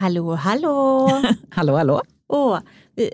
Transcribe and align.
Hallå, 0.00 0.34
hallå! 0.34 1.08
hallå, 1.50 1.76
hallå! 1.76 2.02
Åh, 2.28 2.58
vi, 2.96 3.10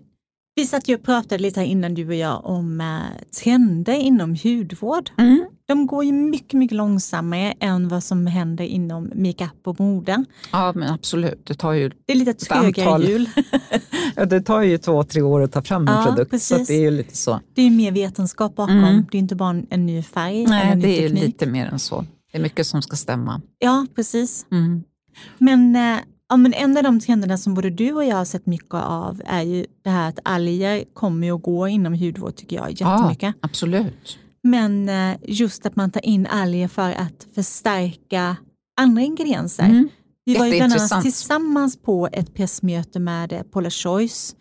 vi 0.55 0.67
satt 0.67 0.89
ju 0.89 0.95
och 0.95 1.03
pratade 1.03 1.43
lite 1.43 1.61
här 1.61 1.67
innan 1.67 1.95
du 1.95 2.09
och 2.09 2.15
jag 2.15 2.45
om 2.45 2.81
äh, 2.81 3.27
trender 3.43 3.95
inom 3.95 4.37
hudvård. 4.45 5.11
Mm. 5.19 5.47
De 5.69 5.87
går 5.87 6.05
ju 6.05 6.13
mycket, 6.13 6.53
mycket 6.53 6.77
långsammare 6.77 7.55
än 7.61 7.89
vad 7.89 8.05
som 8.05 8.27
händer 8.27 8.65
inom 8.65 9.11
makeup 9.15 9.61
och 9.67 9.81
mode. 9.81 10.25
Ja, 10.53 10.73
men 10.77 10.91
absolut. 10.91 11.47
Det 11.47 11.55
tar 11.55 11.73
ju 11.73 11.91
Det 12.07 12.13
är 12.13 12.17
lite 12.17 12.35
trögare 12.35 13.03
hjul. 13.05 13.29
ja, 14.17 14.25
det 14.25 14.41
tar 14.41 14.63
ju 14.63 14.79
två, 14.79 15.05
tre 15.05 15.23
år 15.23 15.41
att 15.41 15.53
ta 15.53 15.63
fram 15.63 15.89
en 15.89 15.95
Ja, 15.95 16.05
produkt. 16.05 16.43
Så 16.43 16.55
precis. 16.55 16.69
det 16.69 16.75
är 16.75 16.81
ju 16.81 16.91
lite 16.91 17.17
så. 17.17 17.41
Det 17.55 17.63
är 17.63 17.71
mer 17.71 17.93
vetenskap 17.93 18.57
bakom. 18.57 18.79
Mm. 18.79 19.07
Det 19.11 19.17
är 19.17 19.21
inte 19.21 19.37
bara 19.37 19.51
en, 19.51 19.67
en 19.71 19.87
ny 19.87 20.03
färg 20.03 20.47
Nej, 20.47 20.73
en 20.73 20.79
ny 20.79 20.87
det 20.87 20.99
är 20.99 21.09
teknik. 21.09 21.25
lite 21.25 21.47
mer 21.47 21.67
än 21.67 21.79
så. 21.79 22.05
Det 22.33 22.39
är 22.39 22.43
mycket 22.43 22.67
som 22.67 22.83
ska 22.83 22.97
stämma. 22.97 23.41
Ja, 23.59 23.87
precis. 23.95 24.47
Mm. 24.51 24.83
Men, 25.39 25.77
eh, 25.77 25.99
ja, 26.29 26.37
men 26.37 26.55
en 26.55 26.77
av 26.77 26.83
de 26.83 27.01
trenderna 27.01 27.39
som 27.39 27.55
både 27.55 27.71
du 27.71 27.93
och 27.93 28.05
jag 28.05 28.17
har 28.17 28.25
sett 28.25 28.47
mycket 28.47 28.75
av 28.75 29.23
är 29.27 29.43
ju 29.43 29.67
det 29.83 29.91
här 29.91 30.09
att 30.09 30.19
alger 30.23 30.85
kommer 30.95 31.33
och 31.33 31.43
går 31.43 31.69
inom 31.69 31.95
hudvård 31.95 32.37
tycker 32.37 32.57
jag 32.57 32.71
jättemycket. 32.71 33.23
Ja, 33.23 33.33
absolut. 33.41 34.19
Men 34.43 34.89
eh, 34.89 35.17
just 35.23 35.67
att 35.67 35.77
man 35.77 35.91
tar 35.91 36.07
in 36.07 36.27
alger 36.27 36.69
för 36.69 36.91
att 36.91 37.27
förstärka 37.35 38.37
andra 38.81 39.03
ingredienser. 39.03 39.65
Mm. 39.65 39.89
Vi 40.25 40.37
var 40.39 40.47
ju 40.47 40.57
bland 40.57 40.73
annat 40.73 41.03
tillsammans 41.03 41.83
på 41.83 42.09
ett 42.13 42.35
pressmöte 42.35 42.99
med 42.99 43.33
eh, 43.33 43.43
Paula 43.43 43.71
Choice 43.71 44.37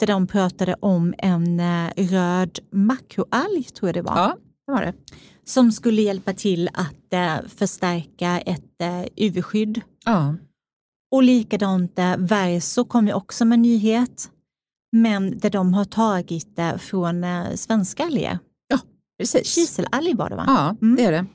där 0.00 0.06
de 0.06 0.26
pratade 0.26 0.76
om 0.80 1.14
en 1.18 1.60
eh, 1.60 1.90
röd 1.96 2.58
makroalg, 2.72 3.64
tror 3.64 3.88
jag 3.88 3.94
det 3.94 4.02
var, 4.02 4.16
Ja, 4.16 4.36
det 4.66 4.72
var 4.72 4.80
det. 4.82 4.94
som 5.44 5.72
skulle 5.72 6.02
hjälpa 6.02 6.32
till 6.32 6.68
att 6.72 7.50
förstärka 7.56 8.38
ett 8.40 8.82
UV-skydd. 9.16 9.80
Ja. 10.04 10.34
Och 11.10 11.22
likadant 11.22 11.98
eh, 11.98 12.16
Verso 12.18 12.84
kom 12.84 13.06
ju 13.06 13.12
också 13.12 13.44
med 13.44 13.58
nyhet, 13.58 14.30
men 14.92 15.38
där 15.38 15.50
de 15.50 15.74
har 15.74 15.84
tagit 15.84 16.56
det 16.56 16.78
från 16.78 17.24
eh, 17.24 17.54
svenska 17.54 18.04
alger. 18.04 18.38
Precis. 19.20 19.46
Kiselalg 19.54 20.14
var 20.14 20.30
det 20.30 20.36
va? 20.36 20.44
Ja, 20.46 20.76
Mm. 20.82 20.96
det 20.96 21.04
är 21.04 21.12
det. 21.12 21.26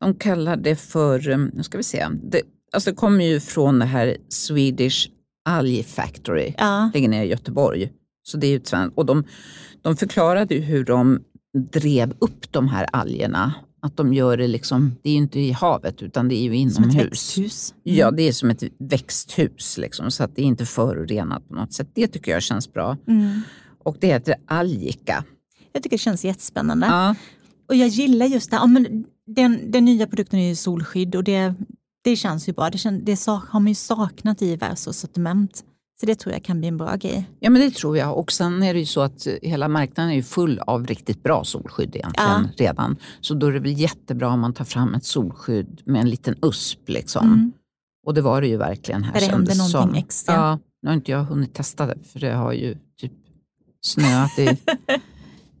De 0.00 0.14
kallar 0.14 0.56
det 0.56 0.76
för, 0.76 1.28
um, 1.28 1.50
nu 1.54 1.62
ska 1.62 1.76
vi 1.78 1.84
se, 1.84 2.06
det, 2.22 2.42
alltså 2.72 2.90
det 2.90 2.96
kommer 2.96 3.24
ju 3.24 3.40
från 3.40 3.78
det 3.78 3.84
här 3.84 4.16
Swedish 4.28 5.08
Algae 5.48 5.82
Factory, 5.82 6.54
Ja, 6.58 6.90
ligger 6.94 7.08
nere 7.08 7.24
i 7.24 7.28
Göteborg. 7.28 7.92
Så 8.22 8.36
det 8.36 8.46
är 8.46 8.50
ju 8.50 8.56
ett 8.56 8.66
svenskt, 8.66 8.98
och 8.98 9.06
de, 9.06 9.24
de 9.82 9.96
förklarade 9.96 10.54
hur 10.54 10.84
de 10.84 11.20
drev 11.72 12.12
upp 12.18 12.52
de 12.52 12.68
här 12.68 12.86
algerna. 12.92 13.54
Att 13.80 13.96
de 13.96 14.12
gör 14.14 14.36
det 14.36 14.46
liksom, 14.48 14.96
det 15.02 15.08
är 15.08 15.12
ju 15.12 15.18
inte 15.18 15.40
i 15.40 15.52
havet 15.52 16.02
utan 16.02 16.28
det 16.28 16.34
är 16.34 16.42
ju 16.54 16.70
som 16.70 16.84
ett 16.84 16.90
inomhus. 16.94 17.38
växthus. 17.38 17.74
Ja, 17.82 18.10
det 18.10 18.22
är 18.22 18.32
som 18.32 18.50
ett 18.50 18.62
växthus 18.78 19.78
liksom, 19.78 20.10
så 20.10 20.24
att 20.24 20.36
det 20.36 20.42
är 20.42 20.46
inte 20.46 20.66
förorenat 20.66 21.48
på 21.48 21.54
något 21.54 21.72
sätt. 21.72 21.88
Det 21.94 22.08
tycker 22.08 22.32
jag 22.32 22.42
känns 22.42 22.72
bra. 22.72 22.96
Mm. 23.06 23.40
Och 23.84 23.96
det 24.00 24.06
heter 24.06 24.34
algika. 24.46 25.24
Jag 25.72 25.82
tycker 25.82 25.96
det 25.96 26.00
känns 26.00 26.24
jättespännande. 26.24 26.86
Ja, 26.86 27.14
Och 27.68 27.74
jag 27.74 27.88
gillar 27.88 28.26
just 28.26 28.50
det, 28.50 28.56
ja, 28.56 28.66
men 28.66 29.04
den, 29.26 29.70
den 29.70 29.84
nya 29.84 30.06
produkten 30.06 30.38
är 30.38 30.48
ju 30.48 30.56
solskydd 30.56 31.14
och 31.14 31.24
det, 31.24 31.54
det 32.04 32.16
känns 32.16 32.48
ju 32.48 32.52
bra. 32.52 32.70
Det, 32.70 32.78
kän, 32.78 33.04
det 33.04 33.16
sak, 33.16 33.44
har 33.48 33.60
man 33.60 33.68
ju 33.68 33.74
saknat 33.74 34.42
i 34.42 34.56
Versos 34.56 34.98
sortiment. 34.98 35.64
Så 36.00 36.06
det 36.06 36.14
tror 36.14 36.32
jag 36.32 36.44
kan 36.44 36.58
bli 36.58 36.68
en 36.68 36.76
bra 36.76 36.96
grej. 36.96 37.30
Ja 37.40 37.50
men 37.50 37.62
det 37.62 37.70
tror 37.70 37.96
jag 37.96 38.18
och 38.18 38.32
sen 38.32 38.62
är 38.62 38.74
det 38.74 38.80
ju 38.80 38.86
så 38.86 39.00
att 39.00 39.26
hela 39.42 39.68
marknaden 39.68 40.10
är 40.12 40.16
ju 40.16 40.22
full 40.22 40.58
av 40.58 40.86
riktigt 40.86 41.22
bra 41.22 41.44
solskydd 41.44 41.96
egentligen 41.96 42.48
redan. 42.56 42.96
Så 43.20 43.34
då 43.34 43.46
är 43.46 43.52
det 43.52 43.60
väl 43.60 43.78
jättebra 43.78 44.28
om 44.28 44.40
man 44.40 44.52
tar 44.52 44.64
fram 44.64 44.94
ett 44.94 45.04
solskydd 45.04 45.82
med 45.84 46.00
en 46.00 46.10
liten 46.10 46.34
USP 46.42 46.88
liksom. 46.88 47.26
Mm. 47.26 47.52
Och 48.06 48.14
det 48.14 48.20
var 48.20 48.40
det 48.40 48.48
ju 48.48 48.56
verkligen 48.56 49.04
här 49.04 49.12
Där 49.12 49.20
det 49.20 49.26
kändes 49.26 49.58
någonting 49.58 49.80
som. 49.80 49.94
extra. 49.94 50.34
Ja, 50.34 50.58
nu 50.82 50.88
har 50.88 50.94
inte 50.94 51.10
jag 51.10 51.24
hunnit 51.24 51.54
testa 51.54 51.86
det 51.86 51.98
för 52.12 52.20
det 52.20 52.32
har 52.32 52.52
ju 52.52 52.76
typ 53.00 53.12
snöat 53.80 54.38
i, 54.38 54.44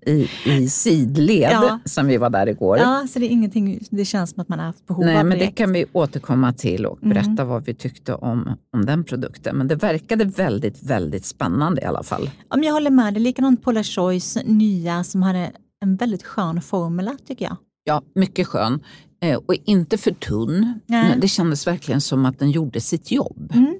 i, 0.06 0.28
i 0.44 0.68
sidled 0.68 1.50
Ja. 1.52 1.78
som 1.84 2.06
vi 2.06 2.16
var 2.16 2.30
där 2.30 2.46
igår. 2.48 2.78
Ja, 2.78 3.06
så 3.10 3.18
det 3.18 3.26
är 3.26 3.28
ingenting, 3.30 3.78
det 3.90 4.04
känns 4.04 4.30
som 4.30 4.40
att 4.42 4.48
man 4.48 4.58
har 4.58 4.66
haft 4.66 4.86
behov 4.86 5.04
Nej, 5.04 5.16
av 5.18 5.26
men 5.26 5.38
det 5.38 5.46
kan 5.46 5.72
vi 5.72 5.84
återkomma 5.92 6.52
till 6.52 6.86
och 6.86 6.98
berätta 7.02 7.28
Mm. 7.30 7.48
vad 7.48 7.64
vi 7.64 7.74
tyckte 7.74 8.14
om, 8.14 8.50
om 8.72 8.86
den 8.86 9.04
produkten. 9.04 9.56
Men 9.56 9.68
det 9.68 9.74
verkade 9.74 10.24
väldigt, 10.24 10.82
väldigt 10.82 11.24
spännande 11.24 11.82
i 11.82 11.84
alla 11.84 12.02
fall. 12.02 12.30
Ja, 12.50 12.56
men 12.56 12.62
jag 12.64 12.72
håller 12.72 12.90
med 12.90 13.14
dig, 13.14 13.22
likadant 13.22 13.62
Paula 13.62 13.82
Choice 13.82 14.38
nya 14.44 15.04
som 15.04 15.22
hade 15.22 15.52
en 15.82 15.96
väldigt 15.96 16.22
skön 16.22 16.60
formula 16.62 17.16
tycker 17.28 17.44
jag. 17.44 17.56
Ja, 17.84 18.02
mycket 18.14 18.46
skön. 18.46 18.80
Eh, 19.22 19.36
och 19.46 19.54
inte 19.64 19.98
för 19.98 20.10
tunn. 20.10 20.80
Nej. 20.86 21.18
Det 21.20 21.28
kändes 21.28 21.66
verkligen 21.66 22.00
som 22.00 22.26
att 22.26 22.38
den 22.38 22.50
gjorde 22.50 22.80
sitt 22.80 23.10
jobb. 23.10 23.52
Mm. 23.54 23.74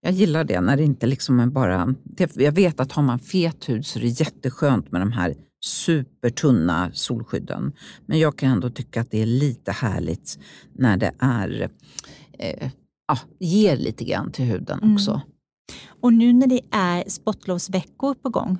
Jag 0.00 0.12
gillar 0.12 0.44
det 0.44 0.60
när 0.60 0.76
det 0.76 0.84
inte 0.84 1.06
liksom 1.06 1.40
är 1.40 1.46
bara... 1.46 1.94
Jag 2.34 2.52
vet 2.52 2.80
att 2.80 2.92
har 2.92 3.02
man 3.02 3.18
fet 3.18 3.68
hud 3.68 3.86
så 3.86 3.98
är 3.98 4.02
det 4.02 4.20
jätteskönt 4.20 4.92
med 4.92 5.00
de 5.00 5.12
här 5.12 5.34
supertunna 5.64 6.90
solskydden. 6.94 7.72
Men 8.06 8.18
jag 8.18 8.38
kan 8.38 8.50
ändå 8.50 8.70
tycka 8.70 9.00
att 9.00 9.10
det 9.10 9.22
är 9.22 9.26
lite 9.26 9.72
härligt 9.72 10.38
när 10.72 10.96
det 10.96 11.12
är... 11.18 11.70
Eh, 12.38 12.70
ja, 13.08 13.18
ger 13.38 13.76
lite 13.76 14.04
grann 14.04 14.32
till 14.32 14.44
huden 14.44 14.78
Mm. 14.82 14.94
också. 14.94 15.20
Och 16.00 16.12
nu 16.12 16.32
när 16.32 16.46
det 16.46 16.60
är 16.70 17.04
sportlovsveckor 17.08 18.14
på 18.14 18.28
gång, 18.28 18.58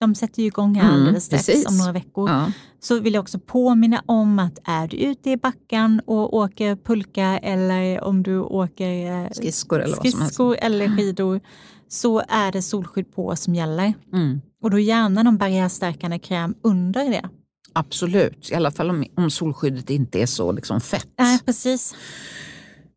de 0.00 0.14
sätter 0.14 0.42
ju 0.42 0.46
igång 0.48 0.74
här 0.74 0.88
Mm, 0.88 0.94
alldeles 1.00 1.24
strax 1.24 1.46
precis. 1.46 1.66
om 1.68 1.78
några 1.78 1.92
veckor, 1.92 2.28
Ja. 2.30 2.52
så 2.80 3.00
vill 3.00 3.14
jag 3.14 3.22
också 3.22 3.38
påminna 3.38 4.02
om 4.06 4.38
att 4.38 4.58
är 4.64 4.88
du 4.88 4.96
ute 4.96 5.30
i 5.30 5.36
backen 5.36 6.00
och 6.06 6.34
åker 6.34 6.76
pulka 6.76 7.38
eller 7.38 8.04
om 8.04 8.22
du 8.22 8.38
åker 8.38 9.10
eh, 9.24 9.30
Skridskor 9.32 9.80
eller 9.80 9.96
vad 9.96 9.96
som 9.96 10.20
helst. 10.20 10.34
skridskor 10.34 10.56
eller 10.60 10.96
skidor 10.96 11.40
så 11.88 12.22
är 12.28 12.52
det 12.52 12.62
solskydd 12.62 13.14
på 13.14 13.36
som 13.36 13.54
gäller. 13.54 13.94
Mm. 14.12 14.40
Och 14.62 14.70
då 14.70 14.78
gärna 14.78 15.22
någon 15.22 15.36
barriärstärkande 15.38 16.18
kräm 16.18 16.54
under 16.62 17.10
det. 17.10 17.28
Absolut, 17.72 18.50
i 18.50 18.54
alla 18.54 18.70
fall 18.70 18.90
om, 18.90 19.04
om 19.16 19.30
solskyddet 19.30 19.90
inte 19.90 20.22
är 20.22 20.26
så 20.26 20.52
liksom 20.52 20.80
fett. 20.80 21.08
Nej, 21.18 21.38
precis. 21.46 21.94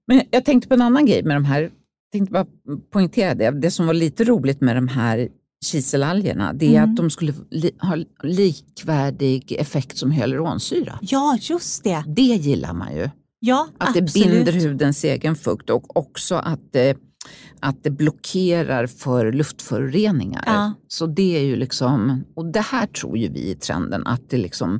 Men 0.07 0.21
jag 0.31 0.45
tänkte 0.45 0.67
på 0.67 0.73
en 0.73 0.81
annan 0.81 1.05
grej 1.05 1.23
med 1.23 1.35
de 1.35 1.45
här, 1.45 1.61
jag 1.61 1.71
tänkte 2.11 2.31
bara 2.33 2.45
poängtera 2.91 3.35
det. 3.35 3.51
Det 3.51 3.71
som 3.71 3.87
var 3.87 3.93
lite 3.93 4.23
roligt 4.23 4.61
med 4.61 4.75
de 4.77 4.87
här 4.87 5.29
kiselalgerna, 5.63 6.53
det 6.53 6.65
är 6.75 6.77
Mm. 6.79 6.89
att 6.89 6.95
de 6.97 7.09
skulle 7.09 7.33
li, 7.49 7.71
ha 7.79 7.97
likvärdig 8.23 9.51
effekt 9.51 9.97
som 9.97 10.11
hyaluronsyra. 10.11 10.99
Ja, 11.01 11.37
just 11.41 11.83
det. 11.83 12.03
Det 12.07 12.21
gillar 12.21 12.73
man 12.73 12.95
ju. 12.95 13.09
Ja, 13.39 13.67
Att 13.77 13.87
absolut. 13.97 14.13
det 14.13 14.23
binder 14.29 14.69
hudens 14.69 15.03
egen 15.03 15.35
fukt 15.35 15.69
och 15.69 15.97
också 15.97 16.35
att 16.35 16.59
det, 16.71 16.97
att 17.59 17.83
det 17.83 17.89
blockerar 17.89 18.87
för 18.87 19.31
luftföroreningar. 19.31 20.43
Ja. 20.45 20.73
Så 20.87 21.05
det 21.07 21.37
är 21.37 21.43
ju 21.43 21.55
liksom, 21.55 22.23
och 22.35 22.45
det 22.45 22.59
här 22.61 22.85
tror 22.87 23.17
ju 23.17 23.27
vi 23.29 23.49
i 23.49 23.55
trenden 23.55 24.07
att 24.07 24.29
det 24.29 24.37
liksom, 24.37 24.79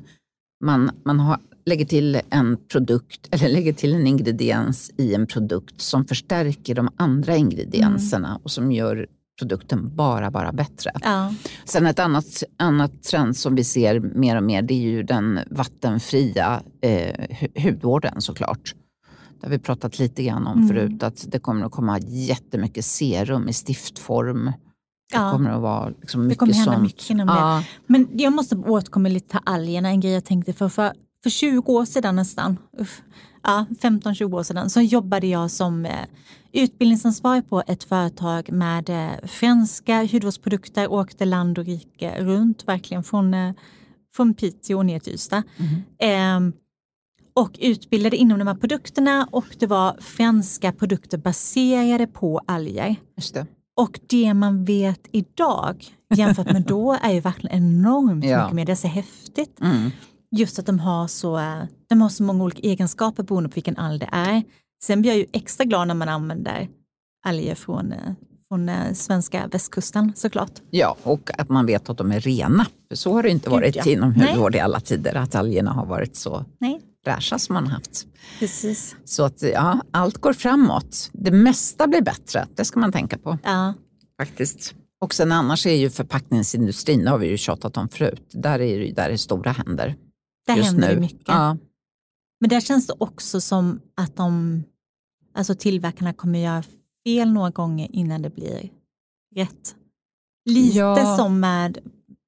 man, 0.66 0.92
man 1.06 1.20
har, 1.20 1.38
lägger 1.66 1.86
till 1.86 2.22
en 2.30 2.58
produkt 2.72 3.28
eller 3.32 3.50
lägger 3.50 3.74
till 3.74 3.94
en 3.96 4.08
ingrediens 4.08 4.92
i 4.98 5.14
en 5.14 5.28
produkt 5.28 5.82
som 5.82 6.06
förstärker 6.06 6.76
de 6.76 6.90
andra 6.98 7.36
ingredienserna 7.36 8.28
Mm. 8.30 8.42
och 8.44 8.52
som 8.52 8.72
gör 8.72 9.08
produkten 9.40 9.96
bara, 9.96 10.32
bara 10.32 10.52
bättre. 10.52 10.92
Ja. 11.02 11.34
Sen 11.66 11.86
ett 11.86 12.00
annat, 12.00 12.44
annat 12.58 13.04
trend 13.04 13.38
som 13.38 13.56
vi 13.56 13.64
ser 13.64 14.00
mer 14.00 14.38
och 14.38 14.44
mer 14.44 14.62
det 14.62 14.74
är 14.74 14.82
ju 14.92 15.04
den 15.04 15.40
vattenfria 15.52 16.62
eh, 16.82 17.14
hu- 17.30 17.64
hudvården 17.64 18.22
såklart. 18.22 18.76
Det 19.40 19.46
har 19.48 19.52
vi 19.52 19.60
pratat 19.60 20.00
lite 20.00 20.24
grann 20.24 20.48
om 20.48 20.58
Mm. 20.58 20.68
förut 20.68 21.04
att 21.04 21.26
det 21.28 21.40
kommer 21.40 21.66
att 21.66 21.72
komma 21.72 22.00
jättemycket 22.00 22.86
serum 22.86 23.50
i 23.50 23.54
stiftform. 23.54 24.46
Det 24.46 24.52
Ja. 25.20 25.32
kommer 25.32 25.50
att 25.50 25.62
vara 25.62 25.90
liksom 25.90 26.22
Det 26.22 26.28
mycket 26.28 26.40
kommer 26.40 26.54
hända 26.54 26.72
sånt. 26.72 26.84
mycket 26.84 27.10
inom 27.10 27.28
det. 27.28 27.34
ja, 27.34 27.64
Men 27.88 28.08
jag 28.14 28.34
måste 28.34 28.56
återkomma 28.56 29.10
lite 29.10 29.30
till 29.30 29.40
algerna, 29.46 29.90
en 29.90 30.00
grej 30.00 30.12
jag 30.14 30.26
tänkte 30.26 30.54
för. 30.54 30.70
För, 30.70 30.94
för 31.24 31.30
20 31.30 31.72
år 31.74 31.86
sedan 31.86 32.16
nästan, 32.16 32.58
uff, 32.80 33.02
ja, 33.44 33.66
15-20 33.82 34.34
år 34.34 34.44
sedan, 34.44 34.70
så 34.70 34.82
jobbade 34.82 35.28
jag 35.28 35.52
som 35.52 35.86
eh, 35.86 35.92
utbildningsansvarig 36.52 37.50
på 37.50 37.64
ett 37.68 37.84
företag 37.84 38.52
med 38.52 38.90
eh, 38.90 39.28
franska 39.28 40.04
hudvårdsprodukter, 40.12 40.92
åkte 40.92 41.26
land 41.26 41.60
och 41.60 41.66
rike 41.66 42.24
runt, 42.24 42.68
verkligen 42.68 43.04
från, 43.04 43.34
eh, 43.34 43.54
från 44.16 44.34
Piteå 44.34 44.84
ner 44.84 45.00
till 45.00 45.14
Ystad. 45.14 45.44
Ehm, 46.00 46.54
och 47.36 47.58
utbildade 47.62 48.16
inom 48.18 48.40
de 48.40 48.48
här 48.48 48.56
produkterna 48.56 49.28
och 49.32 49.46
det 49.60 49.68
var 49.68 49.98
franska 50.02 50.72
produkter 50.72 51.18
baserade 51.18 52.08
på 52.08 52.42
alger. 52.48 52.96
just 53.18 53.34
det. 53.34 53.46
Och 53.76 54.00
det 54.08 54.34
man 54.34 54.66
vet 54.66 55.08
idag 55.12 55.86
jämfört 56.16 56.52
med 56.52 56.62
då 56.68 56.98
är 57.02 57.12
ju 57.12 57.20
verkligen 57.20 57.58
enormt 57.58 58.26
Ja. 58.26 58.42
mycket 58.44 58.56
mer. 58.56 58.66
Det 58.66 58.72
är 58.72 58.76
så 58.76 58.88
häftigt. 58.88 59.62
Mm. 59.62 59.92
Just 60.36 60.60
att 60.60 60.66
de 60.66 60.80
har, 60.80 61.08
så, 61.08 61.38
eh, 61.38 61.64
de 61.90 62.02
har 62.02 62.10
så 62.10 62.24
många 62.24 62.44
olika 62.44 62.62
egenskaper 62.62 63.24
beroende 63.24 63.50
på 63.50 63.54
vilken 63.56 63.78
alg 63.78 64.00
det 64.00 64.10
är. 64.12 64.44
Sen 64.84 65.02
blir 65.02 65.12
jag 65.12 65.18
ju 65.18 65.26
extra 65.34 65.66
glad 65.66 65.88
när 65.88 65.96
man 65.96 66.10
använder 66.10 66.70
alger 67.26 67.56
från, 67.56 67.92
eh, 67.92 68.14
från 68.48 68.70
eh, 68.70 68.94
svenska 68.94 69.48
västkusten 69.48 70.14
såklart. 70.16 70.52
Ja, 70.70 70.98
och 71.04 71.40
att 71.40 71.50
man 71.50 71.66
vet 71.66 71.90
att 71.90 71.98
de 71.98 72.12
är 72.12 72.20
rena. 72.20 72.66
För 72.90 72.96
så 72.96 73.14
har 73.14 73.24
det 73.24 73.30
inte 73.30 73.50
varit 73.50 73.76
ja. 73.76 73.92
inom 73.92 74.14
hudvård 74.14 74.56
i 74.56 74.60
alla 74.60 74.80
tider, 74.80 75.16
att 75.16 75.36
algerna 75.36 75.72
har 75.72 75.86
varit 75.86 76.16
så 76.16 76.46
Nej, 76.60 76.82
fräscha 77.04 77.40
som 77.40 77.54
man 77.54 77.68
haft. 77.68 78.08
Precis. 78.40 78.96
Så 79.06 79.24
att 79.24 79.42
ja, 79.42 79.82
allt 79.92 80.18
går 80.18 80.34
framåt. 80.34 81.10
Det 81.14 81.32
mesta 81.32 81.88
blir 81.88 82.02
bättre, 82.02 82.48
det 82.56 82.66
ska 82.66 82.80
man 82.80 82.92
tänka 82.92 83.18
på. 83.18 83.38
Ja. 83.44 83.74
Faktiskt. 84.20 84.76
Och 85.02 85.14
sen 85.14 85.32
annars 85.32 85.66
är 85.66 85.76
ju 85.76 85.90
förpackningsindustrin, 85.90 87.04
det 87.04 87.10
har 87.10 87.18
vi 87.18 87.28
ju 87.28 87.38
tjatat 87.38 87.78
om 87.78 87.90
förut, 87.90 88.30
där 88.32 88.62
är 88.62 88.80
det, 88.80 88.92
där 88.92 89.10
är 89.10 89.18
stora 89.18 89.52
händer. 89.52 89.96
Där 90.48 90.56
just 90.56 90.68
händer 90.72 90.88
nu. 90.90 90.96
det 90.96 91.02
mycket. 91.02 91.28
Ja, 91.28 91.58
Men 92.40 92.50
där 92.50 92.60
känns 92.62 92.88
det 92.88 92.94
också 92.98 93.42
som 93.42 93.82
att 93.96 94.16
de, 94.16 94.64
alltså 95.34 95.56
tillverkarna 95.56 96.14
kommer 96.14 96.40
göra 96.40 96.64
fel 97.06 97.32
några 97.34 97.50
gånger 97.50 97.88
innan 97.92 98.22
det 98.22 98.30
blir 98.30 98.70
rätt. 99.36 99.76
Lite 100.50 100.78
Ja. 100.78 101.18
som 101.18 101.40
med 101.40 101.78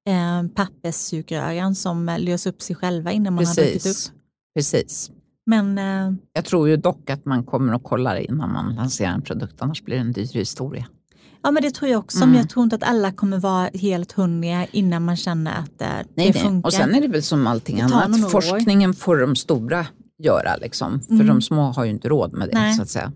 eh, 0.10 0.48
papperssugrören 0.56 1.76
som 1.76 2.16
löser 2.20 2.50
upp 2.50 2.62
sig 2.62 2.76
själva 2.76 3.12
innan 3.12 3.34
man 3.34 3.46
har 3.46 3.56
druckit 3.56 3.74
precis. 3.84 4.10
upp. 4.10 4.16
precis. 4.56 5.12
Men 5.46 5.78
eh, 5.78 6.14
Jag 6.34 6.46
tror 6.46 6.70
ju 6.70 6.78
dock 6.78 7.10
att 7.10 7.26
man 7.26 7.44
kommer 7.44 7.74
att 7.74 7.84
kolla 7.84 8.14
det 8.14 8.24
innan 8.24 8.52
man 8.54 8.76
lanserar 8.76 9.12
en 9.14 9.22
produkt, 9.22 9.62
annars 9.62 9.82
blir 9.84 9.96
det 9.96 10.02
en 10.02 10.12
dyr 10.12 10.34
historia. 10.34 10.88
Ja, 11.46 11.52
men 11.52 11.64
det 11.64 11.72
tror 11.72 11.92
jag 11.92 12.00
också. 12.00 12.18
Mm. 12.18 12.30
Men 12.30 12.40
jag 12.40 12.50
tror 12.50 12.64
inte 12.64 12.76
att 12.76 12.84
alla 12.84 13.12
kommer 13.12 13.38
vara 13.40 13.70
helt 13.74 14.12
hungriga 14.12 14.66
innan 14.72 15.06
man 15.06 15.16
känner 15.18 15.52
att 15.60 15.80
det 15.80 15.86
Nej, 16.16 16.32
nej. 16.32 16.34
funkar. 16.34 16.68
Och 16.68 16.74
sen 16.74 16.96
är 16.96 17.02
det 17.02 17.08
väl 17.08 17.24
som 17.24 17.48
allting 17.48 17.78
Det 17.78 17.84
annat, 17.84 18.26
år. 18.26 18.30
forskningen 18.30 18.94
får 18.94 19.18
de 19.18 19.36
stora 19.36 19.88
göra, 20.24 20.56
liksom. 20.56 21.00
för 21.02 21.14
Mm. 21.14 21.28
de 21.28 21.42
små 21.42 21.62
har 21.72 21.84
ju 21.86 21.92
inte 21.92 22.10
råd 22.10 22.34
med 22.34 22.50
det. 22.50 22.54
Nej. 22.60 22.74
så 22.76 22.82
att 22.82 22.90
säga. 22.90 23.12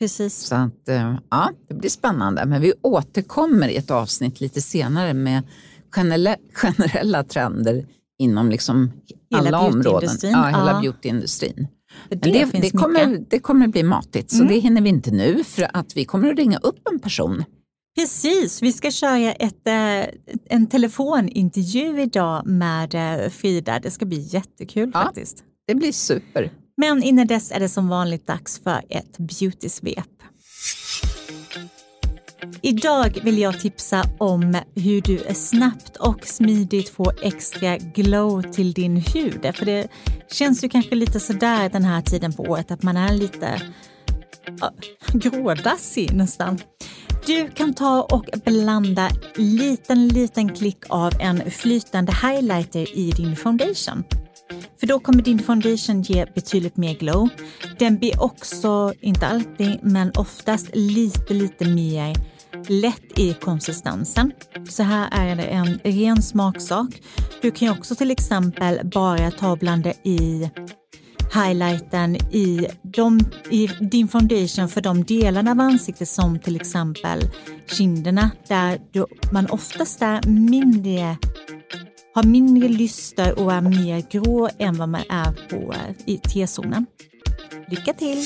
Precis. 0.00 0.34
Så 0.38 0.54
att, 0.54 0.88
eh, 0.88 1.14
ja, 1.30 1.50
det 1.68 1.74
blir 1.74 1.90
spännande. 1.90 2.46
Men 2.46 2.60
vi 2.62 2.72
återkommer 2.82 3.68
i 3.68 3.76
ett 3.76 3.90
avsnitt 3.90 4.40
lite 4.40 4.60
senare 4.62 5.14
med 5.14 5.42
generella, 5.90 6.36
generella 6.54 7.24
trender 7.24 7.86
inom 8.18 8.50
liksom 8.50 8.92
Hela 9.30 9.48
alla 9.48 9.60
områden. 9.60 10.10
Ja, 10.22 10.44
hela 10.46 10.70
ja. 10.72 10.80
beautyindustrin. 10.82 11.68
Det, 12.08 12.46
finns 12.50 12.70
det, 12.72 12.78
kommer, 12.78 13.06
mycket. 13.06 13.30
det 13.30 13.38
kommer 13.38 13.66
bli 13.68 13.82
matigt, 13.82 14.30
så 14.30 14.36
Mm. 14.42 14.48
det 14.48 14.58
hinner 14.60 14.80
vi 14.80 14.88
inte 14.88 15.10
nu 15.10 15.44
för 15.44 15.76
att 15.76 15.96
vi 15.96 16.04
kommer 16.04 16.30
att 16.32 16.38
ringa 16.38 16.58
upp 16.58 16.88
en 16.92 16.98
person. 16.98 17.44
Precis, 17.98 18.62
vi 18.62 18.72
ska 18.72 18.90
köra 18.90 19.32
ett, 19.32 19.66
eh, 19.66 20.14
en 20.48 20.66
telefonintervju 20.66 22.00
idag 22.02 22.46
med 22.46 22.94
eh, 22.94 23.30
Frida. 23.30 23.80
Det 23.80 23.90
ska 23.90 24.04
bli 24.06 24.20
jättekul 24.30 24.90
Ja. 24.94 25.02
faktiskt. 25.02 25.44
Det 25.66 25.74
blir 25.74 25.92
super. 25.92 26.52
Men 26.76 27.02
innan 27.02 27.26
dess 27.26 27.52
är 27.52 27.60
det 27.60 27.68
som 27.68 27.88
vanligt 27.88 28.26
dags 28.26 28.58
för 28.58 28.82
ett 28.88 29.18
beauty-svep. 29.18 30.04
Idag 32.62 33.18
vill 33.24 33.38
jag 33.38 33.60
tipsa 33.60 34.04
om 34.18 34.56
hur 34.74 35.00
du 35.00 35.18
snabbt 35.34 35.96
och 35.96 36.26
smidigt 36.26 36.88
får 36.88 37.14
extra 37.22 37.76
glow 37.78 38.42
till 38.42 38.72
din 38.72 38.96
hud. 38.96 39.50
För 39.54 39.64
det 39.66 39.88
känns 40.32 40.64
ju 40.64 40.68
kanske 40.68 40.94
lite 40.94 41.20
sådär 41.20 41.68
den 41.68 41.84
här 41.84 42.02
tiden 42.02 42.32
på 42.32 42.42
året 42.42 42.70
att 42.70 42.82
man 42.82 42.96
är 42.96 43.12
lite 43.12 43.62
ja, 44.60 44.72
grådassig 45.12 46.12
nästan. 46.14 46.58
Du 47.26 47.50
kan 47.50 47.74
ta 47.74 48.02
och 48.02 48.28
blanda 48.44 49.10
liten, 49.36 50.08
liten 50.08 50.54
klick 50.54 50.78
av 50.88 51.12
en 51.20 51.50
flytande 51.50 52.12
highlighter 52.12 52.98
i 52.98 53.10
din 53.10 53.36
foundation. 53.36 54.04
För 54.80 54.86
då 54.86 54.98
kommer 54.98 55.22
din 55.22 55.38
foundation 55.38 56.02
ge 56.02 56.26
betydligt 56.34 56.76
mer 56.76 56.94
glow. 56.94 57.28
Den 57.78 57.98
blir 57.98 58.22
också, 58.22 58.92
inte 59.00 59.26
alltid, 59.26 59.78
men 59.82 60.12
oftast 60.16 60.70
lite, 60.72 61.34
lite 61.34 61.64
mer 61.68 62.16
lätt 62.68 63.18
i 63.18 63.34
konsistensen. 63.34 64.32
Så 64.68 64.82
här 64.82 65.08
är 65.12 65.36
det 65.36 65.42
en 65.42 65.78
ren 65.84 66.22
smaksak. 66.22 67.02
Du 67.42 67.50
kan 67.50 67.68
ju 67.68 67.74
också 67.78 67.94
till 67.94 68.10
exempel 68.10 68.80
bara 68.84 69.30
ta 69.30 69.50
och 69.50 69.58
blanda 69.58 69.92
i 70.04 70.50
highlighten 71.32 72.16
i, 72.16 72.66
de, 72.82 73.20
i 73.50 73.66
din 73.80 74.08
foundation 74.08 74.68
för 74.68 74.80
de 74.80 75.04
delarna 75.04 75.50
av 75.50 75.60
ansiktet 75.60 76.08
som 76.08 76.38
till 76.38 76.56
exempel 76.56 77.20
kinderna 77.66 78.30
där 78.48 78.78
du, 78.92 79.04
man 79.32 79.46
oftast 79.46 80.02
är 80.02 80.26
mindre 80.26 81.16
har 82.14 82.22
mindre 82.22 82.68
lyster 82.68 83.38
och 83.38 83.52
är 83.52 83.60
mer 83.60 84.02
grå 84.10 84.48
än 84.58 84.78
vad 84.78 84.88
man 84.88 85.02
är 85.08 85.48
på 85.48 85.74
i 86.06 86.18
T-zonen. 86.18 86.86
Lycka 87.68 87.92
till! 87.92 88.24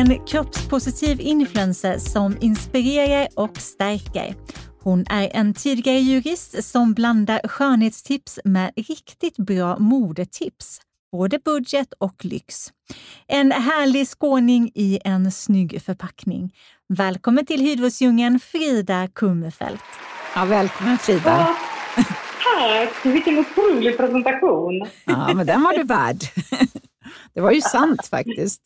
En 0.00 0.26
kroppspositiv 0.26 1.20
influencer 1.20 1.98
som 1.98 2.36
inspirerar 2.40 3.28
och 3.36 3.56
stärker. 3.56 4.34
Hon 4.82 5.04
är 5.10 5.30
en 5.36 5.54
tidigare 5.54 5.98
jurist 5.98 6.64
som 6.64 6.94
blandar 6.94 7.48
skönhetstips 7.48 8.40
med 8.44 8.72
riktigt 8.76 9.36
bra 9.36 9.78
modetips. 9.78 10.80
Både 11.12 11.38
budget 11.38 11.92
och 11.98 12.24
lyx. 12.24 12.72
En 13.26 13.52
härlig 13.52 14.08
skåning 14.08 14.70
i 14.74 14.98
en 15.04 15.32
snygg 15.32 15.82
förpackning. 15.82 16.54
Välkommen 16.88 17.46
till 17.46 17.68
hudvårdsdjungeln 17.68 18.40
Frida 18.40 19.08
Kummerfelt. 19.14 19.82
Ja, 20.34 20.44
välkommen 20.44 20.98
Frida. 20.98 21.56
Tack! 21.96 23.04
Vilken 23.06 23.38
otrolig 23.38 23.96
presentation. 23.96 24.86
Ja, 25.04 25.34
men 25.34 25.46
den 25.46 25.62
var 25.62 25.76
du 25.76 25.84
värd. 25.84 26.16
Det 27.34 27.40
var 27.40 27.52
ju 27.52 27.60
sant 27.60 28.06
faktiskt. 28.06 28.62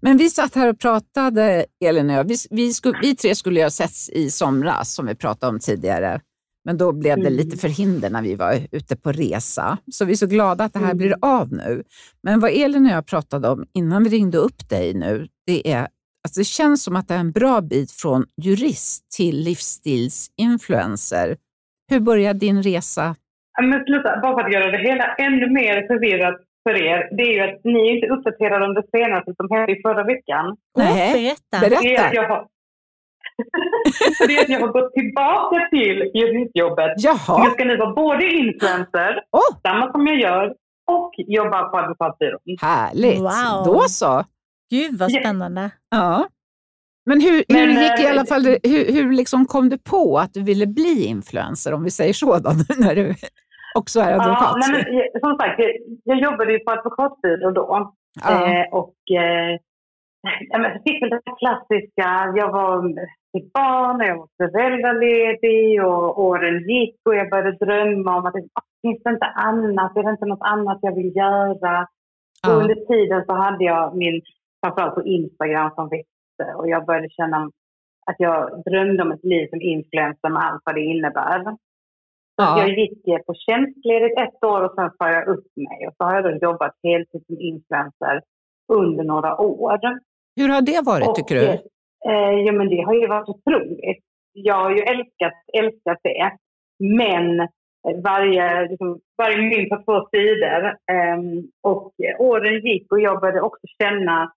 Men 0.00 0.16
vi 0.16 0.30
satt 0.30 0.54
här 0.54 0.68
och 0.68 0.78
pratade, 0.78 1.66
Elin 1.84 2.10
och 2.10 2.16
jag. 2.16 2.24
Vi, 2.24 2.36
vi, 2.50 2.72
skulle, 2.72 2.98
vi 3.02 3.16
tre 3.16 3.34
skulle 3.34 3.60
ju 3.60 3.64
ha 3.64 3.70
setts 3.70 4.08
i 4.10 4.30
somras, 4.30 4.94
som 4.94 5.06
vi 5.06 5.14
pratade 5.14 5.50
om 5.52 5.60
tidigare. 5.60 6.20
Men 6.64 6.78
då 6.78 6.92
blev 6.92 7.16
det 7.16 7.20
Mm. 7.26 7.32
lite 7.36 7.56
förhinder 7.56 8.10
när 8.10 8.22
vi 8.22 8.34
var 8.34 8.58
ute 8.72 8.96
på 8.96 9.12
resa. 9.12 9.78
Så 9.92 10.04
vi 10.04 10.12
är 10.12 10.16
så 10.16 10.26
glada 10.26 10.64
att 10.64 10.72
det 10.72 10.78
här 10.78 10.86
Mm. 10.86 10.98
blir 10.98 11.14
av 11.22 11.52
nu. 11.52 11.82
Men 12.22 12.40
vad 12.40 12.50
Elin 12.50 12.86
och 12.86 12.92
jag 12.92 13.06
pratade 13.06 13.48
om 13.48 13.66
innan 13.74 14.04
vi 14.04 14.10
ringde 14.10 14.38
upp 14.38 14.68
dig 14.68 14.94
nu, 14.94 15.28
det 15.46 15.72
är 15.72 15.80
att 16.24 16.34
det 16.36 16.44
känns 16.44 16.82
som 16.82 16.96
att 16.96 17.08
det 17.08 17.14
är 17.14 17.18
en 17.18 17.32
bra 17.32 17.60
bit 17.60 17.90
från 17.92 18.24
jurist 18.42 19.10
till 19.16 19.36
livsstilsinfluencer. 19.44 21.36
Hur 21.90 22.00
började 22.00 22.38
din 22.38 22.62
resa? 22.62 23.16
Men 23.62 23.84
sluta, 23.84 24.20
bara 24.22 24.34
för 24.34 24.44
att 24.46 24.52
göra 24.52 24.70
det 24.70 24.78
hela 24.88 25.14
ännu 25.14 25.50
mer 25.50 25.86
förvirrat 25.86 26.40
för 26.68 26.76
er. 26.90 26.98
Det 27.16 27.22
är 27.22 27.32
ju 27.36 27.40
att 27.48 27.60
ni 27.64 27.78
är 27.88 27.94
inte 27.94 28.06
uppdaterade 28.14 28.64
om 28.68 28.74
det 28.74 28.86
senaste 28.96 29.30
som 29.38 29.46
hände 29.54 29.72
i 29.72 29.82
förra 29.86 30.04
veckan. 30.12 30.44
Nej, 30.78 31.12
berätta. 31.12 31.56
berätta. 31.68 31.82
Det 31.82 31.96
är 31.96 32.06
att 32.08 32.14
jag 32.14 32.28
har, 32.28 32.40
det 34.26 34.36
är 34.36 34.42
att 34.42 34.48
jag 34.48 34.60
har 34.60 34.72
gått 34.78 34.92
tillbaka 34.92 35.56
till 35.70 35.96
juristjobbet. 36.18 36.92
Jaha, 36.96 37.44
Jag 37.44 37.52
ska 37.52 37.64
nu 37.64 37.76
vara 37.76 37.92
både 37.92 38.24
influencer, 38.26 39.12
Åh. 39.32 39.50
samma 39.66 39.92
som 39.92 40.06
jag 40.06 40.18
gör, 40.20 40.44
och 40.90 41.12
jobba 41.16 41.62
på 41.68 41.76
advokatbyrån. 41.78 42.40
härligt. 42.60 43.18
Wow. 43.20 43.64
Då 43.64 43.80
så. 43.88 44.24
Gud 44.70 44.98
vad 44.98 45.12
spännande. 45.12 45.70
Ja. 45.90 46.28
Men 47.06 47.20
hur, 47.20 47.44
Men, 47.48 47.56
hur 47.70 47.82
gick 47.82 48.00
i 48.00 48.04
eh, 48.04 48.10
alla 48.10 48.26
fall, 48.26 48.44
hur, 48.44 48.92
hur 48.92 49.12
liksom 49.12 49.46
kom 49.46 49.68
du 49.68 49.78
på 49.78 50.18
att 50.18 50.34
du 50.34 50.42
ville 50.42 50.66
bli 50.66 51.04
influencer, 51.06 51.72
om 51.74 51.84
vi 51.84 51.90
säger 51.90 52.12
så 52.12 52.38
då, 52.38 52.50
när 52.78 52.94
du 52.94 53.14
också 53.74 54.00
är 54.00 54.12
advokat? 54.12 54.40
Ja, 54.40 54.54
nej, 54.60 54.70
men, 54.72 55.20
som 55.20 55.38
sagt, 55.38 55.58
jag, 55.58 55.70
jag 56.04 56.18
jobbade 56.18 56.52
ju 56.52 56.58
på 56.58 56.70
advokatbyrå 56.70 57.50
då. 57.50 57.92
Ja. 58.24 58.30
Eh, 58.30 58.66
och 58.72 58.96
eh, 59.10 59.58
jag 60.48 60.82
fick 60.84 61.02
väl 61.02 61.10
det 61.10 61.38
klassiska, 61.38 62.32
jag 62.36 62.52
var 62.52 62.88
ett 63.38 63.52
barn 63.52 63.96
och 64.00 64.06
jag 64.06 64.16
var 64.16 64.28
föräldraledig 64.36 65.84
och 65.84 66.20
åren 66.20 66.68
gick 66.68 66.96
och 67.04 67.14
jag 67.14 67.30
började 67.30 67.52
drömma 67.52 68.16
om 68.16 68.26
att 68.26 68.34
det 68.34 68.48
finns 68.82 69.02
det 69.02 69.10
inte 69.10 69.26
annat, 69.26 69.96
är 69.96 70.02
det 70.02 70.10
inte 70.10 70.26
något 70.26 70.48
annat 70.54 70.78
jag 70.82 70.94
vill 70.94 71.16
göra? 71.16 71.86
Ja. 72.42 72.54
Och 72.54 72.60
under 72.62 72.74
tiden 72.74 73.24
så 73.26 73.32
hade 73.32 73.64
jag 73.64 73.96
min, 73.96 74.22
framförallt 74.62 74.94
på 74.94 75.02
Instagram 75.02 75.70
som 75.74 75.88
växte 75.88 76.54
och 76.56 76.68
jag 76.68 76.86
började 76.86 77.08
känna 77.10 77.50
att 78.06 78.16
jag 78.18 78.62
drömde 78.66 79.02
om 79.02 79.12
ett 79.12 79.24
liv 79.24 79.48
som 79.50 79.60
influencer 79.60 80.28
med 80.28 80.42
allt 80.42 80.62
vad 80.64 80.74
det 80.74 80.80
innebär. 80.80 81.56
Ja. 82.42 82.58
Jag 82.58 82.78
gick 82.78 83.08
eh, 83.08 83.18
på 83.26 83.34
tjänstledigt 83.34 84.18
ett 84.18 84.44
år 84.44 84.62
och 84.62 84.74
sen 84.74 84.90
sa 84.98 85.10
jag 85.10 85.28
upp 85.28 85.46
mig. 85.56 85.78
Och 85.88 85.94
så 85.96 86.04
har 86.04 86.14
jag 86.14 86.24
då 86.24 86.46
jobbat 86.46 86.74
heltid 86.82 87.22
som 87.26 87.40
influencer 87.40 88.20
under 88.72 89.04
några 89.04 89.40
år. 89.40 89.78
Hur 90.36 90.48
har 90.48 90.62
det 90.62 90.80
varit, 90.84 91.08
Och, 91.08 91.14
tycker 91.14 91.34
du? 91.34 91.46
Eh, 92.10 92.34
ja, 92.46 92.52
men 92.52 92.68
det 92.68 92.82
har 92.82 92.94
ju 92.94 93.06
varit 93.06 93.28
otroligt. 93.28 94.04
Jag 94.32 94.54
har 94.54 94.70
ju 94.70 94.82
älskat, 94.82 95.32
älskat 95.58 95.98
det. 96.02 96.30
Men 96.78 97.40
eh, 97.40 97.96
varje, 98.04 98.68
liksom, 98.68 99.00
varje 99.16 99.38
mynt 99.38 99.70
har 99.70 99.82
två 99.82 100.08
sidor. 100.12 100.62
Ehm, 100.92 101.42
och 101.62 101.92
eh, 102.04 102.20
åren 102.20 102.60
gick 102.66 102.92
och 102.92 103.00
jag 103.00 103.20
började 103.20 103.40
också 103.40 103.66
känna 103.82 104.32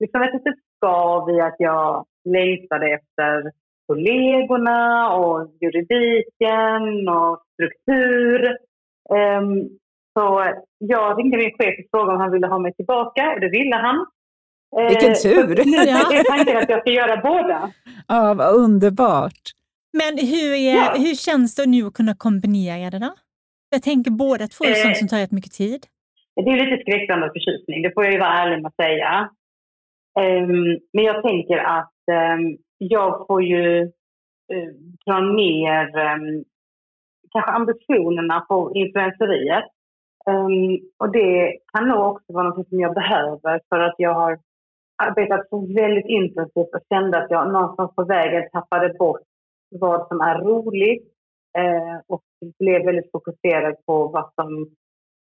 liksom 0.00 0.22
ett 0.22 0.34
litet 0.34 0.54
skav 0.76 1.30
i 1.30 1.40
att 1.40 1.56
jag 1.58 2.06
längtade 2.24 2.86
efter 2.86 3.52
kollegorna 3.86 5.10
och 5.16 5.48
juridiken 5.60 7.08
och 7.08 7.42
struktur. 7.54 8.46
Ehm, 9.16 9.68
så 10.18 10.52
jag 10.78 11.18
ringde 11.18 11.36
min 11.36 11.50
chef 11.58 11.74
och 11.78 11.90
frågade 11.90 12.12
om 12.14 12.20
han 12.20 12.32
ville 12.32 12.46
ha 12.46 12.58
mig 12.58 12.74
tillbaka 12.74 13.32
och 13.34 13.40
det 13.40 13.48
ville 13.48 13.76
han. 13.76 14.06
Eh, 14.78 14.88
Vilken 14.88 15.14
tur! 15.14 15.56
så 15.56 15.68
Nu 15.70 15.76
Ja. 15.76 16.12
är 16.18 16.36
tanken 16.36 16.56
att 16.56 16.68
jag 16.68 16.80
ska 16.80 16.90
göra 16.90 17.16
båda. 17.16 17.70
Ja, 18.08 18.34
vad 18.34 18.54
underbart. 18.54 19.42
Men 19.98 20.18
hur, 20.18 20.52
är, 20.54 20.74
Ja. 20.76 20.94
hur 20.96 21.14
känns 21.14 21.54
det 21.54 21.66
nu 21.66 21.86
att 21.86 21.94
kunna 21.94 22.14
kombinera 22.14 22.90
det 22.90 22.98
då? 22.98 23.14
Jag 23.70 23.82
tänker 23.82 24.10
båda 24.10 24.46
två 24.46 24.64
är 24.64 24.70
Eh. 24.70 24.74
sånt 24.74 24.96
som 24.96 25.08
tar 25.08 25.18
rätt 25.18 25.32
mycket 25.32 25.52
tid. 25.52 25.86
Det 26.44 26.50
är 26.50 26.66
lite 26.70 26.82
skräckblandad 26.82 27.30
förtjusning, 27.32 27.82
det 27.82 27.92
får 27.94 28.04
jag 28.04 28.12
ju 28.12 28.18
vara 28.18 28.32
ärlig 28.32 28.62
med 28.62 28.66
att 28.68 28.84
säga. 28.86 29.28
Ehm, 30.20 30.78
men 30.92 31.04
jag 31.04 31.22
tänker 31.22 31.58
att 31.58 31.92
ehm, 32.12 32.56
jag 32.78 33.26
får 33.26 33.42
ju 33.42 33.82
uh, 34.52 34.72
dra 35.06 35.20
ner 35.20 35.98
ehm, 35.98 36.44
kanske 37.30 37.50
ambitionerna 37.50 38.40
på 38.40 38.72
influenceriet. 38.74 39.64
Ehm, 40.26 40.78
och 40.98 41.12
det 41.12 41.58
kan 41.72 41.88
nog 41.88 42.00
också 42.06 42.32
vara 42.32 42.48
något 42.48 42.68
som 42.68 42.80
jag 42.80 42.94
behöver 42.94 43.60
för 43.68 43.80
att 43.80 43.94
jag 43.98 44.14
har 44.14 44.38
arbetat 45.02 45.48
så 45.48 45.66
väldigt 45.74 46.06
intensivt 46.06 46.74
och 46.74 46.86
kände 46.88 47.18
att 47.18 47.30
jag 47.30 47.52
någonstans 47.52 47.94
på 47.94 48.04
vägen 48.04 48.50
tappade 48.52 48.94
bort 48.98 49.20
vad 49.70 50.08
som 50.08 50.20
är 50.20 50.38
roligt 50.38 51.04
eh, 51.58 52.00
och 52.06 52.22
blev 52.58 52.84
väldigt 52.84 53.10
fokuserad 53.12 53.74
på 53.86 54.08
vad 54.08 54.30
som 54.34 54.66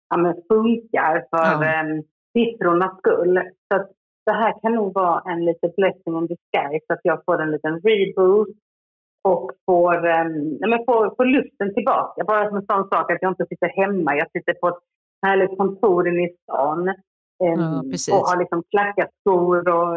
ja, 0.08 0.34
funkar 0.48 1.26
för 1.30 1.64
Ja. 1.64 1.84
ja. 1.84 2.02
siffrornas 2.32 2.98
skull. 2.98 3.40
Så 3.68 3.86
det 4.28 4.38
här 4.42 4.52
kan 4.62 4.72
nog 4.72 4.94
vara 4.94 5.32
en 5.32 5.44
liten 5.48 5.70
blessing 5.76 6.14
in 6.18 6.26
disguise, 6.32 6.88
att 6.94 7.04
jag 7.10 7.18
får 7.26 7.42
en 7.42 7.50
liten 7.50 7.74
reboot 7.86 8.48
och 9.30 9.46
får, 9.66 9.96
um, 10.18 10.32
men 10.70 10.78
får, 10.88 11.02
får 11.16 11.26
lusten 11.36 11.74
tillbaka. 11.74 12.24
Bara 12.24 12.48
som 12.48 12.56
en 12.56 12.70
sån 12.72 12.88
sak 12.92 13.12
att 13.12 13.22
jag 13.22 13.32
inte 13.32 13.46
sitter 13.50 13.68
hemma, 13.80 14.16
jag 14.16 14.30
sitter 14.30 14.54
på 14.62 14.68
ett 14.68 14.82
härligt 15.26 15.58
kontor 15.58 16.08
inne 16.08 16.22
i 16.28 16.36
stan 16.42 16.88
ehm, 17.44 17.60
Ja, 18.08 18.14
och 18.14 18.24
har 18.28 18.38
liksom 18.38 18.62
klackat 18.70 19.10
skor 19.20 19.68
och 19.76 19.90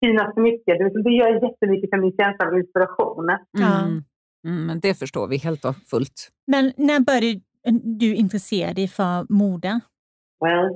fina 0.00 0.32
smycken. 0.32 0.78
Det, 0.78 1.02
det 1.02 1.10
gör 1.10 1.30
jättemycket 1.46 1.90
för 1.90 1.98
min 2.04 2.16
känsla 2.20 2.46
av 2.46 2.58
inspiration. 2.58 3.28
Mm. 3.58 4.02
Mm, 4.46 4.66
men 4.66 4.80
det 4.80 4.94
förstår 4.94 5.26
vi 5.28 5.36
helt 5.36 5.64
och 5.64 5.76
fullt. 5.76 6.18
Men 6.46 6.64
när 6.76 7.00
började 7.00 7.40
du 8.00 8.14
intressera 8.14 8.72
dig 8.72 8.88
för 8.88 9.32
mode? 9.32 9.80
Well, 10.44 10.68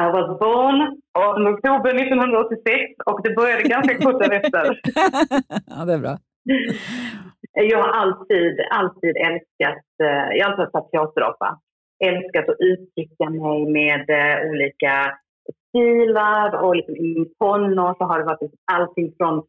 I 0.00 0.06
was 0.16 0.38
born 0.40 0.78
on 1.24 1.46
oktober 1.54 1.90
1986 1.94 2.94
och 3.06 3.20
det 3.22 3.34
började 3.34 3.62
ganska 3.62 3.98
kort 3.98 4.18
därefter. 4.22 4.64
ja, 5.66 5.84
det 5.84 5.92
är 5.92 5.98
bra. 5.98 6.18
Jag 7.52 7.78
har 7.82 7.88
alltid, 7.88 8.60
alltid 8.70 9.16
älskat, 9.16 9.84
eh, 10.02 10.38
jag 10.38 10.46
har 10.46 10.52
alltid 10.52 10.72
varit. 10.72 11.58
Älskat 12.04 12.48
att 12.48 12.60
uttrycka 12.60 13.30
mig 13.30 13.72
med 13.72 14.10
eh, 14.10 14.50
olika 14.50 15.18
stilar 15.68 16.62
och 16.64 16.76
liksom 16.76 16.96
i 16.96 17.26
tonår 17.38 17.94
så 17.98 18.04
har 18.04 18.18
det 18.18 18.24
varit 18.24 18.40
liksom 18.40 18.58
allting 18.72 19.14
från 19.16 19.42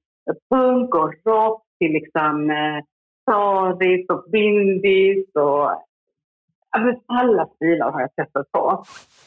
punk 0.50 0.96
och 0.96 1.14
rock 1.26 1.64
till 1.80 1.92
liksom 1.92 2.50
eh, 2.50 2.84
saris 3.32 4.10
och 4.10 4.26
bindis 4.32 5.28
och 5.36 5.85
alla 7.08 7.48
stilar 7.56 7.92
har 7.92 8.02
jag 8.02 8.16
testat 8.16 8.52
på. 8.52 8.84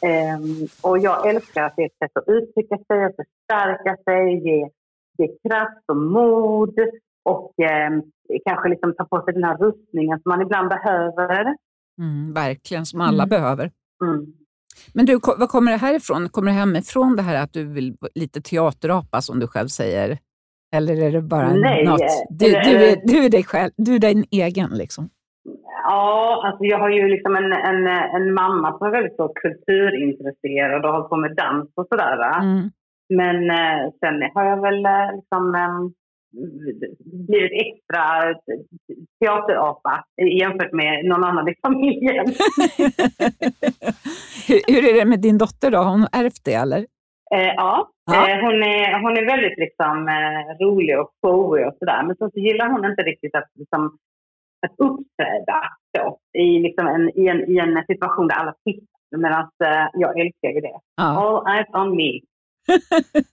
Ehm, 0.07 0.67
och 0.83 0.99
jag 0.99 1.29
älskar 1.29 1.63
att 1.63 1.73
det 1.75 1.81
är 1.81 1.85
ett 1.85 1.97
sätt 2.03 2.17
att 2.17 2.27
uttrycka 2.27 2.77
sig 2.77 3.05
och 3.05 3.11
förstärka 3.15 3.97
sig, 4.03 4.43
ge, 4.47 4.69
ge 5.17 5.27
kraft 5.49 5.83
och 5.87 5.97
mod 5.97 6.79
och 7.25 7.53
ehm, 7.59 8.01
kanske 8.45 8.69
liksom 8.69 8.93
ta 8.97 9.05
på 9.05 9.21
sig 9.25 9.33
den 9.33 9.43
här 9.43 9.57
rustningen 9.57 10.19
som 10.19 10.29
man 10.29 10.41
ibland 10.41 10.69
behöver. 10.69 11.55
Mm, 12.01 12.33
verkligen, 12.33 12.85
som 12.85 13.01
alla 13.01 13.23
Mm. 13.23 13.29
behöver. 13.29 13.71
Mm. 14.03 14.25
Men 14.93 15.05
du, 15.05 15.13
var 15.13 15.47
kommer 15.47 15.71
det 15.71 15.77
här 15.77 15.93
ifrån? 15.95 16.29
Kommer 16.29 16.51
det 16.51 16.57
hemifrån 16.57 17.15
det 17.15 17.21
här 17.21 17.43
att 17.43 17.53
du 17.53 17.63
vill 17.65 17.95
lite 18.15 18.41
teaterapa 18.41 19.21
som 19.21 19.39
du 19.39 19.47
själv 19.47 19.67
säger? 19.67 20.17
Eller 20.75 21.01
är 21.01 21.11
det 21.11 21.21
bara 21.21 21.53
Nej, 21.53 21.85
något? 21.85 22.01
eh, 22.01 22.07
Du, 22.29 22.45
du, 22.49 22.85
är, 22.89 23.01
du 23.07 23.25
är 23.25 23.29
dig 23.29 23.43
själv, 23.43 23.71
du 23.77 23.95
är 23.95 23.99
din 23.99 24.25
egen 24.31 24.69
liksom. 24.69 25.09
Ja, 25.99 26.41
alltså 26.45 26.63
jag 26.63 26.79
har 26.79 26.89
ju 26.89 27.07
liksom 27.07 27.35
en, 27.35 27.53
en, 27.53 27.87
en 27.87 28.33
mamma 28.33 28.77
som 28.77 28.87
är 28.87 28.91
väldigt 28.91 29.15
så 29.15 29.27
kulturintresserad 29.27 30.85
och 30.85 30.91
har 30.91 31.03
på 31.03 31.17
med 31.17 31.35
dans 31.35 31.69
och 31.75 31.87
sådär. 31.89 32.39
Mm. 32.41 32.69
Men 33.09 33.49
eh, 33.49 33.89
sen 33.99 34.31
har 34.33 34.45
jag 34.45 34.61
väl 34.61 34.85
eh, 34.85 35.15
liksom 35.15 35.55
eh, 35.55 35.79
blivit 37.27 37.51
extra 37.51 38.03
teaterapa 39.19 40.03
jämfört 40.39 40.71
med 40.71 41.05
någon 41.05 41.23
annan 41.23 41.49
i 41.49 41.55
familjen. 41.61 42.25
hur, 44.47 44.73
hur 44.73 44.89
är 44.89 44.93
det 44.99 45.05
med 45.05 45.21
din 45.21 45.37
dotter 45.37 45.71
då? 45.71 45.77
Har 45.77 45.91
hon 45.91 46.07
ärvt 46.11 46.45
det 46.45 46.53
eller? 46.53 46.85
Eh, 47.35 47.53
ja, 47.55 47.89
Ja. 48.11 48.29
Eh, 48.29 48.39
hon, 48.45 48.63
är, 48.63 49.01
hon 49.03 49.17
är 49.17 49.25
väldigt 49.25 49.57
liksom, 49.57 50.07
eh, 50.07 50.65
rolig 50.65 50.99
och 50.99 51.11
showig 51.21 51.67
och 51.67 51.75
sådär. 51.79 52.03
Men 52.03 52.15
så, 52.15 52.29
så 52.33 52.39
gillar 52.39 52.69
hon 52.69 52.85
inte 52.85 53.03
riktigt 53.03 53.35
att, 53.35 53.49
liksom, 53.55 53.97
att 54.65 54.71
uppträda 54.77 55.59
så, 55.97 56.17
i, 56.39 56.59
liksom 56.59 56.87
en, 56.87 57.09
i, 57.19 57.27
en, 57.27 57.51
i 57.51 57.57
en 57.57 57.83
situation 57.87 58.27
där 58.27 58.35
alla 58.35 58.53
tittar. 58.65 58.87
Medan 59.17 59.41
eh, 59.41 59.87
jag 59.93 60.19
älskar 60.19 60.49
ju 60.49 60.61
det. 60.61 60.79
Ja, 60.95 61.03
All 61.03 61.55
eyes 61.57 61.67
on 61.73 61.95
me. 61.95 62.19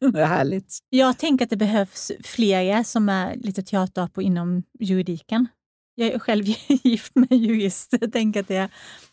det 0.12 0.20
är 0.20 0.26
härligt. 0.26 0.78
Jag 0.88 1.18
tänker 1.18 1.44
att 1.44 1.50
det 1.50 1.56
behövs 1.56 2.12
flera 2.24 2.84
som 2.84 3.08
är 3.08 3.34
lite 3.36 3.62
teaterapor 3.62 4.24
inom 4.24 4.62
juridiken. 4.78 5.48
Jag 5.94 6.08
är 6.08 6.18
själv 6.18 6.44
gift 6.68 7.16
med 7.16 7.32
en 7.32 7.38
jurist. 7.38 7.94
Jag 8.00 8.12
tänker 8.12 8.40
att 8.40 8.48
det 8.48 8.56
är 8.56 8.68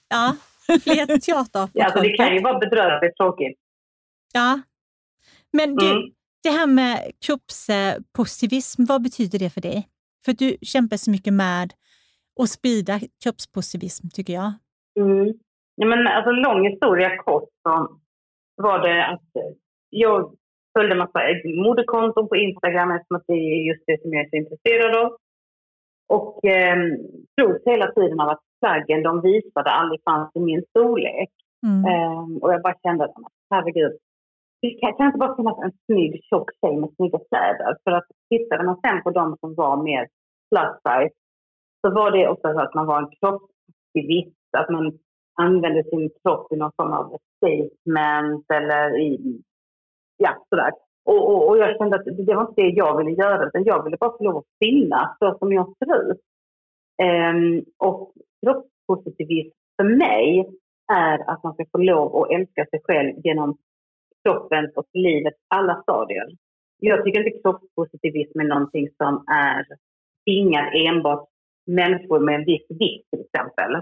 ja, 0.09 0.35
fler 0.83 1.05
teaterapor. 1.19 1.69
Ja, 1.73 1.85
alltså, 1.85 2.01
det 2.01 2.09
kan 2.17 2.33
ju 2.35 2.41
vara 2.41 2.59
bedrövligt 2.59 3.17
tråkigt. 3.17 3.57
Ja. 4.33 4.62
Men 5.53 5.75
du, 5.75 5.91
Mm. 5.91 6.01
det 6.43 6.50
här 6.50 6.67
med 6.67 7.12
kroppspositivism, 7.25 8.85
vad 8.85 9.03
betyder 9.03 9.39
det 9.39 9.50
för 9.50 9.62
dig? 9.62 9.88
För 10.25 10.33
du 10.33 10.57
kämpar 10.62 10.97
så 10.97 11.12
mycket 11.12 11.33
med 11.33 11.73
att 12.39 12.49
sprida 12.49 12.99
kroppspositivism, 13.23 14.07
tycker 14.13 14.33
jag. 14.33 14.51
Mm. 14.99 15.33
Ja, 15.75 15.87
men, 15.87 16.07
alltså, 16.07 16.31
lång 16.31 16.69
historia 16.69 17.17
kort 17.17 17.49
så 17.63 17.99
var 18.55 18.79
det 18.79 19.05
att 19.05 19.35
eh, 19.35 19.51
jag 19.89 20.35
följde 20.77 20.95
massa 20.95 21.19
modekonton 21.65 22.27
på 22.27 22.35
Instagram 22.35 22.91
eftersom 22.91 23.17
att 23.17 23.27
det 23.27 23.33
är 23.33 23.67
just 23.69 23.83
det 23.87 24.01
som 24.01 24.13
jag 24.13 24.25
är 24.25 24.29
så 24.29 24.35
intresserad 24.35 24.95
av. 24.95 25.17
Och 26.07 26.45
eh, 26.45 26.77
slogs 27.35 27.61
hela 27.65 27.91
tiden 27.91 28.19
av 28.19 28.29
att 28.29 28.43
plaggen 28.61 29.03
de 29.03 29.21
visade 29.21 29.69
aldrig 29.69 30.01
fanns 30.03 30.31
i 30.35 30.39
min 30.39 30.63
storlek. 30.69 31.29
Mm. 31.65 31.85
Ehm, 31.91 32.37
och 32.37 32.53
jag 32.53 32.61
bara 32.61 32.77
kände 32.83 33.03
att 33.05 33.15
herregud, 33.49 33.93
det 34.61 34.69
kan, 34.69 34.93
kan 34.93 35.05
inte 35.05 35.17
bara 35.17 35.35
finnas 35.35 35.59
en 35.63 35.71
snygg 35.85 36.23
tjock 36.29 36.49
tjej 36.61 36.75
med 36.77 36.89
snygga 36.95 37.19
kläder. 37.29 37.77
För 37.83 37.91
att 37.91 38.07
tittade 38.29 38.63
man 38.63 38.79
sen 38.81 39.03
på 39.03 39.09
de 39.11 39.37
som 39.39 39.55
var 39.55 39.83
mer 39.83 40.07
plus 40.49 40.73
size 40.85 41.15
så 41.87 41.93
var 41.93 42.11
det 42.11 42.27
ofta 42.27 42.53
så 42.53 42.59
att 42.59 42.73
man 42.73 42.85
var 42.85 42.97
en 43.01 43.11
kroppsaktivist, 43.19 44.55
att 44.57 44.69
man 44.69 44.99
använde 45.35 45.83
sin 45.83 46.09
kropp 46.21 46.53
i 46.53 46.55
någon 46.55 46.71
form 46.77 46.93
av 46.93 47.17
statement 47.37 48.45
eller 48.53 48.99
i, 48.99 49.41
ja 50.17 50.45
sådär. 50.49 50.71
Och, 51.05 51.29
och, 51.29 51.49
och 51.49 51.57
jag 51.57 51.77
kände 51.77 51.95
att 51.95 52.05
det 52.05 52.35
var 52.35 52.47
inte 52.49 52.61
det 52.61 52.69
jag 52.69 52.97
ville 52.97 53.11
göra, 53.11 53.47
utan 53.47 53.63
jag 53.63 53.83
ville 53.83 53.97
bara 53.97 54.17
få 54.17 54.23
lov 54.23 54.37
att 54.37 54.57
finnas 54.59 55.17
så 55.19 55.37
som 55.39 55.53
jag 55.53 55.75
ser 55.77 56.11
ut. 56.11 56.19
Um, 57.03 57.65
och 57.77 58.13
kroppspositivism 58.45 59.55
för 59.77 59.83
mig 59.83 60.49
är 60.93 61.29
att 61.29 61.43
man 61.43 61.53
ska 61.53 61.65
få 61.71 61.77
lov 61.77 62.15
att 62.15 62.31
älska 62.31 62.65
sig 62.65 62.81
själv 62.83 63.13
genom 63.23 63.57
kroppen 64.23 64.71
och 64.75 64.85
livets 64.93 65.37
alla 65.47 65.81
stadier. 65.81 66.27
Jag 66.79 67.05
tycker 67.05 67.19
inte 67.19 67.39
kroppspositivism 67.41 68.39
är 68.39 68.43
någonting 68.43 68.89
som 68.97 69.23
är 69.27 69.65
tvingat 70.25 70.73
enbart 70.73 71.32
människor 71.65 72.20
med 72.20 72.36
en 72.36 72.46
viss 72.46 72.65
vikt 72.70 73.10
till 73.10 73.22
exempel. 73.25 73.75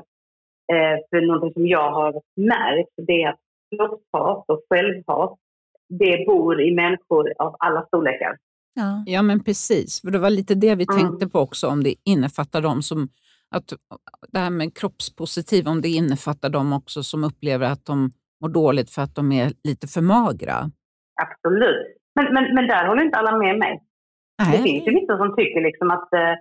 Eh, 0.73 0.97
för 1.09 1.21
någonting 1.27 1.53
som 1.53 1.67
jag 1.67 1.91
har 1.91 2.13
märkt 2.35 2.93
det 3.07 3.23
är 3.23 3.29
att 3.29 3.39
kroppshat 3.75 4.45
och 4.47 4.61
självhat 4.69 5.37
det 5.89 6.25
bor 6.27 6.61
i 6.61 6.75
människor 6.75 7.33
av 7.39 7.55
alla 7.59 7.85
storlekar. 7.85 8.37
Ja. 8.73 9.03
Ja, 9.05 9.21
men 9.21 9.43
precis. 9.43 10.01
För 10.01 10.11
det 10.11 10.19
var 10.19 10.29
lite 10.29 10.55
det 10.55 10.75
vi 10.75 10.85
Mm. 10.91 10.99
tänkte 10.99 11.27
på 11.27 11.39
också, 11.39 11.67
om 11.67 11.83
det 11.83 11.95
innefattar 12.05 12.61
dem 12.61 12.81
som... 12.81 13.09
Att 13.55 13.73
det 14.31 14.39
här 14.39 14.49
med 14.49 14.77
kroppspositiv, 14.77 15.67
om 15.67 15.81
det 15.81 15.87
innefattar 15.89 16.49
dem 16.49 16.73
också 16.73 17.03
som 17.03 17.23
upplever 17.23 17.65
att 17.71 17.85
de 17.85 18.09
mår 18.41 18.49
dåligt 18.49 18.89
för 18.91 19.01
att 19.01 19.15
de 19.15 19.31
är 19.31 19.51
lite 19.63 19.87
för 19.87 20.01
magra. 20.01 20.71
Absolut. 21.21 21.87
Men, 22.15 22.33
men, 22.33 22.55
men 22.55 22.67
där 22.67 22.87
håller 22.87 23.03
inte 23.03 23.17
alla 23.17 23.37
med 23.37 23.57
mig. 23.59 23.81
Det 24.37 24.49
Nej. 24.49 24.63
finns 24.63 24.87
ju 24.87 24.91
vissa 24.99 25.17
som 25.17 25.35
tycker 25.35 25.61
liksom 25.61 25.91
att 25.91 26.13
eh, 26.13 26.33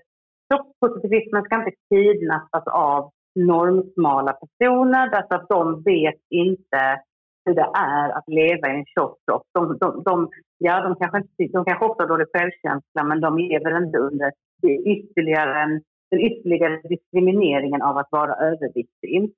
kroppspositivismen 0.51 1.43
ska 1.43 1.57
inte 1.57 1.77
kidnappas 1.95 2.67
av 2.67 3.11
normsmala 3.35 4.33
personer 4.33 5.11
därför 5.11 5.35
att 5.35 5.49
de 5.49 5.83
vet 5.83 6.21
inte 6.31 7.01
hur 7.45 7.55
det 7.55 7.71
är 7.75 8.09
att 8.19 8.29
leva 8.29 8.69
i 8.69 8.75
en 8.79 8.85
tjock 8.87 9.19
kropp. 9.27 9.43
De, 9.55 9.79
de, 9.81 10.03
de, 10.03 10.29
ja, 10.59 10.81
de, 10.83 10.97
kanske 10.97 11.19
inte, 11.19 11.53
de 11.59 11.65
kanske 11.65 11.85
också 11.85 12.03
har 12.03 12.09
dålig 12.09 12.27
självkänsla 12.33 13.05
men 13.05 13.21
de 13.21 13.39
lever 13.39 13.85
inte 13.85 13.99
under 13.99 14.33
ytterligare, 14.87 15.63
en- 15.63 15.83
den 16.11 16.21
ytterligare 16.21 16.81
diskrimineringen 16.89 17.83
av 17.83 17.97
att 17.99 18.09
vara 18.11 18.35
överviktig. 18.35 19.33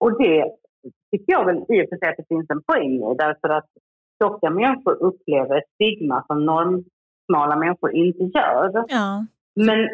Och 0.00 0.18
det 0.22 0.50
tycker 1.10 1.32
jag 1.32 1.44
väl 1.44 1.56
i 1.56 1.84
och 1.84 1.88
för 1.88 1.96
sig 1.96 2.08
att 2.08 2.16
det 2.16 2.28
finns 2.28 2.50
en 2.50 2.62
poäng 2.62 2.94
i 3.12 3.14
därför 3.18 3.48
att 3.48 3.68
tjocka 4.22 4.50
människor 4.50 4.92
upplever 5.02 5.56
ett 5.56 5.70
stigma 5.74 6.24
som 6.26 6.44
normsmala 6.46 7.56
människor 7.56 7.92
inte 7.92 8.22
gör. 8.38 8.84
Ja. 8.88 9.26
Men 9.56 9.88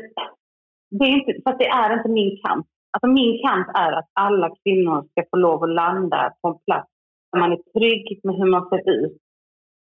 det 0.91 1.05
är 1.05 1.13
inte, 1.19 1.33
för 1.45 1.59
det 1.59 1.67
är 1.67 1.97
inte 1.97 2.09
min 2.09 2.39
kamp. 2.45 2.67
Alltså 2.93 3.07
min 3.07 3.43
kamp 3.47 3.69
är 3.75 3.93
att 3.93 4.11
alla 4.13 4.49
kvinnor 4.63 5.09
ska 5.11 5.25
få 5.31 5.37
lov 5.37 5.63
att 5.63 5.71
landa 5.71 6.35
på 6.43 6.49
en 6.49 6.59
plats 6.67 6.91
där 7.33 7.41
man 7.41 7.53
är 7.53 7.79
trygg 7.79 8.21
med 8.25 8.35
hur 8.37 8.51
man 8.51 8.69
ser 8.69 8.91
ut. 8.91 9.17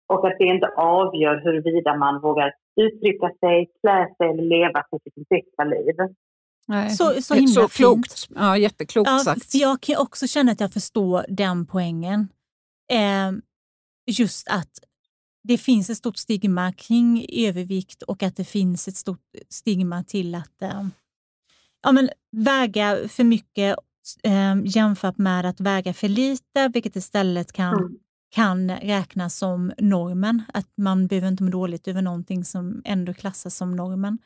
Och 0.09 0.27
att 0.27 0.39
det 0.39 0.45
inte 0.45 0.67
avgör 0.77 1.41
huruvida 1.45 1.97
man 1.97 2.21
vågar 2.21 2.55
uttrycka 2.81 3.31
sig, 3.41 3.71
klä 3.81 4.15
sig 4.17 4.31
eller 4.31 4.43
leva 4.43 4.85
för 4.91 4.99
sitt 5.05 5.29
bästa 5.29 5.65
liv. 5.65 5.95
Nej. 6.69 6.91
Så, 6.91 7.05
så 7.23 7.35
himla 7.35 7.53
så. 7.53 7.69
Klokt. 7.69 8.29
Ja, 8.35 8.57
jätteklokt 8.57 9.11
ja, 9.11 9.19
sagt. 9.19 9.55
Jag 9.55 9.81
kan 9.81 9.97
också 9.99 10.27
känna 10.27 10.53
att 10.53 10.61
jag 10.61 10.73
förstår 10.73 11.25
den 11.29 11.67
poängen. 11.67 12.29
Eh, 12.93 13.31
just 14.07 14.49
att 14.51 14.73
det 15.43 15.59
finns 15.59 15.91
ett 15.91 15.97
stort 15.97 16.17
stigma 16.17 16.73
kring 16.73 17.27
övervikt 17.33 18.03
och 18.03 18.23
att 18.23 18.37
det 18.37 18.45
finns 18.45 18.89
ett 18.89 18.97
stort 18.97 19.21
stigma 19.49 20.05
till 20.05 20.35
att 20.35 20.63
eh, 20.63 20.87
ja, 21.83 21.93
men 21.93 22.09
väga 22.37 23.09
för 23.09 23.25
mycket 23.25 23.77
eh, 24.25 24.57
jämfört 24.65 25.19
med 25.19 25.47
att 25.47 25.61
väga 25.61 25.93
för 25.93 26.09
lite, 26.09 26.69
vilket 26.69 26.97
istället 26.97 27.53
kan, 27.53 27.75
mm. 27.75 27.97
kan 28.35 28.71
räknas 28.71 29.37
som 29.37 29.73
normen. 29.79 30.43
Att 30.55 30.69
man 30.77 31.07
behöver 31.07 31.29
inte 31.29 31.43
må 31.43 31.51
dåligt 31.51 31.89
över 31.89 32.03
någonting 32.03 32.45
som 32.45 32.83
ändå 32.85 33.15
klassas 33.15 33.57
som 33.57 33.77
normen. 33.77 34.19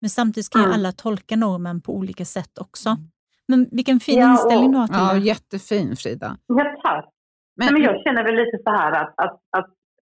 Men 0.00 0.10
samtidigt 0.10 0.50
kan 0.50 0.64
mm. 0.64 0.72
alla 0.72 0.92
tolka 0.92 1.36
normen 1.36 1.80
på 1.80 1.96
olika 1.96 2.24
sätt 2.24 2.58
också. 2.58 2.88
Mm. 2.88 3.10
Men 3.48 3.68
vilken 3.72 4.00
fin 4.00 4.18
ja, 4.18 4.32
inställning 4.32 4.72
du 4.72 4.78
har 4.78 4.86
till 4.86 4.96
ja, 4.96 5.14
det. 5.14 5.20
Jättefin 5.20 5.96
Frida. 5.96 6.36
Ja, 6.46 6.80
tack. 6.82 7.12
Men, 7.56 7.72
men 7.72 7.82
jag 7.82 8.02
känner 8.04 8.24
väl 8.24 8.34
lite 8.34 8.58
så 8.64 8.70
här 8.70 8.92
att, 8.92 9.14
att, 9.16 9.40
att 9.56 9.70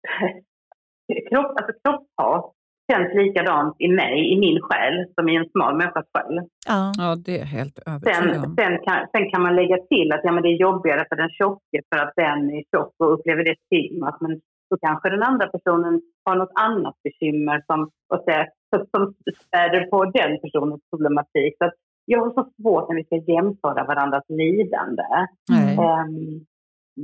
kropp, 1.31 1.53
alltså 1.57 1.73
kroppshat 1.83 2.53
känns 2.91 3.15
likadant 3.15 3.77
i 3.79 3.89
mig, 3.89 4.33
i 4.33 4.41
min 4.41 4.61
själ, 4.63 4.95
som 5.15 5.29
i 5.29 5.37
en 5.37 5.49
smal 5.53 5.77
människas 5.77 6.07
själ. 6.15 6.41
Ja. 6.67 6.93
ja, 6.99 7.17
det 7.27 7.41
är 7.41 7.45
helt 7.45 7.79
övertygad 7.87 8.35
sen, 8.35 8.57
sen, 8.61 8.73
kan, 8.87 8.99
sen 9.13 9.31
kan 9.31 9.43
man 9.43 9.57
lägga 9.57 9.77
till 9.91 10.13
att 10.13 10.21
ja, 10.25 10.33
men 10.33 10.43
det 10.43 10.49
är 10.49 10.65
jobbigare 10.69 11.05
för 11.09 11.17
den 11.17 11.31
tjocke 11.31 11.79
för 11.91 11.99
att 12.03 12.13
den 12.17 12.51
är 12.57 12.63
tjock 12.71 12.95
och 12.99 13.13
upplever 13.15 13.45
det 13.45 13.57
stigmat. 13.67 14.21
Men 14.21 14.41
då 14.71 14.77
kanske 14.87 15.11
den 15.11 15.23
andra 15.23 15.47
personen 15.47 16.01
har 16.25 16.37
något 16.37 16.53
annat 16.55 16.97
bekymmer 17.05 17.63
som, 17.67 17.81
och 18.13 18.21
så, 18.27 18.87
som 18.93 19.15
späder 19.45 19.81
på 19.91 20.05
den 20.05 20.33
personens 20.43 20.83
problematik. 20.91 21.53
Så 21.59 21.71
jag 22.05 22.21
har 22.21 22.31
så 22.31 22.45
svårt 22.57 22.89
när 22.89 22.97
vi 22.97 23.05
ska 23.05 23.33
jämföra 23.33 23.85
varandras 23.85 24.25
lidande. 24.29 25.03
Um, 25.51 26.47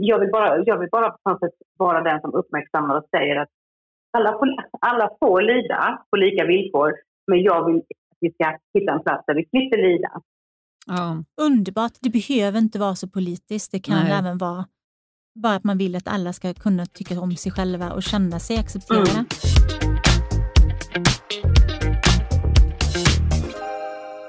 jag, 0.00 0.18
vill 0.18 0.30
bara, 0.30 0.64
jag 0.66 0.78
vill 0.78 0.88
bara 0.92 1.10
på 1.10 1.30
något 1.30 1.40
sätt 1.40 1.54
vara 1.78 2.02
den 2.02 2.20
som 2.20 2.34
uppmärksammar 2.34 2.96
och 2.96 3.08
säger 3.10 3.36
att 3.36 3.48
alla 4.18 4.32
får, 4.32 4.48
alla 4.80 5.10
får 5.20 5.42
lida 5.42 6.04
på 6.10 6.16
lika 6.16 6.44
villkor, 6.44 6.94
men 7.26 7.42
jag 7.42 7.66
vill 7.66 7.76
att 7.76 8.18
vi 8.20 8.30
ska 8.30 8.58
hitta 8.74 8.92
en 8.92 9.02
plats 9.02 9.24
där 9.26 9.34
vi 9.34 9.46
slipper 9.48 9.78
lida. 9.78 10.20
Ja. 10.86 11.22
Underbart. 11.40 11.92
Det 12.00 12.10
behöver 12.10 12.58
inte 12.58 12.78
vara 12.78 12.94
så 12.94 13.08
politiskt. 13.08 13.72
Det 13.72 13.80
kan 13.80 14.04
Nej. 14.04 14.12
även 14.12 14.38
vara 14.38 14.64
bara 15.34 15.54
att 15.54 15.64
man 15.64 15.78
vill 15.78 15.96
att 15.96 16.08
alla 16.08 16.32
ska 16.32 16.54
kunna 16.54 16.86
tycka 16.86 17.20
om 17.20 17.36
sig 17.36 17.52
själva 17.52 17.92
och 17.92 18.02
känna 18.02 18.38
sig 18.38 18.58
accepterade. 18.58 19.10
Mm. 19.10 19.26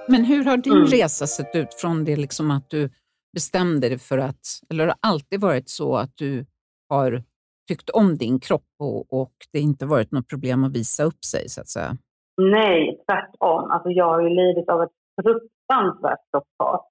Men 0.09 0.25
hur 0.25 0.45
har 0.45 0.57
din 0.57 0.73
mm. 0.73 0.85
resa 0.85 1.27
sett 1.27 1.55
ut 1.55 1.73
från 1.73 2.05
det 2.05 2.15
liksom 2.15 2.51
att 2.51 2.69
du 2.69 2.89
bestämde 3.33 3.89
dig 3.89 3.99
för 3.99 4.17
att, 4.17 4.45
eller 4.69 4.83
har 4.83 4.87
det 4.87 4.99
alltid 4.99 5.41
varit 5.41 5.69
så 5.69 5.95
att 5.95 6.11
du 6.15 6.45
har 6.89 7.23
tyckt 7.67 7.89
om 7.89 8.17
din 8.17 8.39
kropp 8.39 8.71
och, 8.79 9.13
och 9.13 9.33
det 9.51 9.59
inte 9.59 9.85
varit 9.85 10.11
något 10.11 10.29
problem 10.29 10.63
att 10.63 10.75
visa 10.75 11.03
upp 11.03 11.23
sig 11.25 11.49
så 11.49 11.61
att 11.61 11.67
säga? 11.67 11.97
Nej, 12.41 13.03
tvärtom. 13.07 13.71
Alltså 13.71 13.89
jag 13.89 14.05
har 14.05 14.21
ju 14.21 14.29
lidit 14.29 14.69
av 14.69 14.83
ett 14.83 14.91
fruktansvärt 15.21 16.19
kroppshat. 16.31 16.85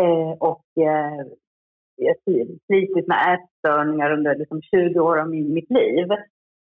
Eh, 0.00 0.32
och 0.38 0.64
eh, 0.76 1.26
jag 1.96 2.16
slitit 2.66 3.06
med 3.08 3.18
ätstörningar 3.34 4.10
under 4.12 4.38
liksom 4.38 4.62
20 4.62 5.00
år 5.00 5.18
av 5.20 5.28
min, 5.28 5.54
mitt 5.54 5.70
liv. 5.70 6.08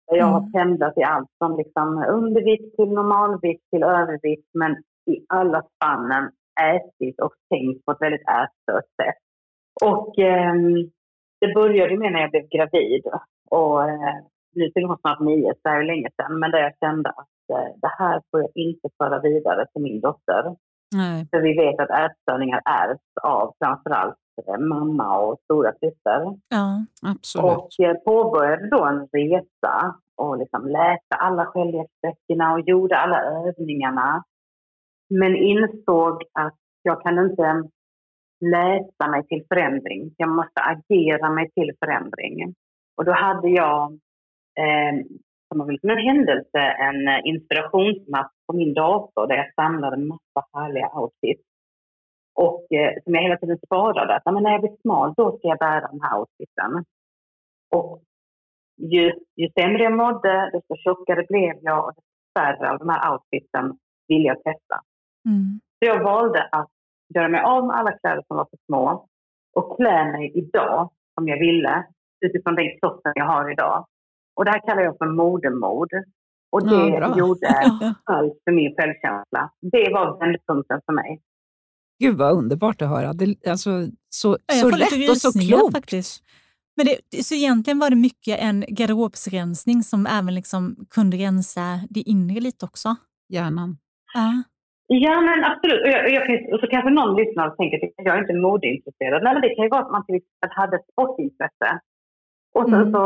Jag 0.07 0.27
har 0.27 0.39
mm. 0.41 0.53
pendlat 0.53 0.99
i 0.99 1.03
allt 1.03 1.29
från 1.39 1.57
liksom 1.57 2.05
undervikt 2.09 2.77
till 2.77 2.89
normalvikt 2.89 3.65
till 3.71 3.83
övervikt 3.83 4.51
men 4.55 4.73
i 5.11 5.25
alla 5.29 5.63
spannen 5.63 6.31
ätit 6.61 7.21
och 7.21 7.35
tänkt 7.51 7.85
på 7.85 7.93
ett 7.93 8.01
väldigt 8.01 8.29
ätstört 8.29 8.89
sätt. 9.03 9.23
Och 9.83 10.19
eh, 10.19 10.55
det 11.41 11.55
började 11.55 11.97
med 11.99 12.13
när 12.13 12.21
jag 12.21 12.31
blev 12.31 12.49
gravid. 12.49 13.03
Och 13.51 13.83
eh, 13.89 14.15
nu 14.55 14.71
fyller 14.75 14.89
hon 14.89 14.99
snart 14.99 15.21
nio, 15.21 15.53
så 15.55 15.61
det 15.63 15.71
här 15.71 15.81
är 15.81 15.85
länge 15.85 16.09
sedan. 16.17 16.39
Men 16.39 16.51
där 16.51 16.59
jag 16.59 16.79
kände 16.81 17.11
att 17.11 17.37
eh, 17.53 17.71
det 17.83 17.93
här 17.99 18.23
får 18.31 18.41
jag 18.41 18.51
inte 18.55 18.89
föra 18.99 19.21
vidare 19.21 19.67
till 19.73 19.83
min 19.83 20.01
dotter. 20.01 20.57
Nej. 20.95 21.29
För 21.31 21.41
vi 21.41 21.53
vet 21.55 21.81
att 21.81 21.91
ätstörningar 21.91 22.61
ärvs 22.65 23.01
av 23.23 23.55
framförallt 23.59 24.17
eh, 24.47 24.59
mamma 24.59 25.19
och 25.19 25.39
stora 25.45 25.73
syster. 25.73 26.21
Ja, 26.49 26.85
absolut. 27.03 27.45
Och 27.45 27.81
eh, 27.85 27.95
påbörjade 27.95 28.69
då 28.69 28.85
en 28.85 29.09
resa 29.13 29.95
och 30.17 30.39
liksom 30.39 30.69
läste 30.69 31.15
alla 31.17 31.47
självhjälpsböckerna 31.47 32.53
och 32.53 32.61
gjorde 32.61 32.97
alla 32.97 33.23
övningarna. 33.23 34.25
Men 35.09 35.37
insåg 35.37 36.23
att 36.33 36.59
jag 36.83 37.03
kan 37.03 37.19
inte 37.19 37.69
läsa 38.41 39.11
mig 39.11 39.27
till 39.27 39.45
förändring. 39.49 40.15
Jag 40.17 40.29
måste 40.29 40.61
agera 40.61 41.31
mig 41.31 41.51
till 41.51 41.73
förändring. 41.79 42.55
Och 42.97 43.05
då 43.05 43.13
hade 43.13 43.49
jag, 43.49 43.93
eh, 44.59 44.95
som 45.49 45.61
en 45.61 45.99
händelse, 45.99 46.59
en 46.59 47.25
inspirationsmapp 47.25 48.33
på 48.47 48.57
min 48.57 48.75
dator 48.75 49.27
där 49.27 49.37
jag 49.37 49.55
samlade 49.55 49.97
en 49.97 50.09
massa 50.09 50.47
härliga 50.53 50.91
outfits. 50.95 51.43
Och 52.35 52.73
eh, 52.73 52.95
som 53.05 53.15
jag 53.15 53.23
hela 53.23 53.37
tiden 53.37 53.59
sparade. 53.67 54.17
Att 54.17 54.25
när 54.25 54.53
jag 54.53 54.61
blir 54.61 54.77
smal, 54.81 55.15
då 55.17 55.39
ska 55.39 55.49
jag 55.49 55.59
bära 55.59 55.89
den 55.89 56.01
här 56.01 56.19
outfiten. 56.19 56.85
Och 57.71 58.03
ju, 58.77 59.13
ju 59.37 59.49
sämre 59.61 59.83
jag 59.83 59.93
mådde, 59.93 60.51
desto 60.53 60.77
tjockare 60.77 61.27
blev 61.29 61.55
jag 61.63 61.85
och 61.85 61.95
desto 61.95 62.11
färre 62.39 62.71
av 62.71 62.79
de 62.79 62.89
här 62.89 63.13
outfiten 63.13 63.79
ville 64.09 64.29
jag 64.29 64.43
testa. 64.43 64.81
Mm. 65.27 65.61
Så 65.79 65.85
jag 65.91 66.05
valde 66.05 66.49
att 66.53 66.71
göra 67.15 67.29
mig 67.29 67.41
av 67.41 67.67
med 67.67 67.77
alla 67.77 67.99
kläder 67.99 68.25
som 68.27 68.37
var 68.37 68.45
för 68.45 68.59
små 68.67 69.09
och 69.57 69.77
klä 69.77 70.13
mig 70.13 70.33
idag 70.35 70.91
som 71.15 71.29
jag 71.29 71.39
ville 71.39 71.87
utifrån 72.27 72.55
den 72.55 72.79
kroppen 72.81 73.13
jag 73.15 73.27
har 73.27 73.53
idag. 73.53 73.87
Och 74.37 74.45
det 74.45 74.51
här 74.51 74.61
kallar 74.67 74.83
jag 74.83 74.99
för 74.99 75.07
modemod. 75.07 75.89
Och 76.53 76.69
det 76.69 76.89
ja, 76.89 77.19
gjorde 77.19 77.49
allt 78.05 78.35
för 78.45 78.53
min 78.53 78.75
självkänsla. 78.77 79.51
Det 79.61 79.93
var 79.93 80.19
vändpunkten 80.19 80.81
för 80.87 80.93
mig. 80.93 81.21
Gud 81.99 82.17
vad 82.17 82.33
underbart 82.33 82.83
att 82.83 82.89
höra. 82.89 83.13
Det, 83.13 83.47
alltså, 83.47 83.71
så 84.09 84.39
så 84.53 84.71
rätt 84.71 85.11
och 85.11 85.17
så 85.17 85.33
klokt. 85.33 85.75
Faktiskt. 85.75 86.23
Men 86.77 86.87
det, 86.87 87.25
så 87.25 87.35
egentligen 87.35 87.79
var 87.79 87.91
det 87.91 87.97
mycket 87.97 88.39
en 88.41 88.65
garderobsrensning 88.69 89.83
som 89.83 90.07
även 90.07 90.35
liksom 90.35 90.87
kunde 90.91 91.17
rensa 91.17 91.81
det 91.91 92.01
inre 92.01 92.41
lite 92.41 92.65
också? 92.65 92.97
Hjärnan. 93.29 93.79
Ja. 94.15 94.43
Ja, 94.87 95.21
men 95.21 95.45
absolut. 95.45 95.83
Och, 95.83 95.89
jag, 95.89 96.11
jag, 96.11 96.53
och 96.53 96.61
så 96.61 96.67
kanske 96.67 96.91
någon 96.91 97.17
lyssnar 97.17 97.49
och 97.49 97.57
tänker 97.57 97.77
att 97.87 98.07
jag 98.07 98.17
är 98.17 98.21
inte 98.21 98.35
modeintresserad. 98.35 99.23
Nej, 99.23 99.33
men 99.33 99.43
det 99.43 99.55
kan 99.55 99.65
ju 99.65 99.71
vara 99.71 99.83
att 99.83 99.91
man 99.91 100.07
till 100.07 100.15
exempel 100.15 100.51
hade 100.51 100.77
ett 100.77 100.91
sportintresse. 100.93 101.71
Och 102.55 102.69
så, 102.71 102.77
mm. 102.77 102.93
så 102.93 103.03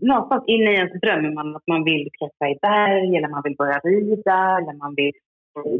någonstans 0.00 0.44
inne 0.46 0.70
i 0.72 0.74
ens 0.74 1.00
drömmer 1.00 1.30
man 1.30 1.56
att 1.56 1.66
man 1.66 1.84
vill 1.84 2.08
klättra 2.18 2.46
i 2.50 2.58
berg, 2.62 3.16
eller 3.16 3.28
man 3.28 3.42
vill 3.44 3.56
börja 3.56 3.78
rida, 3.78 4.40
eller 4.58 4.72
man 4.84 4.94
vill 4.94 5.12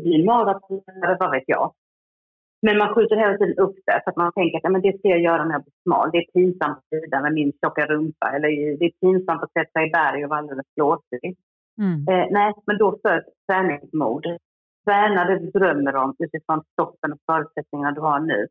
bli 0.03 0.25
maratonare, 0.25 1.17
vad 1.21 1.31
vet 1.31 1.45
jag. 1.47 1.73
Men 2.67 2.79
man 2.79 2.95
skjuter 2.95 3.17
hela 3.17 3.39
tiden 3.39 3.59
upp 3.65 3.77
det 3.87 4.01
för 4.05 4.11
att 4.11 4.17
man 4.17 4.33
tänker 4.33 4.57
att 4.57 4.65
ja, 4.65 4.71
men 4.71 4.83
det 4.83 4.99
ska 4.99 5.09
jag 5.09 5.21
göra 5.21 5.45
när 5.45 5.55
jag 5.55 5.65
blir 5.65 5.83
smal. 5.83 6.11
Det 6.13 6.19
är 6.19 6.33
pinsamt 6.33 6.79
att 6.79 7.03
rida 7.03 7.21
med 7.21 7.33
min 7.33 7.53
tjocka 7.61 7.87
rumpa 7.87 8.27
eller 8.35 8.49
det 8.79 8.85
är 8.85 9.01
pinsamt 9.01 9.43
att 9.43 9.53
klättra 9.53 9.87
i 9.87 9.91
berg 9.91 10.25
och 10.25 10.31
vara 10.31 10.39
alldeles 10.39 10.75
blåsig. 10.77 11.37
Mm. 11.79 11.99
Eh, 12.09 12.27
nej, 12.31 12.53
men 12.67 12.79
då 12.79 12.99
föds 13.03 13.29
träningsmod 13.47 14.27
träna 14.85 15.25
det 15.25 15.39
du 15.39 15.51
drömmer 15.51 15.97
om 15.97 16.15
utifrån 16.19 16.63
stoppen 16.73 17.13
och 17.13 17.19
förutsättningarna 17.27 17.93
du 17.93 18.01
har 18.01 18.21
nu. 18.21 18.47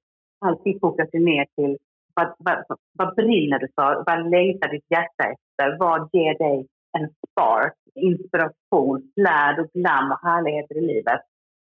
Alltid 0.45 0.79
fokusera 0.81 1.23
ner 1.23 1.45
till 1.55 1.77
vad, 2.15 2.33
vad, 2.37 2.77
vad 2.93 3.15
brinner 3.15 3.59
du 3.59 3.67
för? 3.75 4.03
Vad 4.05 4.29
längtar 4.29 4.69
ditt 4.69 4.85
hjärta 4.89 5.23
efter? 5.23 5.77
Vad 5.79 6.09
ger 6.13 6.37
dig 6.37 6.67
en 6.97 7.09
spark, 7.09 7.73
inspiration, 7.95 9.11
flärd 9.15 9.59
och 9.59 9.69
glam 9.73 10.11
och 10.11 10.19
härligheter 10.29 10.77
i 10.77 10.81
livet? 10.81 11.21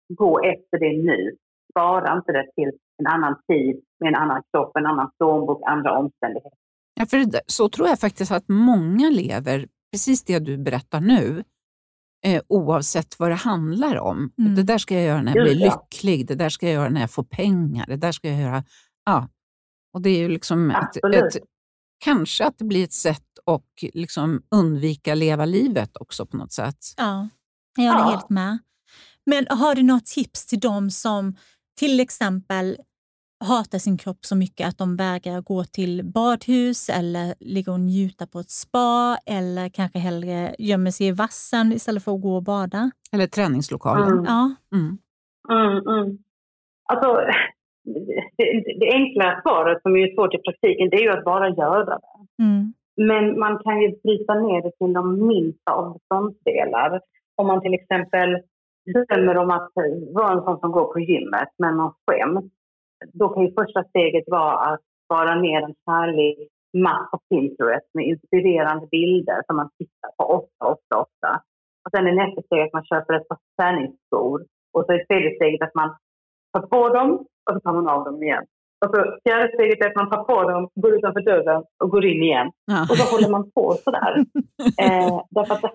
Gå 0.09 0.39
efter 0.39 0.79
det 0.79 1.03
nu. 1.03 1.35
Spara 1.71 2.13
inte 2.17 2.31
det 2.31 2.47
till 2.55 2.71
en 2.97 3.07
annan 3.07 3.35
tid 3.47 3.81
med 3.99 4.07
en 4.07 4.15
annan 4.15 4.41
kropp, 4.51 4.77
en 4.77 4.85
annan 4.85 5.11
plånbok, 5.17 5.61
andra 5.65 5.97
omständigheter. 5.97 6.57
Ja, 6.99 7.05
för 7.05 7.41
så 7.45 7.69
tror 7.69 7.87
jag 7.87 7.99
faktiskt 7.99 8.31
att 8.31 8.47
många 8.47 9.09
lever, 9.09 9.65
precis 9.91 10.23
det 10.23 10.39
du 10.39 10.57
berättar 10.57 11.01
nu, 11.01 11.43
eh, 12.23 12.41
oavsett 12.47 13.19
vad 13.19 13.31
det 13.31 13.36
handlar 13.36 13.99
om. 13.99 14.31
Mm. 14.38 14.55
Det 14.55 14.63
där 14.63 14.77
ska 14.77 14.95
jag 14.95 15.03
göra 15.03 15.21
när 15.21 15.36
jag 15.36 15.45
blir 15.45 15.55
lycklig, 15.55 16.27
det 16.27 16.36
där 16.36 16.49
ska 16.49 16.65
jag 16.65 16.73
göra 16.73 16.89
när 16.89 17.01
jag 17.01 17.12
får 17.12 17.23
pengar, 17.23 17.86
det 17.88 17.97
där 17.97 18.12
ska 18.12 18.29
jag 18.29 18.41
göra... 18.41 18.63
Ja. 19.05 19.29
Och 19.93 20.01
det 20.01 20.09
är 20.09 20.17
ju 20.17 20.29
liksom 20.29 20.71
ett, 20.71 20.95
ett, 21.15 21.43
kanske 22.03 22.45
att 22.45 22.57
det 22.57 22.65
blir 22.65 22.83
ett 22.83 22.93
sätt 22.93 23.23
att 23.45 23.93
liksom 23.93 24.43
undvika 24.51 25.15
leva 25.15 25.45
livet 25.45 25.97
också 25.97 26.25
på 26.25 26.38
något 26.38 26.51
sätt. 26.51 26.77
Ja, 26.97 27.29
jag 27.77 27.93
håller 27.93 28.05
ja. 28.05 28.09
helt 28.09 28.29
med. 28.29 28.57
Men 29.25 29.47
har 29.49 29.75
du 29.75 29.83
något 29.83 30.05
tips 30.05 30.45
till 30.45 30.59
dem 30.59 30.91
som 30.91 31.36
till 31.79 31.99
exempel 31.99 32.77
hatar 33.43 33.77
sin 33.77 33.97
kropp 33.97 34.21
så 34.21 34.36
mycket 34.36 34.67
att 34.67 34.77
de 34.77 34.95
vägrar 34.95 35.41
gå 35.41 35.63
till 35.63 36.01
badhus 36.15 36.89
eller 36.99 37.25
ligga 37.39 37.71
och 37.71 37.79
njuta 37.79 38.27
på 38.27 38.39
ett 38.39 38.49
spa 38.49 39.17
eller 39.25 39.69
kanske 39.69 39.99
hellre 39.99 40.56
gömmer 40.60 40.91
sig 40.91 41.08
i 41.08 41.12
vassen 41.12 41.71
istället 41.71 42.03
för 42.03 42.15
att 42.15 42.21
gå 42.21 42.36
och 42.36 42.43
bada? 42.43 42.91
Eller 43.13 43.27
träningslokalen. 43.27 44.12
Mm. 44.12 44.25
Ja. 44.27 44.41
Mm. 44.75 44.97
Mm, 45.49 45.77
mm. 45.88 46.17
Alltså, 46.91 47.10
det, 48.38 48.47
det 48.79 48.89
enkla 48.93 49.41
svaret 49.41 49.82
som 49.82 49.95
är 49.95 50.15
svårt 50.15 50.34
i 50.34 50.38
praktiken 50.38 50.89
det 50.89 50.97
är 50.97 51.03
ju 51.03 51.17
att 51.17 51.25
bara 51.25 51.49
göra 51.49 51.86
det. 51.86 51.99
Mm. 52.43 52.73
Men 53.10 53.39
man 53.39 53.60
kan 53.63 53.82
ju 53.82 53.89
bryta 54.03 54.34
ner 54.34 54.62
det 54.62 54.71
till 54.77 54.93
de 54.93 55.27
minsta 55.27 55.71
av 55.71 55.93
beståndsdelar. 55.93 57.01
Om 57.36 57.47
man 57.47 57.62
till 57.62 57.73
exempel 57.73 58.29
drömmer 58.93 59.38
om 59.38 59.51
att 59.51 59.71
vara 60.13 60.32
en 60.34 60.43
sån 60.43 60.60
som 60.60 60.71
går 60.71 60.93
på 60.93 60.99
gymmet 60.99 61.49
men 61.58 61.75
man 61.75 61.93
skäms. 62.06 62.45
Då 63.13 63.29
kan 63.29 63.43
ju 63.43 63.53
första 63.53 63.83
steget 63.83 64.23
vara 64.27 64.57
att 64.57 64.81
spara 65.05 65.35
ner 65.35 65.61
en 65.61 65.75
härlig 65.87 66.47
mapp 66.77 67.11
på 67.11 67.17
Pinterest 67.29 67.89
med 67.93 68.05
inspirerande 68.05 68.87
bilder 68.87 69.41
som 69.47 69.55
man 69.55 69.69
tittar 69.77 70.09
på 70.17 70.23
ofta, 70.37 70.65
ofta, 70.73 70.93
ofta. 71.03 71.31
Och 71.83 71.91
sen 71.91 72.07
är 72.07 72.11
nästa 72.11 72.41
steg 72.41 72.61
att 72.61 72.73
man 72.73 72.85
köper 72.85 73.13
ett 73.13 73.27
par 73.27 73.39
träningsskor. 73.57 74.45
Och 74.73 74.85
så 74.85 74.91
är 74.93 75.05
tredje 75.05 75.35
steget 75.35 75.61
att 75.61 75.75
man 75.75 75.89
tar 76.53 76.61
på 76.73 76.89
dem 76.89 77.09
och 77.45 77.53
så 77.53 77.59
tar 77.59 77.73
man 77.73 77.87
av 77.87 78.05
dem 78.05 78.23
igen. 78.23 78.45
Och 78.85 78.89
så 78.95 78.99
fjärde 79.23 79.47
steget 79.53 79.81
är 79.81 79.89
att 79.89 80.01
man 80.01 80.09
tar 80.09 80.23
på 80.23 80.49
dem, 80.51 80.69
går 80.75 80.95
utanför 80.97 81.21
dörren 81.21 81.63
och 81.83 81.89
går 81.89 82.05
in 82.05 82.23
igen. 82.23 82.51
Ja. 82.65 82.81
Och 82.89 82.97
så 82.97 83.15
håller 83.15 83.29
man 83.29 83.51
på 83.51 83.73
sådär. 83.83 84.13
eh, 84.85 85.21
därför 85.29 85.53
att 85.55 85.61
det, 85.61 85.71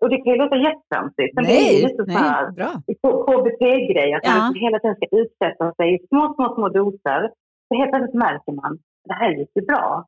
och 0.00 0.08
det 0.10 0.16
kan 0.22 0.32
ju 0.32 0.38
låta 0.38 0.56
jättetramsigt, 0.56 1.34
men 1.34 1.44
det 1.44 1.50
är 1.50 1.72
ju 1.72 1.82
Nej, 1.82 1.86
lite 1.92 2.04
så 2.04 2.18
här 2.18 2.42
nej. 2.56 2.96
KBT-grej, 3.28 4.08
att 4.14 4.24
man 4.26 4.36
Ja. 4.36 4.42
liksom 4.48 4.60
hela 4.66 4.78
tiden 4.78 4.96
ska 4.96 5.06
utsätta 5.22 5.72
sig 5.78 5.94
i 5.94 6.06
små, 6.08 6.34
små, 6.34 6.54
små 6.54 6.68
doser. 6.68 7.22
Så 7.68 7.72
helt 7.78 7.90
plötsligt 7.92 8.14
märker 8.26 8.52
man 8.52 8.78
det 9.08 9.14
här 9.14 9.30
gick 9.38 9.50
ju 9.54 9.62
bra. 9.62 10.04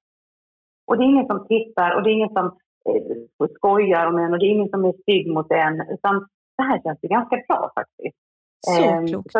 Och 0.86 0.96
det 0.96 1.04
är 1.04 1.08
ingen 1.14 1.26
som 1.26 1.46
tittar 1.46 1.90
och 1.94 2.02
det 2.02 2.10
är 2.10 2.12
ingen 2.20 2.32
som 2.38 2.46
eh, 2.88 3.48
skojar 3.56 4.06
om 4.06 4.18
en 4.18 4.32
och 4.32 4.38
det 4.38 4.46
är 4.46 4.54
ingen 4.56 4.68
som 4.68 4.84
är 4.84 4.92
stygg 5.02 5.26
mot 5.36 5.50
en. 5.50 5.74
Utan 5.94 6.14
det 6.58 6.64
här 6.68 6.80
känns 6.82 6.98
ju 7.02 7.08
ganska 7.08 7.36
bra 7.48 7.70
faktiskt. 7.74 8.16
Så 8.66 8.82
Ehm, 8.84 9.06
klokt. 9.06 9.32
så 9.32 9.38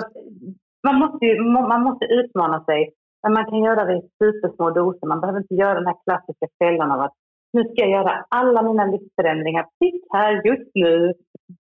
man, 0.86 0.96
måste 0.98 1.26
ju, 1.26 1.40
man 1.72 1.82
måste 1.82 2.04
utmana 2.04 2.64
sig. 2.64 2.90
Men 3.22 3.32
man 3.32 3.44
kan 3.50 3.58
göra 3.62 3.84
det 3.84 3.96
i 3.96 4.02
supersmå 4.24 4.70
doser. 4.70 5.06
Man 5.06 5.20
behöver 5.20 5.40
inte 5.40 5.54
göra 5.54 5.74
den 5.74 5.86
här 5.86 5.96
klassiska 6.04 6.46
fällan 6.58 6.90
av 6.92 7.00
att 7.00 7.14
nu 7.52 7.62
ska 7.62 7.74
jag 7.74 7.90
göra 7.90 8.24
alla 8.28 8.62
mina 8.62 8.84
livsförändringar 8.84 9.62
prick 9.78 10.02
här 10.12 10.32
just 10.46 10.70
nu. 10.74 11.12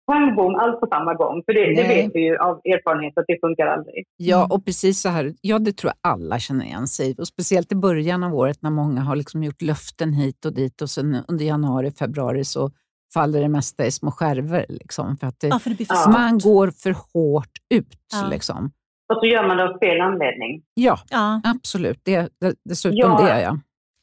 Pang 0.08 0.36
bom, 0.36 0.56
allt 0.56 0.80
på 0.80 0.88
samma 0.88 1.13
gång. 1.13 1.44
För 1.46 1.54
det, 1.54 1.82
det 1.82 1.88
vet 1.88 2.12
vi 2.16 2.20
ju 2.26 2.38
av 2.38 2.56
erfarenhet 2.66 3.18
att 3.18 3.26
det 3.28 3.38
funkar 3.42 3.68
aldrig. 3.68 4.06
Ja, 4.18 4.48
och 4.52 4.66
precis 4.66 5.02
så 5.02 5.10
här. 5.10 5.34
Ja, 5.42 5.60
det 5.60 5.74
tror 5.78 5.92
jag 6.02 6.12
alla 6.12 6.40
känner 6.40 6.66
igen 6.66 6.88
sig. 6.88 7.16
Och 7.20 7.28
Speciellt 7.28 7.72
i 7.72 7.76
början 7.76 8.24
av 8.24 8.36
året 8.36 8.62
när 8.62 8.70
många 8.70 9.02
har 9.02 9.16
liksom 9.16 9.44
gjort 9.44 9.62
löften 9.62 10.13
hit 10.13 10.46
och 10.46 10.54
dit 10.54 10.82
och 10.82 10.90
sen 10.90 11.18
under 11.28 11.46
januari, 11.46 11.92
februari 11.92 12.44
så 12.44 12.70
faller 13.13 13.42
det 13.42 13.48
mesta 13.50 13.86
i 13.86 13.92
små 13.92 14.12
skärvor. 14.12 14.66
Liksom, 14.70 15.18
för 15.18 15.28
att 15.28 15.40
det, 15.40 15.48
Ja, 15.48 15.60
för 15.60 15.70
det 15.70 15.76
blir 15.76 15.86
för. 15.86 16.12
Man 16.12 16.38
går 16.40 16.68
för 16.84 16.96
hårt 17.13 17.52
ut. 17.74 17.88
Ja. 18.13 18.28
Liksom. 18.32 18.72
Och 19.13 19.20
så 19.20 19.26
gör 19.26 19.48
man 19.48 19.58
det 19.58 19.63
av 19.63 19.78
fel 19.80 20.02
anledning. 20.02 20.62
Ja, 20.74 20.98
Ja. 21.10 21.42
absolut. 21.44 22.00
Det, 22.04 22.30
det, 22.42 22.56
dessutom 22.70 22.98
Ja. 23.00 23.18
det, 23.22 23.42
ja. 23.42 23.58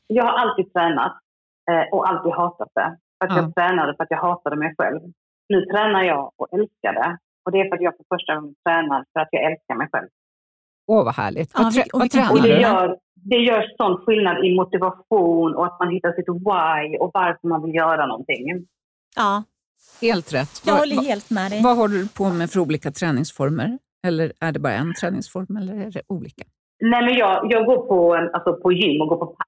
Jag 0.06 0.24
har 0.24 0.32
alltid 0.38 0.72
tränat 0.72 1.18
eh, 1.70 1.84
och 1.92 2.08
alltid 2.08 2.32
hatat 2.32 2.68
det. 2.74 2.96
För 3.18 3.26
att 3.28 3.36
Ja. 3.36 3.42
jag 3.42 3.54
tränade 3.54 3.94
för 3.96 4.04
att 4.04 4.10
jag 4.10 4.18
hatade 4.18 4.56
mig 4.56 4.74
själv. 4.78 5.00
Nu 5.48 5.64
tränar 5.66 6.02
jag 6.02 6.32
och 6.36 6.48
älskar 6.52 6.92
det. 6.92 7.18
Och 7.44 7.52
det 7.52 7.58
är 7.60 7.68
för 7.68 7.76
att 7.76 7.82
jag 7.82 7.96
för 7.96 8.04
första 8.14 8.34
gången 8.34 8.54
tränar 8.68 9.04
för 9.12 9.20
att 9.20 9.28
jag 9.30 9.42
älskar 9.52 9.74
mig 9.74 9.88
själv. 9.92 10.08
Åh, 10.86 11.04
vad 11.04 11.14
härligt. 11.14 11.50
Ja, 11.54 11.60
vad, 11.62 11.72
trä, 11.72 11.82
vi- 11.84 11.90
och 12.04 12.10
tränar 12.10 12.30
Och 12.32 12.42
det 12.42 12.54
du? 12.54 12.60
gör, 12.60 12.98
det 13.14 13.36
gör 13.36 13.62
sån 13.76 13.96
skillnad 14.04 14.44
i 14.44 14.54
motivation 14.56 15.54
och 15.54 15.66
att 15.66 15.78
man 15.80 15.90
hittar 15.90 16.12
sitt 16.12 16.28
why 16.28 16.98
och 16.98 17.10
varför 17.14 17.48
man 17.48 17.62
vill 17.62 17.74
göra 17.74 18.06
någonting. 18.06 18.66
ja, 19.16 19.42
Helt 20.00 20.34
rätt. 20.34 20.62
jag 20.66 20.72
Vad- 20.72 20.80
håller 20.80 20.96
helt 21.02 21.30
med 21.30 21.50
dig. 21.50 21.62
Vad 21.62 21.76
håller 21.76 21.94
du 21.98 22.08
på 22.08 22.24
med 22.30 22.50
för 22.50 22.60
olika 22.60 22.90
träningsformer? 22.90 23.78
Eller 24.06 24.32
är 24.40 24.52
det 24.52 24.58
bara 24.58 24.72
en 24.72 24.94
träningsform 25.00 25.56
eller 25.56 25.74
är 25.74 25.90
det 25.90 26.02
olika? 26.08 26.44
Nej, 26.82 27.04
men 27.04 27.14
jag, 27.14 27.52
jag 27.52 27.66
går 27.66 27.86
på, 27.86 28.16
en- 28.16 28.34
alltså 28.34 28.52
på 28.62 28.72
gym 28.72 29.00
och 29.02 29.08
går 29.08 29.16
på 29.16 29.26
pass. 29.26 29.46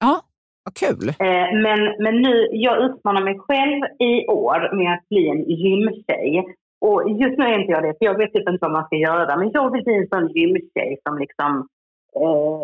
Ja, 0.00 0.20
vad 0.66 0.74
kul. 0.84 1.08
Eh, 1.08 1.48
men, 1.66 1.80
men 2.04 2.14
nu, 2.26 2.48
jag 2.52 2.76
utmanar 2.86 3.22
mig 3.28 3.36
själv 3.38 3.80
i 4.10 4.26
år 4.26 4.76
med 4.78 4.92
att 4.94 5.08
bli 5.08 5.28
en 5.28 5.42
gymtjej. 5.62 6.44
Och 6.80 7.10
just 7.20 7.38
nu 7.38 7.44
är 7.44 7.58
inte 7.60 7.72
jag 7.72 7.82
det, 7.82 7.94
för 7.98 8.04
jag 8.04 8.18
vet 8.18 8.32
typ 8.32 8.48
inte 8.48 8.64
vad 8.66 8.72
man 8.72 8.84
ska 8.86 8.96
göra. 8.96 9.36
Men 9.36 9.50
jag 9.52 9.72
vill 9.72 9.84
bli 9.84 9.94
en 9.94 10.08
sån 10.08 10.28
gymtjej 10.28 10.90
som 11.08 11.18
liksom... 11.18 11.68
Eh, 12.20 12.62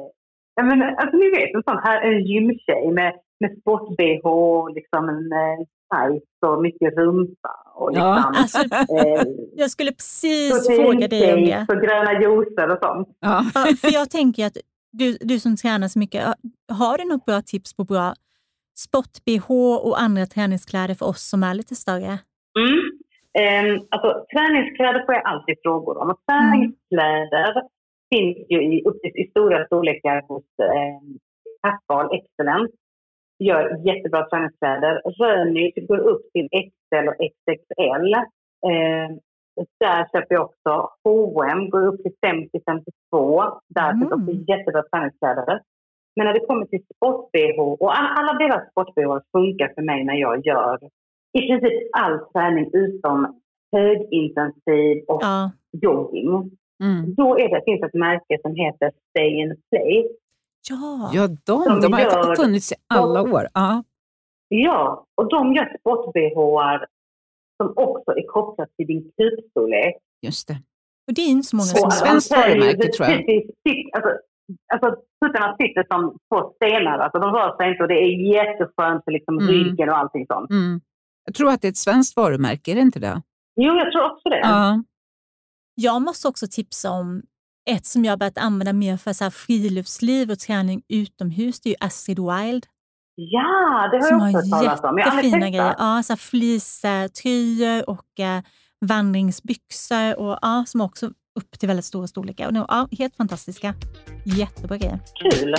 jag 0.55 0.67
menar, 0.67 0.87
alltså 1.01 1.17
ni 1.17 1.31
vet, 1.31 1.55
en 1.55 1.63
sån 1.63 1.79
här 1.85 2.01
en 2.09 2.25
gymtjej 2.27 2.91
med, 2.93 3.13
med 3.41 3.51
sport-bh 3.61 4.27
och 4.31 4.71
liksom 4.75 5.09
en 5.09 5.33
eh, 5.33 5.59
tights 5.95 6.27
och 6.47 6.63
mycket 6.63 6.97
rumpa. 6.99 7.55
Och 7.75 7.91
Ja. 7.95 8.33
liksom, 8.39 8.61
Alltså, 8.73 8.97
eh, 8.97 9.23
jag 9.63 9.71
skulle 9.71 9.91
precis 9.93 10.67
fråga 10.67 11.09
dig 11.09 11.35
om 11.35 11.45
det. 11.45 11.67
och 11.69 11.81
gröna 11.83 12.13
juicer 12.23 12.69
och 12.73 12.79
sånt. 12.83 13.09
Ja. 13.21 13.43
Ja, 13.55 13.61
för 13.81 13.93
jag 13.95 14.11
tänker 14.11 14.47
att 14.47 14.57
du, 14.93 15.17
du 15.21 15.39
som 15.39 15.57
tränar 15.57 15.89
så 15.89 15.99
mycket, 15.99 16.23
har 16.69 16.99
du 16.99 17.05
något 17.05 17.25
bra 17.25 17.41
tips 17.41 17.77
på 17.77 17.85
bra 17.85 18.15
sport-bh 18.85 19.51
och 19.87 20.01
andra 20.01 20.27
träningskläder 20.27 20.95
för 20.95 21.07
oss 21.07 21.23
som 21.31 21.43
är 21.43 21.55
lite 21.55 21.75
större? 21.75 22.13
Mm. 22.63 22.81
Eh, 23.41 23.83
alltså, 23.95 24.27
träningskläder 24.35 25.05
får 25.07 25.15
jag 25.15 25.27
alltid 25.27 25.57
frågor 25.63 25.99
om. 25.99 26.11
Och 26.11 26.21
träningskläder 26.31 27.53
finns 28.11 28.39
ju 28.53 28.59
i, 28.73 28.83
upp 28.85 29.01
i 29.05 29.31
stora 29.31 29.67
storlekar 29.67 30.23
hos 30.29 30.45
eh, 30.63 31.01
Kappahl 31.63 32.17
Excellence. 32.19 32.75
Gör 33.39 33.87
jättebra 33.89 34.29
träningskläder. 34.29 34.95
Rönnyt 35.21 35.89
går 35.89 35.99
upp 35.99 36.33
till 36.33 36.49
XL 36.67 37.09
och 37.09 37.19
XXL. 37.33 38.15
Eh, 38.71 39.09
där 39.81 40.05
köper 40.13 40.35
jag 40.35 40.45
också 40.45 40.89
H&M 41.05 41.71
går 41.71 41.87
upp 41.87 42.03
till 42.03 42.13
50-52. 42.27 43.61
Där 43.69 43.91
Mm. 43.91 43.99
finns 44.01 44.13
också 44.13 44.33
jättebra 44.53 44.83
träningskläder. 44.83 45.61
Men 46.17 46.27
när 46.27 46.33
det 46.33 46.47
kommer 46.47 46.67
till 46.67 46.85
sport-bh, 46.97 47.59
och 47.61 47.99
all- 47.99 48.19
alla 48.19 48.39
delar 48.39 48.69
sport-bh 48.71 49.19
funkar 49.33 49.73
för 49.75 49.83
mig 49.83 50.05
när 50.05 50.15
jag 50.15 50.47
gör 50.47 50.79
i 51.39 51.41
princip 51.49 51.83
all 51.93 52.19
träning 52.33 52.71
utom 52.73 53.41
högintensiv 53.73 55.05
och 55.09 55.19
Ja, 55.23 55.51
jogging. 55.73 56.29
Mm. 56.83 57.15
Då 57.15 57.39
är 57.39 57.49
det, 57.49 57.63
finns 57.65 57.83
ett 57.83 57.95
märke 57.95 58.39
som 58.43 58.55
heter 58.55 58.91
Stay 59.11 59.29
in 59.41 59.57
Play. 59.71 60.09
ja. 60.71 61.11
ja, 61.15 61.29
de, 61.47 61.63
Som 61.65 61.81
de 61.81 61.93
har 61.93 62.01
gör- 62.01 62.35
funnits 62.37 62.73
i 62.73 62.75
alla 62.95 63.23
år. 63.23 63.43
Ja. 63.55 63.83
Ja, 64.49 65.05
och 65.15 65.29
de 65.29 65.53
gör 65.55 65.77
sport-bh 65.81 66.39
som 67.63 67.73
också 67.89 68.11
är 68.21 68.27
kopplat 68.37 68.69
till 68.77 68.87
din 68.87 69.03
kupstorlek. 69.17 69.95
Just 70.27 70.49
det. 70.49 70.57
och 71.09 71.15
det 71.15 71.23
är 71.23 71.29
inte 71.37 71.49
så 71.49 71.57
många 71.57 71.67
Så- 71.67 71.77
som 71.77 71.85
har. 71.85 71.91
svenskt 71.91 72.31
varumärke, 72.31 72.89
tror 72.93 73.09
jag. 73.09 73.19
Alltså, 73.97 74.11
alltså 74.73 74.89
tuttarna 75.25 75.57
sitter 75.61 75.85
som 75.93 76.01
två 76.29 76.53
stenar. 76.57 76.99
Alltså, 76.99 77.19
de 77.19 77.29
rör 77.37 77.57
sig 77.57 77.71
inte 77.71 77.83
och 77.83 77.89
det 77.89 77.95
är 78.07 78.35
jätteskönt 78.37 79.05
för 79.05 79.11
liksom 79.13 79.35
Mm. 79.39 79.49
ryggen 79.49 79.89
och 79.89 79.99
allting 79.99 80.27
sånt. 80.27 80.51
Mm. 80.51 80.81
Jag 81.25 81.35
tror 81.35 81.51
att 81.51 81.61
det 81.63 81.69
är 81.69 81.73
ett 81.73 81.77
svenskt 81.89 82.17
varumärke, 82.17 82.71
är 82.71 82.75
det 82.75 82.81
inte 82.81 82.99
det? 83.01 83.23
Jo, 83.57 83.73
jag 83.75 83.93
tror 83.93 84.05
också 84.13 84.29
det. 84.29 84.41
Ja. 84.43 84.83
Jag 85.75 86.03
måste 86.03 86.29
också 86.29 86.47
tipsa 86.51 86.91
om 86.91 87.23
ett 87.71 87.87
som 87.87 88.05
jag 88.05 88.19
börjat 88.19 88.39
använda 88.39 88.73
mer 88.73 88.97
för 88.97 89.13
så 89.13 89.25
här 89.25 89.31
friluftsliv 89.31 90.31
och 90.31 90.39
träning 90.39 90.83
utomhus. 90.89 91.61
Det 91.61 91.69
är 91.69 91.71
ju 91.71 91.77
Astrid 91.87 92.19
Wild. 92.19 92.67
Ja, 93.15 93.89
det 93.93 93.97
har 93.97 94.09
som 94.09 94.19
jag 94.19 94.29
också 94.29 94.57
hört 94.57 94.65
talas 94.65 94.81
om. 94.85 94.99
Jag 94.99 95.05
har 95.07 95.11
aldrig 95.13 95.33
testat. 95.33 95.41
grejer. 95.51 95.75
Ja, 95.79 96.03
så 96.03 96.17
fleecetröjor 96.17 97.91
och 97.91 98.21
eh, 98.21 98.43
vandringsbyxor 98.87 100.19
och, 100.19 100.39
ja, 100.43 100.65
som 100.67 100.81
också 100.81 101.07
upp 101.41 101.59
till 101.59 101.67
väldigt 101.69 101.85
stora 101.87 102.07
storlekar. 102.07 102.47
Och, 102.47 102.53
nu- 102.53 102.65
ja, 102.69 102.89
helt 102.99 103.17
fantastiska. 103.17 103.75
Jättebra 104.25 104.77
grejer. 104.77 104.99
Kul. 105.23 105.55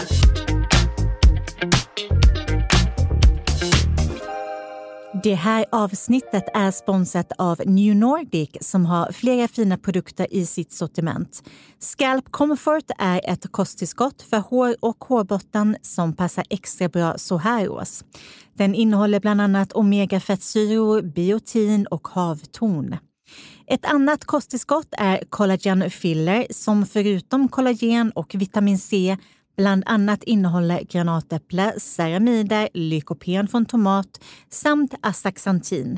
Det 5.23 5.35
här 5.35 5.65
avsnittet 5.71 6.43
är 6.53 6.71
sponsrat 6.71 7.31
av 7.37 7.61
New 7.65 7.95
Nordic 7.95 8.49
som 8.61 8.85
har 8.85 9.11
flera 9.11 9.47
fina 9.47 9.77
produkter 9.77 10.27
i 10.33 10.45
sitt 10.45 10.71
sortiment. 10.71 11.43
Scalp 11.79 12.31
Comfort 12.31 12.91
är 12.97 13.21
ett 13.23 13.51
kosttillskott 13.51 14.21
för 14.21 14.37
hår 14.37 14.75
och 14.79 15.03
hårbotten 15.03 15.77
som 15.81 16.13
passar 16.13 16.45
extra 16.49 16.89
bra 16.89 17.17
så 17.17 17.37
här 17.37 17.69
års. 17.69 18.03
Den 18.53 18.75
innehåller 18.75 19.19
bland 19.19 19.41
annat 19.41 19.73
omega-fettsyror, 19.73 21.01
biotin 21.01 21.87
och 21.87 22.07
havtorn. 22.07 22.97
Ett 23.67 23.85
annat 23.85 24.25
kosttillskott 24.25 24.87
är 24.91 25.23
Collagen 25.29 25.89
Filler 25.89 26.47
som 26.49 26.85
förutom 26.85 27.47
kollagen 27.47 28.11
och 28.11 28.35
vitamin 28.35 28.79
C 28.79 29.17
bland 29.57 29.83
annat 29.85 30.23
innehåller 30.23 30.81
granatäpple, 30.83 31.73
ceramider, 31.79 32.69
lykopen 32.73 33.47
från 33.47 33.65
tomat 33.65 34.23
samt 34.49 34.93
astaxantin. 35.01 35.97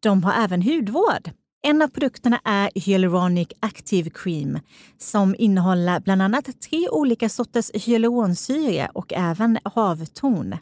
De 0.00 0.24
har 0.24 0.44
även 0.44 0.62
hudvård. 0.62 1.30
En 1.62 1.82
av 1.82 1.88
produkterna 1.88 2.40
är 2.44 2.70
Hyaluronic 2.74 3.48
Active 3.60 4.10
Cream 4.10 4.58
som 4.98 5.34
innehåller 5.38 6.00
bland 6.00 6.22
annat 6.22 6.60
tre 6.60 6.88
olika 6.88 7.28
sorters 7.28 7.70
hyaluronsyra 7.74 8.90
och 8.94 9.12
även 9.12 9.58
havtorn. 9.64 10.56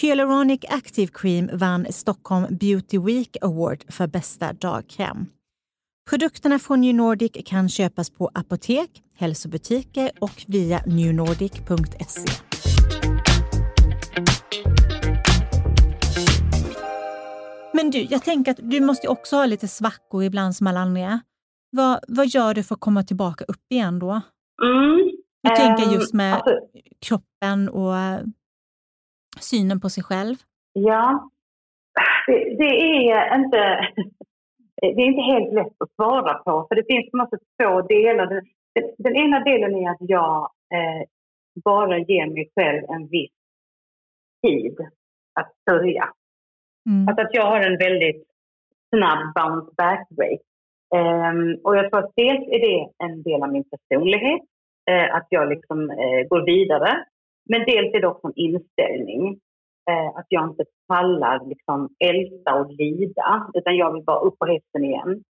Hyaluronic 0.00 0.60
Active 0.68 1.12
Cream 1.14 1.50
vann 1.52 1.86
Stockholm 1.90 2.56
Beauty 2.56 2.98
Week 2.98 3.36
Award 3.40 3.84
för 3.88 4.06
bästa 4.06 4.52
dagkräm. 4.52 5.26
Produkterna 6.10 6.58
från 6.58 6.80
New 6.80 6.94
Nordic 6.94 7.32
kan 7.46 7.68
köpas 7.68 8.10
på 8.10 8.30
apotek, 8.34 8.90
hälsobutiker 9.14 10.10
och 10.20 10.44
via 10.46 10.78
newnordic.se. 10.86 12.28
Men 17.72 17.90
du, 17.90 17.98
jag 18.10 18.24
tänker 18.24 18.50
att 18.50 18.58
du 18.62 18.80
måste 18.80 19.08
också 19.08 19.36
ha 19.36 19.46
lite 19.46 19.68
svackor 19.68 20.24
ibland 20.24 20.56
som 20.56 20.66
alla 20.66 20.80
andra. 20.80 21.20
Vad, 21.70 22.00
vad 22.08 22.26
gör 22.26 22.54
du 22.54 22.62
för 22.62 22.74
att 22.74 22.80
komma 22.80 23.02
tillbaka 23.02 23.44
upp 23.44 23.62
igen 23.70 23.98
då? 23.98 24.20
Mm. 24.62 25.10
Jag 25.40 25.56
tänker 25.56 25.94
just 25.94 26.14
med 26.14 26.34
alltså, 26.34 26.60
kroppen 27.06 27.68
och 27.68 27.96
eh, 27.96 28.20
synen 29.40 29.80
på 29.80 29.90
sig 29.90 30.04
själv. 30.04 30.36
Ja, 30.72 31.30
det, 32.26 32.56
det, 32.58 32.64
är 32.64 33.34
inte, 33.36 33.88
det 34.94 35.02
är 35.02 35.06
inte 35.06 35.32
helt 35.32 35.52
lätt 35.52 35.76
att 35.78 35.94
svara 35.94 36.34
på. 36.34 36.66
För 36.68 36.74
det 36.74 36.86
finns 36.86 37.10
på 37.10 37.16
något 37.16 37.30
sätt 37.30 37.40
två 37.62 37.82
delar. 37.82 38.26
Den, 38.26 38.44
den 38.98 39.16
ena 39.16 39.40
delen 39.40 39.74
är 39.74 39.90
att 39.90 39.96
jag 40.00 40.50
eh, 40.74 41.02
bara 41.64 41.98
ger 41.98 42.26
mig 42.26 42.50
själv 42.56 42.82
en 42.88 43.06
viss 43.06 43.32
tid 44.42 44.76
att 45.40 45.52
sörja. 45.70 46.08
Mm. 46.88 47.08
Alltså 47.08 47.24
att 47.24 47.34
jag 47.34 47.46
har 47.46 47.60
en 47.60 47.78
väldigt 47.78 48.26
snabb 48.94 49.34
bounce 49.34 49.72
back 49.76 50.06
rate. 50.20 50.44
Um, 50.94 51.60
och 51.64 51.76
jag 51.76 51.90
tror 51.90 52.04
att 52.04 52.12
dels 52.16 52.48
är 52.48 52.60
det 52.68 53.04
en 53.04 53.22
del 53.22 53.42
av 53.42 53.52
min 53.52 53.64
personlighet, 53.64 54.42
uh, 54.90 55.14
att 55.16 55.26
jag 55.28 55.48
liksom 55.48 55.78
uh, 55.90 56.22
går 56.28 56.46
vidare. 56.46 57.04
Men 57.50 57.60
dels 57.60 57.94
är 57.94 58.00
det 58.00 58.06
också 58.06 58.26
en 58.26 58.32
inställning, 58.36 59.40
att 60.18 60.26
jag 60.28 60.44
inte 60.50 60.64
pallar 60.88 61.48
liksom 61.48 61.88
älta 62.04 62.54
och 62.54 62.70
lida, 62.72 63.46
utan 63.54 63.76
jag 63.76 63.92
vill 63.92 64.04
bara 64.04 64.20
upp 64.20 64.38
på 64.38 64.46
hästen 64.46 64.84
igen. 64.84 65.22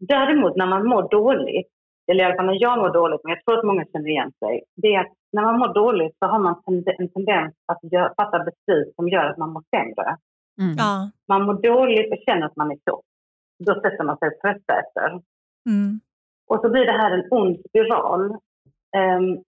Däremot 0.00 0.56
när 0.56 0.66
man 0.66 0.86
mår 0.86 1.08
dåligt, 1.10 1.68
eller 2.10 2.24
i 2.24 2.26
alla 2.26 2.36
fall 2.36 2.46
när 2.46 2.62
jag 2.62 2.78
mår 2.78 2.92
dåligt, 2.92 3.20
men 3.24 3.34
jag 3.34 3.44
tror 3.44 3.58
att 3.58 3.64
många 3.64 3.84
känner 3.92 4.08
igen 4.08 4.32
sig, 4.38 4.62
det 4.76 4.94
är 4.94 5.00
att 5.00 5.12
när 5.32 5.42
man 5.42 5.58
mår 5.58 5.74
dåligt 5.74 6.16
så 6.18 6.26
har 6.26 6.38
man 6.38 6.54
en 6.66 7.08
tendens 7.08 7.54
att 7.66 7.92
gör, 7.92 8.14
fatta 8.16 8.38
beslut 8.38 8.94
som 8.96 9.08
gör 9.08 9.24
att 9.24 9.38
man 9.38 9.52
mår 9.52 9.62
sämre. 9.76 10.16
Mm. 10.60 10.74
Ja. 10.76 11.10
Man 11.28 11.42
mår 11.42 11.62
dåligt 11.62 12.12
och 12.12 12.22
känner 12.26 12.46
att 12.46 12.56
man 12.56 12.70
är 12.70 12.78
så. 12.90 13.02
Då 13.66 13.74
sätter 13.74 14.04
man 14.04 14.18
sig 14.18 14.28
och 14.28 14.40
tröstäter. 14.40 15.10
Mm. 15.68 16.00
Och 16.48 16.60
så 16.60 16.68
blir 16.70 16.86
det 16.86 16.98
här 17.02 17.10
en 17.10 17.28
ond 17.30 17.56
spiral 17.68 18.22
um, 18.96 19.42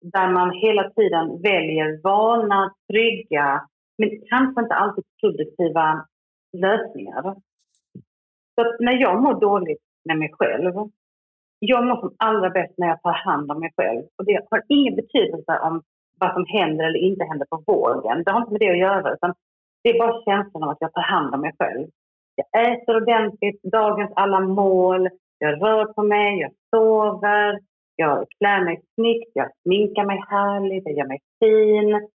där 0.00 0.28
man 0.28 0.50
hela 0.50 0.90
tiden 0.90 1.42
väljer 1.42 2.02
vana, 2.02 2.74
trygga, 2.92 3.68
men 3.98 4.10
kanske 4.28 4.60
inte 4.60 4.74
alltid 4.74 5.04
produktiva 5.20 6.06
lösningar. 6.52 7.22
Så 8.54 8.60
att 8.60 8.80
när 8.80 8.92
jag 8.92 9.22
mår 9.22 9.40
dåligt 9.40 9.82
med 10.04 10.18
mig 10.18 10.30
själv, 10.32 10.74
jag 11.58 11.86
mår 11.86 12.00
som 12.00 12.14
allra 12.16 12.50
bäst 12.50 12.74
när 12.76 12.88
jag 12.88 13.02
tar 13.02 13.12
hand 13.12 13.50
om 13.50 13.60
mig 13.60 13.72
själv. 13.76 14.02
Och 14.18 14.24
det 14.24 14.46
har 14.50 14.62
ingen 14.68 14.96
betydelse 14.96 15.58
om 15.62 15.82
vad 16.20 16.32
som 16.32 16.46
händer 16.46 16.84
eller 16.84 16.98
inte 16.98 17.24
händer 17.24 17.46
på 17.46 17.62
vågen. 17.66 18.22
Det 18.24 18.30
har 18.30 18.40
inte 18.40 18.52
med 18.52 18.60
det 18.60 18.70
att 18.70 18.78
göra. 18.78 19.14
Utan 19.14 19.34
det 19.82 19.90
är 19.90 19.98
bara 19.98 20.22
känslan 20.24 20.62
av 20.62 20.68
att 20.68 20.80
jag 20.80 20.92
tar 20.92 21.02
hand 21.02 21.34
om 21.34 21.40
mig 21.40 21.52
själv. 21.58 21.86
Jag 22.34 22.72
äter 22.72 22.96
ordentligt, 22.96 23.62
dagens 23.62 24.12
alla 24.16 24.40
mål, 24.40 25.08
jag 25.38 25.62
rör 25.62 25.84
på 25.84 26.02
mig, 26.02 26.40
jag 26.40 26.52
sover, 26.70 27.58
jag 28.00 28.26
klär 28.38 28.64
mig 28.64 28.76
snyggt, 28.94 29.30
jag 29.34 29.48
sminkar 29.62 30.04
mig 30.04 30.20
härligt, 30.28 30.84
jag 30.86 30.96
gör 30.98 31.06
mig 31.06 31.20
fin. 31.40 32.08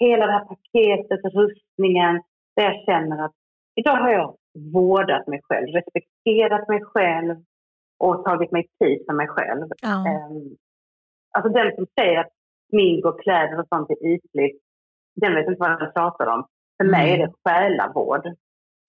Hela 0.00 0.26
det 0.26 0.32
här 0.32 0.44
paketet, 0.44 1.34
rustningen, 1.34 2.14
där 2.56 2.64
jag 2.64 2.84
känner 2.86 3.24
att 3.24 3.32
idag 3.80 3.96
har 3.96 4.10
jag 4.10 4.36
vårdat 4.72 5.26
mig 5.26 5.40
själv, 5.42 5.66
respekterat 5.68 6.68
mig 6.68 6.80
själv 6.82 7.36
och 7.98 8.24
tagit 8.24 8.52
mig 8.52 8.64
tid 8.78 8.98
för 9.06 9.14
mig 9.14 9.28
själv. 9.28 9.66
Ja. 9.82 9.96
Um, 9.96 10.56
alltså 11.30 11.52
den 11.52 11.76
som 11.76 11.86
säger 11.98 12.18
att 12.20 12.32
smink 12.70 13.04
och 13.04 13.20
kläder 13.22 13.60
och 13.60 13.68
sånt 13.68 13.90
är 13.90 14.06
ytligt, 14.14 14.62
den 15.20 15.34
vet 15.34 15.46
inte 15.46 15.60
vad 15.60 15.70
den 15.70 15.92
pratar 15.92 16.26
om. 16.26 16.46
För 16.76 16.84
mig 16.84 17.12
är 17.12 17.18
det 17.18 17.32
själavård. 17.44 18.26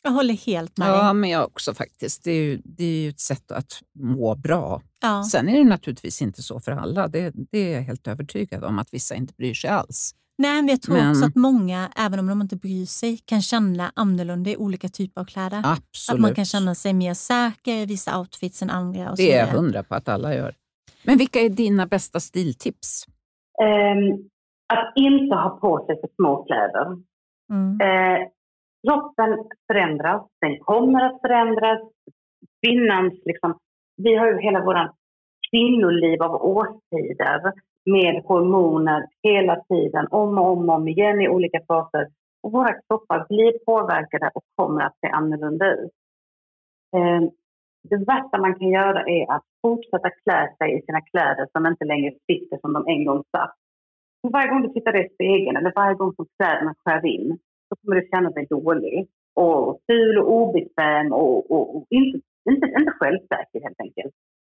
Jag 0.03 0.11
håller 0.11 0.33
helt 0.33 0.77
med 0.77 0.87
Ja, 0.87 1.03
dig. 1.03 1.13
men 1.13 1.29
jag 1.29 1.43
också 1.45 1.73
faktiskt. 1.73 2.23
Det 2.23 2.31
är, 2.31 2.43
ju, 2.43 2.61
det 2.65 2.83
är 2.83 3.01
ju 3.03 3.09
ett 3.09 3.19
sätt 3.19 3.51
att 3.51 3.81
må 3.99 4.35
bra. 4.35 4.81
Ja. 5.01 5.23
Sen 5.23 5.49
är 5.49 5.57
det 5.57 5.63
naturligtvis 5.63 6.21
inte 6.21 6.43
så 6.43 6.59
för 6.59 6.71
alla. 6.71 7.07
Det, 7.07 7.31
det 7.51 7.57
är 7.57 7.73
jag 7.75 7.81
helt 7.81 8.07
övertygad 8.07 8.63
om, 8.63 8.79
att 8.79 8.93
vissa 8.93 9.15
inte 9.15 9.33
bryr 9.33 9.53
sig 9.53 9.69
alls. 9.69 10.15
Nej, 10.37 10.61
men 10.61 10.67
jag 10.69 10.81
tror 10.81 10.95
Men- 10.95 11.11
också 11.11 11.25
att 11.25 11.35
många, 11.35 11.89
även 11.97 12.19
om 12.19 12.27
de 12.27 12.41
inte 12.41 12.55
bryr 12.55 12.85
sig, 12.85 13.17
kan 13.25 13.41
känna 13.41 13.91
annorlunda 13.95 14.49
i 14.49 14.57
olika 14.57 14.89
typer 14.89 15.21
av 15.21 15.25
kläder. 15.25 15.57
Absolut. 15.65 16.15
Att 16.17 16.21
man 16.21 16.35
kan 16.35 16.45
känna 16.45 16.75
sig 16.75 16.93
mer 16.93 17.13
säker 17.13 17.75
i 17.75 17.85
vissa 17.85 18.19
outfits 18.19 18.61
än 18.61 18.69
andra. 18.69 19.11
Och 19.11 19.17
det 19.17 19.33
är 19.33 19.39
jag 19.39 19.47
hundra 19.47 19.83
på 19.83 19.95
att 19.95 20.09
alla 20.09 20.35
gör. 20.35 20.55
Men 21.03 21.17
vilka 21.17 21.39
är 21.39 21.49
dina 21.49 21.85
bästa 21.87 22.19
stiltips? 22.19 23.05
Ehm, 23.63 24.29
att 24.73 24.93
inte 24.95 25.35
ha 25.35 25.49
på 25.61 25.85
sig 25.85 25.95
för 26.01 26.09
små 26.15 26.43
kläder. 26.43 26.87
Mm. 27.51 27.81
Eh, 27.81 28.27
kroppen 28.83 29.43
förändras, 29.67 30.27
den 30.41 30.59
kommer 30.59 31.01
att 31.01 31.21
förändras. 31.21 31.81
Kvinnans, 32.65 33.13
liksom, 33.25 33.57
vi 33.97 34.15
har 34.15 34.27
ju 34.27 34.39
hela 34.39 34.63
vårt 34.65 34.91
kvinnoliv 35.51 36.23
av 36.23 36.45
årstider 36.45 37.53
med 37.85 38.23
hormoner 38.23 39.07
hela 39.23 39.63
tiden, 39.69 40.07
om 40.11 40.37
och 40.37 40.51
om, 40.51 40.69
och 40.69 40.75
om 40.75 40.87
igen 40.87 41.21
i 41.21 41.29
olika 41.29 41.59
faser. 41.67 42.07
Och 42.43 42.51
våra 42.51 42.73
kroppar 42.81 43.25
blir 43.29 43.65
påverkade 43.65 44.31
och 44.35 44.43
kommer 44.55 44.81
att 44.81 44.97
se 45.01 45.07
annorlunda 45.07 45.73
ut. 45.73 45.91
Ehm, 46.95 47.29
det 47.89 47.97
värsta 47.97 48.37
man 48.37 48.55
kan 48.59 48.69
göra 48.69 49.01
är 49.01 49.31
att 49.35 49.43
fortsätta 49.61 50.09
klä 50.09 50.55
sig 50.57 50.77
i 50.77 50.81
sina 50.81 51.01
kläder 51.01 51.47
som 51.51 51.65
inte 51.65 51.85
längre 51.85 52.11
sitter 52.31 52.57
som 52.57 52.73
de 52.73 52.87
en 52.87 53.05
gång 53.05 53.23
satt. 53.31 53.55
Varje 54.33 54.49
gång 54.49 54.61
du 54.61 54.69
tittar 54.69 55.05
i 55.05 55.09
spegeln 55.09 55.57
eller 55.57 55.73
varje 55.75 55.95
gång 55.95 56.13
som 56.15 56.25
kläderna 56.37 56.73
skär 56.85 57.05
in 57.05 57.39
så 57.69 57.75
kommer 57.75 58.01
du 58.01 58.07
känna 58.13 58.29
dig 58.29 58.45
dålig 58.49 59.07
och 59.35 59.79
ful 59.87 60.17
och 60.17 60.31
obekväm 60.31 61.11
och, 61.11 61.51
och, 61.51 61.75
och 61.75 61.85
inte, 61.89 62.19
inte, 62.49 62.67
inte 62.79 62.91
självsäker 62.99 63.61
helt 63.61 63.79
enkelt. 63.79 64.13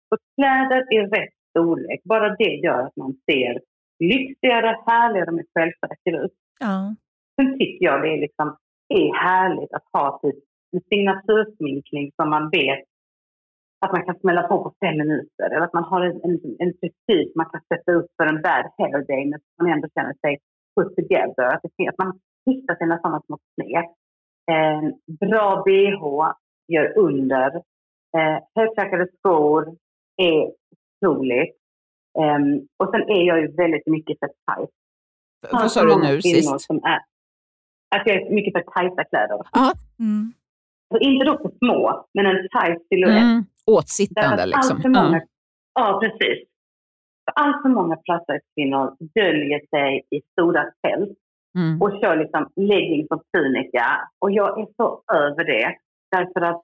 Så 0.10 0.18
kläder 0.36 0.94
i 0.94 1.00
rätt 1.00 1.34
storlek, 1.50 2.02
bara 2.04 2.36
det 2.36 2.54
gör 2.66 2.80
att 2.80 2.96
man 2.96 3.14
ser 3.32 3.62
lyxigare, 4.00 4.78
härligare 4.86 5.28
och 5.28 5.34
mer 5.34 5.46
självsäker 5.56 6.26
ut. 6.26 6.34
Ja. 6.60 6.96
Sen 7.36 7.60
tycker 7.60 7.86
jag 7.86 8.02
det 8.02 8.10
är, 8.14 8.18
liksom, 8.18 8.58
är 8.90 9.14
härligt 9.14 9.74
att 9.74 9.88
ha 9.94 10.20
typ 10.24 10.36
en 10.72 10.82
signatursminkning 10.90 12.12
som 12.16 12.30
man 12.30 12.50
vet 12.50 12.84
att 13.84 13.92
man 13.92 14.06
kan 14.06 14.20
smälla 14.20 14.44
på 14.48 14.64
på 14.64 14.74
fem 14.86 14.98
minuter. 14.98 15.48
Eller 15.52 15.66
att 15.66 15.74
man 15.74 15.84
har 15.84 16.02
en, 16.02 16.18
en, 16.24 16.36
en 16.64 16.74
frisyr 16.80 17.32
man 17.36 17.50
kan 17.52 17.62
sätta 17.72 17.92
upp 17.92 18.08
för 18.18 18.26
en 18.26 18.42
bad 18.42 18.66
hair 18.78 19.06
day 19.08 19.26
men 19.30 19.40
man 19.58 19.72
ändå 19.72 19.88
känner 19.96 20.16
sig 20.24 20.34
put 20.76 20.96
together. 20.96 21.46
Att, 21.54 21.62
det, 21.78 21.88
att 21.88 21.98
man 21.98 22.20
hittar 22.46 22.76
sina 22.76 22.98
sådana 22.98 23.22
små 23.26 23.38
knep. 23.56 23.86
Eh, 24.52 24.82
bra 25.20 25.64
bh 25.66 26.34
gör 26.68 26.98
under. 26.98 27.56
Eh, 28.18 28.44
högklackade 28.56 29.08
skor 29.18 29.78
är 30.18 30.52
otroligt. 31.02 31.56
Eh, 32.20 32.40
och 32.84 32.90
sen 32.92 33.02
är 33.10 33.24
jag 33.24 33.40
ju 33.42 33.48
väldigt 33.56 33.88
mycket 33.88 34.20
för 34.20 34.28
tight. 34.28 34.70
Vad 35.52 35.72
sa 35.72 35.86
du 35.86 35.96
nu 35.96 36.22
sist? 36.22 36.62
Som 36.62 36.78
är, 36.84 37.00
att 37.96 38.08
jag 38.08 38.16
är 38.16 38.30
mycket 38.30 38.54
för 38.54 38.72
tajta 38.72 39.04
kläder. 39.04 39.40
Mm. 40.00 40.34
Så 40.94 41.00
inte 41.00 41.26
då 41.26 41.38
för 41.38 41.52
små, 41.58 42.06
men 42.14 42.26
en 42.26 42.36
tight 42.36 42.88
silhuett. 42.90 43.24
Mm. 43.24 43.44
Åtsittande 43.66 44.46
liksom. 44.46 44.82
många, 44.86 45.18
Ja. 45.18 45.22
ja. 45.74 46.00
precis. 46.00 46.48
För 47.26 47.34
allt 47.36 47.62
för 47.62 47.70
många 47.70 47.98
kvinnor 48.56 48.96
döljer 49.16 49.62
sig 49.70 50.08
i 50.10 50.22
stora 50.32 50.64
tält 50.82 51.18
Mm. 51.58 51.82
och 51.82 51.92
kör 52.02 52.16
liksom 52.18 52.50
leggings 52.56 53.08
och 53.10 53.24
tunika. 53.34 53.86
Och 54.20 54.32
jag 54.32 54.60
är 54.60 54.68
så 54.78 55.02
över 55.14 55.44
det. 55.44 55.76
Därför 56.12 56.42
att 56.42 56.62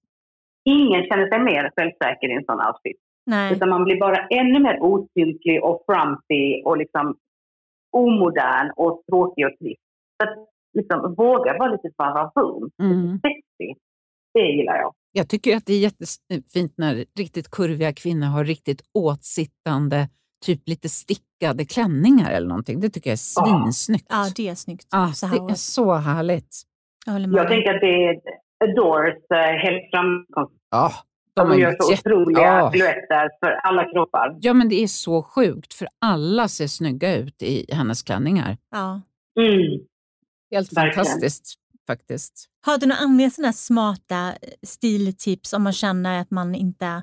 ingen 0.64 1.02
känner 1.06 1.28
sig 1.28 1.40
mer 1.40 1.70
självsäker 1.76 2.28
i 2.28 2.32
en 2.32 2.44
sån 2.44 2.60
outfit. 2.66 3.00
Nej. 3.26 3.52
Utan 3.52 3.68
man 3.68 3.84
blir 3.84 4.00
bara 4.00 4.26
ännu 4.26 4.58
mer 4.58 4.80
otymplig 4.80 5.64
och 5.64 5.82
frumpy 5.86 6.62
och 6.64 6.76
liksom 6.76 7.16
omodern 7.92 8.72
och 8.76 9.02
tråkig 9.10 9.46
och 9.46 9.58
trist. 9.58 9.80
Så 10.22 10.28
att 10.28 10.48
liksom, 10.72 11.14
våga 11.14 11.58
vara 11.58 11.72
lite 11.72 11.90
varvum. 11.96 12.70
Mm. 12.82 13.20
Sexy. 13.20 13.74
Det 14.34 14.40
gillar 14.40 14.76
jag. 14.76 14.94
Jag 15.12 15.28
tycker 15.28 15.56
att 15.56 15.66
det 15.66 15.72
är 15.72 15.78
jättefint 15.78 16.74
när 16.76 17.04
riktigt 17.18 17.50
kurviga 17.50 17.92
kvinnor 17.92 18.26
har 18.26 18.44
riktigt 18.44 18.82
åtsittande, 18.94 20.08
typ 20.46 20.68
lite 20.68 20.88
stickade 20.88 21.64
klänningar 21.64 22.30
eller 22.30 22.48
någonting. 22.48 22.80
Det 22.80 22.90
tycker 22.90 23.10
jag 23.10 23.12
är 23.12 23.16
svinsnyggt. 23.64 24.06
Ja, 24.08 24.26
det 24.36 24.48
är 24.48 24.54
snyggt. 24.54 24.86
Ah, 24.90 25.12
så 25.12 25.26
det 25.26 25.36
är 25.36 25.54
så 25.54 25.94
härligt. 25.94 26.62
Jag 27.06 27.20
med. 27.20 27.38
Jag 27.40 27.48
tänker 27.48 27.74
att 27.74 27.80
det 27.80 28.04
är, 28.04 28.16
Adores 28.64 29.30
eh, 29.30 29.38
helt 29.38 29.90
framkonst. 29.90 30.52
Ja, 30.70 30.92
De, 31.34 31.50
är 31.50 31.56
gör 31.56 31.76
så 31.80 31.90
jätte- 31.90 32.14
otroliga 32.14 32.40
Ja. 32.42 32.72
silhuetter 32.72 33.28
för 33.40 33.50
alla 33.50 33.84
kroppar. 33.92 34.36
Ja, 34.40 34.52
men 34.54 34.68
det 34.68 34.82
är 34.82 34.86
så 34.86 35.22
sjukt 35.22 35.74
för 35.74 35.88
alla 36.00 36.48
ser 36.48 36.66
snygga 36.66 37.16
ut 37.16 37.42
i 37.42 37.66
hennes 37.74 38.02
klänningar. 38.02 38.56
Ja. 38.70 39.00
Mm. 39.40 39.60
Helt 40.50 40.72
Verkligen. 40.72 40.94
fantastiskt 40.94 41.54
faktiskt. 41.86 42.46
Har 42.66 42.78
du 42.78 42.86
några 42.86 43.00
andra 43.00 43.30
sådana 43.30 43.48
här 43.48 43.52
smarta 43.52 44.32
stiltips 44.62 45.52
om 45.52 45.62
man 45.62 45.72
känner 45.72 46.20
att 46.20 46.30
man 46.30 46.54
inte 46.54 47.02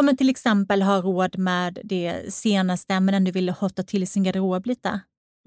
om 0.00 0.06
man 0.06 0.16
till 0.16 0.30
exempel 0.30 0.82
har 0.82 1.02
råd 1.02 1.38
med 1.38 1.78
det 1.84 2.32
senaste 2.32 3.00
men 3.00 3.14
ändå 3.14 3.30
vill 3.30 3.48
hotta 3.48 3.82
till 3.82 4.06
sin 4.06 4.22
garderob 4.24 4.66
lite? 4.66 4.88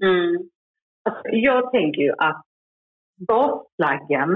Mm. 0.02 0.48
Alltså, 1.08 1.22
jag 1.28 1.72
tänker 1.72 2.00
ju 2.02 2.12
att 2.18 2.44
basplaggen 3.28 4.30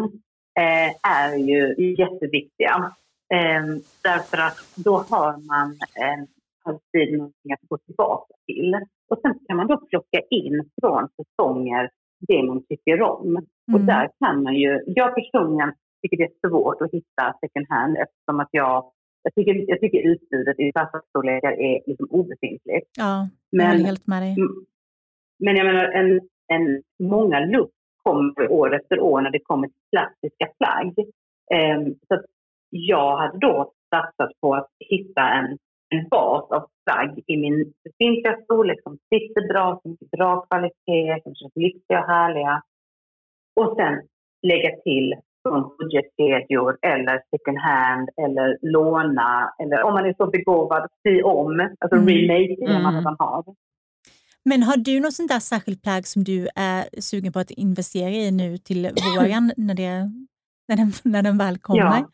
eh, 0.60 0.90
är 1.22 1.36
ju 1.36 1.60
jätteviktiga. 2.02 2.92
Eh, 3.34 3.64
därför 4.02 4.38
att 4.46 4.58
då 4.76 4.96
har 5.10 5.32
man 5.52 5.68
eh, 6.02 6.20
alltid 6.64 7.18
någonting 7.18 7.52
att 7.52 7.68
gå 7.68 7.78
tillbaka 7.78 8.34
till. 8.46 8.74
Och 9.10 9.18
sen 9.22 9.38
kan 9.46 9.56
man 9.56 9.66
då 9.66 9.76
plocka 9.76 10.20
in 10.30 10.70
från 10.80 11.08
säsonger 11.16 11.90
det 12.28 12.42
man 12.42 12.62
tycker 12.68 13.02
om. 13.02 13.36
Och 13.72 13.80
Mm. 13.80 13.86
där 13.86 14.10
kan 14.18 14.42
man 14.42 14.54
ju, 14.54 14.82
jag 14.86 15.14
personligen 15.14 15.72
tycker 16.02 16.16
det 16.16 16.24
är 16.24 16.48
svårt 16.48 16.82
att 16.82 16.90
hitta 16.92 17.34
second 17.40 17.66
hand 17.68 17.96
eftersom 17.96 18.40
att 18.40 18.48
jag, 18.50 18.84
jag 19.22 19.34
tycker, 19.34 19.64
jag 19.68 19.80
tycker 19.80 19.98
utbudet 19.98 20.60
i 20.60 20.72
fasta 20.72 21.00
storlekar 21.08 21.52
är 21.52 21.80
liksom 21.86 22.06
obefintligt. 22.10 22.90
Ja, 22.96 23.28
jag 23.50 23.58
Men 23.58 23.66
håller 23.66 23.84
helt 23.84 24.06
med 24.06 24.22
dig. 24.22 24.34
Mm. 24.38 24.66
Men 25.38 25.56
jag 25.56 25.66
menar, 25.66 25.84
en, 25.84 26.20
en, 26.46 26.82
många 26.98 27.40
look 27.40 27.70
kommer 28.02 28.52
år 28.52 28.74
efter 28.74 29.00
år 29.00 29.20
när 29.20 29.30
det 29.30 29.38
kommer 29.38 29.68
till 29.68 29.82
klassiska 29.90 30.46
plagg. 30.58 30.94
Ehm, 31.54 31.94
så 32.08 32.22
jag 32.70 33.16
hade 33.16 33.38
då 33.38 33.72
satsat 33.90 34.40
på 34.40 34.54
att 34.54 34.68
hitta 34.78 35.22
en, 35.28 35.58
en 35.88 36.08
bas 36.08 36.50
av 36.50 36.66
plagg 36.86 37.22
i 37.26 37.36
min 37.36 37.72
befintliga 37.84 38.36
storlek 38.44 38.82
som 38.82 38.98
sitter 39.14 39.48
bra, 39.48 39.80
som 39.82 39.96
är 40.00 40.16
bra 40.16 40.40
kvalitet, 40.40 41.22
som 41.22 41.34
känns 41.34 41.56
lyxiga 41.56 42.00
och 42.00 42.06
härliga. 42.06 42.62
Och 43.56 43.76
sen 43.76 43.94
lägga 44.42 44.76
till 44.84 45.14
från 45.48 45.76
budgetkedjor 45.78 46.78
eller 46.82 47.16
second 47.30 47.58
hand 47.58 48.08
eller 48.22 48.58
låna 48.72 49.54
eller 49.62 49.82
om 49.82 49.92
man 49.94 50.06
är 50.06 50.14
så 50.16 50.26
begåvad, 50.26 50.88
sy 51.02 51.22
om, 51.22 51.60
alltså 51.80 51.96
Mm. 51.96 52.08
remake 52.08 52.54
det 52.60 52.72
man 52.72 52.80
Mm. 52.82 52.94
redan 52.94 53.16
har. 53.18 53.44
Men 54.44 54.62
har 54.62 54.76
du 54.76 55.00
något 55.00 55.14
sånt 55.14 55.28
där 55.30 55.38
särskilt 55.40 55.82
plagg 55.82 56.06
som 56.06 56.24
du 56.24 56.48
är 56.56 57.00
sugen 57.00 57.32
på 57.32 57.38
att 57.38 57.50
investera 57.50 58.10
i 58.10 58.30
nu 58.30 58.58
till 58.58 58.82
våren 59.16 59.52
när, 59.66 59.74
det, 59.74 60.10
när, 60.68 60.76
den, 60.76 60.92
när 61.04 61.22
den 61.22 61.38
väl 61.38 61.58
kommer? 61.58 61.80
Ja. 61.80 62.08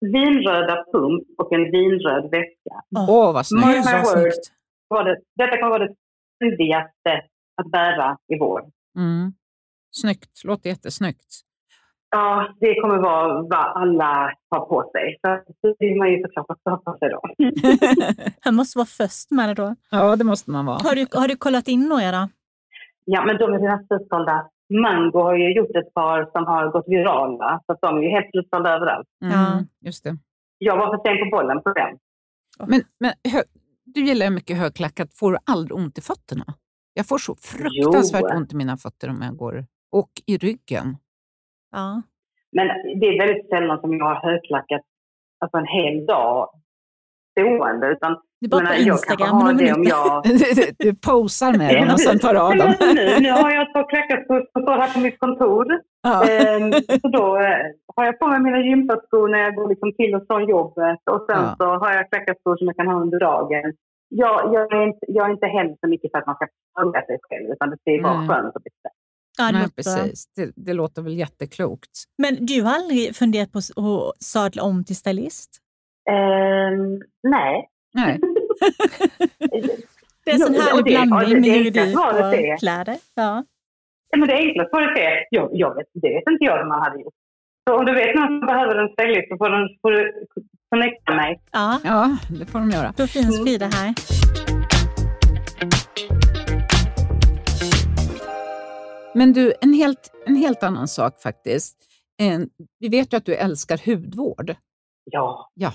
Vinröda 0.00 0.84
pump 0.92 1.22
och 1.38 1.52
en 1.52 1.64
vinröd 1.70 2.22
väska. 2.30 2.74
Åh, 2.96 3.06
Åh, 3.10 3.32
vad 3.34 3.46
snyggt. 3.46 3.64
My 3.66 3.72
word. 3.98 4.06
snyggt. 4.06 4.52
Var 4.88 5.04
det, 5.04 5.16
detta 5.36 5.56
kommer 5.56 5.70
vara 5.70 5.86
det 5.88 5.94
trendigaste 6.40 7.12
att 7.62 7.70
bära 7.70 8.16
i 8.34 8.38
vår. 8.38 8.60
Mm. 8.96 9.32
Snyggt, 9.90 10.44
låter 10.44 10.70
jättesnyggt. 10.70 11.26
Ja, 12.10 12.48
det 12.60 12.80
kommer 12.80 12.98
vara 12.98 13.42
vad 13.42 13.52
alla 13.82 14.32
har 14.50 14.60
på 14.66 14.90
sig. 14.92 15.18
Så 15.20 15.28
det 15.62 15.86
vill 15.86 15.98
man 15.98 16.10
ju 16.12 16.22
såklart 16.22 16.46
också 16.50 16.70
ha 16.70 16.76
på 16.76 16.98
sig 16.98 17.08
då. 17.10 17.20
Han 18.40 18.54
måste 18.54 18.78
vara 18.78 18.86
först 18.86 19.30
med 19.30 19.48
det 19.48 19.54
då. 19.54 19.74
Ja, 19.90 20.16
det 20.16 20.24
måste 20.24 20.50
man 20.50 20.66
vara. 20.66 20.78
Har 20.82 20.94
du, 20.94 21.06
har 21.12 21.28
du 21.28 21.36
kollat 21.36 21.68
in 21.68 21.88
några? 21.88 22.28
Ja, 23.04 23.24
men 23.26 23.36
de 23.38 23.52
är 23.54 23.58
redan 23.58 23.86
slutsålda. 23.86 24.46
Mango 24.82 25.18
har 25.22 25.34
ju 25.36 25.54
gjort 25.56 25.76
ett 25.76 25.94
par 25.94 26.30
som 26.32 26.46
har 26.46 26.70
gått 26.72 26.84
virala, 26.88 27.60
så 27.66 27.72
att 27.72 27.80
de 27.80 27.96
är 27.98 28.02
ju 28.02 28.08
helt 28.08 28.30
slutsålda 28.30 28.70
överallt. 28.76 29.06
Mm, 29.22 29.34
Ja. 29.34 29.62
Just 29.86 30.04
det. 30.04 30.16
Jag 30.58 30.76
var 30.76 30.86
för 30.86 31.02
sen 31.08 31.30
på 31.30 31.36
bollen 31.36 31.62
på 31.62 31.72
den. 31.72 31.98
Men, 32.68 32.80
men 33.00 33.12
hö, 33.32 33.42
du 33.84 34.00
gillar 34.04 34.26
ju 34.26 34.30
mycket 34.32 34.56
högklackat. 34.56 35.08
Får 35.14 35.32
du 35.32 35.38
aldrig 35.46 35.76
ont 35.76 35.98
i 35.98 36.00
fötterna? 36.00 36.44
Jag 36.94 37.06
får 37.08 37.18
så 37.18 37.34
fruktansvärt 37.36 38.24
Jo. 38.30 38.36
ont 38.36 38.52
i 38.52 38.56
mina 38.56 38.76
fötter 38.76 39.10
om 39.10 39.22
jag 39.22 39.36
går. 39.36 39.66
Och 39.92 40.10
i 40.26 40.36
ryggen. 40.38 40.96
Ja. 41.70 42.02
Men 42.52 42.66
det 43.00 43.06
är 43.06 43.18
väldigt 43.26 43.48
sällan 43.48 43.80
som 43.80 43.96
jag 43.96 44.04
har 44.04 44.30
högklackat 44.30 44.82
alltså 45.40 45.56
en 45.58 45.66
hel 45.66 46.06
dag 46.06 46.48
stående. 47.32 47.86
Utan, 47.88 48.16
Det 48.40 48.46
är 48.46 48.50
bara 48.50 48.62
jag 48.62 48.68
på 48.68 48.74
menar, 48.74 48.86
jag 48.86 48.94
Instagram, 48.94 49.38
några 49.38 49.52
det 49.52 49.72
om 49.72 49.84
jag... 49.94 50.22
du 50.84 50.94
posar 51.08 51.52
med 51.58 51.70
dem 51.76 51.88
och 51.94 52.00
sen 52.00 52.18
tar 52.18 52.34
av 52.34 52.56
dem. 52.56 52.72
Nu, 52.98 53.04
nu 53.24 53.30
har 53.30 53.50
jag 53.50 53.62
ett 53.66 53.72
par 53.72 53.88
klackar 53.92 54.18
som 54.52 54.62
står 54.62 54.76
här 54.82 54.92
på 54.94 55.00
mitt 55.06 55.18
kontor. 55.24 55.66
Ja. 56.02 56.14
Ehm, 56.30 56.72
så 57.02 57.08
då 57.18 57.26
eh, 57.36 57.66
har 57.96 58.04
jag 58.04 58.18
på 58.18 58.26
mig 58.26 58.40
mina 58.40 58.60
gympaskor 58.60 59.28
när 59.28 59.38
jag 59.38 59.54
går 59.54 59.68
liksom 59.68 59.92
till 59.92 60.14
och 60.14 60.24
från 60.26 60.48
jobbet. 60.48 61.00
Och 61.12 61.22
sen 61.28 61.42
Ja. 61.44 61.54
så 61.58 61.66
har 61.82 61.92
jag 61.92 62.10
klackarskor 62.10 62.56
som 62.56 62.66
jag 62.66 62.76
kan 62.76 62.86
ha 62.86 62.96
under 63.00 63.20
dagen. 63.20 63.66
Jag, 64.08 64.54
jag, 64.54 64.72
är 64.74 64.82
inte, 64.86 65.04
jag 65.08 65.26
är 65.26 65.30
inte 65.32 65.46
heller 65.46 65.76
så 65.80 65.88
mycket 65.88 66.10
för 66.10 66.18
att 66.18 66.26
man 66.26 66.34
ska 66.36 66.46
följa 66.78 67.00
sig 67.06 67.18
själv. 67.22 67.46
Utan 67.52 67.70
det 67.70 67.90
ju 67.90 68.02
vara 68.02 68.18
Nej. 68.20 68.28
skönt 68.28 68.56
och 68.56 68.62
bekvämt. 68.62 69.02
Ja, 69.38 69.44
det 69.46 69.52
Nej, 69.52 69.68
precis. 69.76 70.26
Det, 70.36 70.52
det 70.56 70.72
låter 70.72 71.02
väl 71.02 71.14
jätteklokt. 71.18 71.90
Men 72.18 72.46
du 72.46 72.62
har 72.62 72.74
aldrig 72.74 73.16
funderat 73.16 73.52
på 73.52 73.58
att 73.58 74.22
sadla 74.24 74.62
om 74.62 74.84
till 74.84 74.96
stylist? 74.96 75.50
Ehm, 76.10 77.02
nej. 77.22 77.68
Nej. 77.94 78.18
Det 80.24 80.30
är 80.30 80.34
en 80.34 80.40
sån 80.40 80.54
härlig 80.54 80.74
och 80.74 80.84
det- 80.84 80.90
blandning 80.90 81.34
det- 81.34 81.40
med 81.40 81.56
juridik 81.58 81.96
och 81.98 82.58
kläder. 82.58 82.96
Ja. 83.14 83.44
Ja, 84.10 84.18
Men 84.18 84.28
det 84.28 84.34
enklaste 84.34 84.70
svaret 84.70 84.98
är, 84.98 85.12
jag, 85.30 85.50
jag 85.52 85.74
vet, 85.74 85.86
det 85.94 86.08
vet 86.08 86.22
inte 86.32 86.44
jag 86.44 86.58
hur 86.58 86.68
man 86.68 86.80
hade 86.82 87.00
gjort. 87.02 87.14
Så 87.68 87.76
om 87.78 87.84
du 87.86 87.94
vet 87.94 88.14
någon 88.16 88.26
som 88.28 88.40
behöver 88.46 88.74
en 88.76 88.88
stylist 88.92 89.28
så 89.30 89.36
får, 89.36 89.50
den, 89.50 89.68
får 89.82 89.90
du 89.90 90.26
connecta 90.70 91.14
mig. 91.14 91.40
ja, 91.52 91.80
Ja, 91.84 92.16
det 92.38 92.46
får 92.46 92.58
de 92.58 92.70
göra. 92.70 92.94
då 92.96 93.06
finns 93.06 93.34
Mm. 93.34 93.46
Frida 93.46 93.66
här. 93.66 93.94
Men 99.18 99.32
du, 99.32 99.52
en 99.60 99.72
helt, 99.74 100.12
en 100.26 100.36
helt 100.36 100.62
annan 100.62 100.88
sak 100.88 101.20
faktiskt. 101.22 101.76
Vi 102.78 102.88
vet 102.88 103.12
ju 103.12 103.16
att 103.16 103.26
du 103.26 103.34
älskar 103.34 103.86
hudvård. 103.86 104.54
Ja. 105.04 105.50
Ja. 105.54 105.72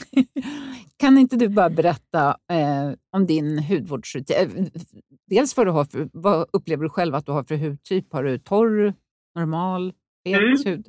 kan 1.00 1.18
inte 1.18 1.36
du 1.36 1.48
bara 1.48 1.70
berätta 1.70 2.28
eh, 2.28 2.92
om 3.12 3.26
din 3.26 3.58
hudvårdsrutin? 3.58 4.36
Eh, 4.36 4.64
Dels 5.30 5.56
vad 5.56 5.66
du 5.66 5.70
har 5.70 5.84
för, 5.84 6.08
vad 6.12 6.46
upplever 6.52 6.82
du 6.82 6.88
själv 6.88 7.14
att 7.14 7.26
du 7.26 7.32
har 7.32 7.44
för 7.44 7.56
hudtyp? 7.56 8.12
Har 8.12 8.24
du 8.24 8.38
torr, 8.38 8.94
normal, 9.34 9.92
het 10.24 10.38
Mm. 10.40 10.56
hud? 10.64 10.86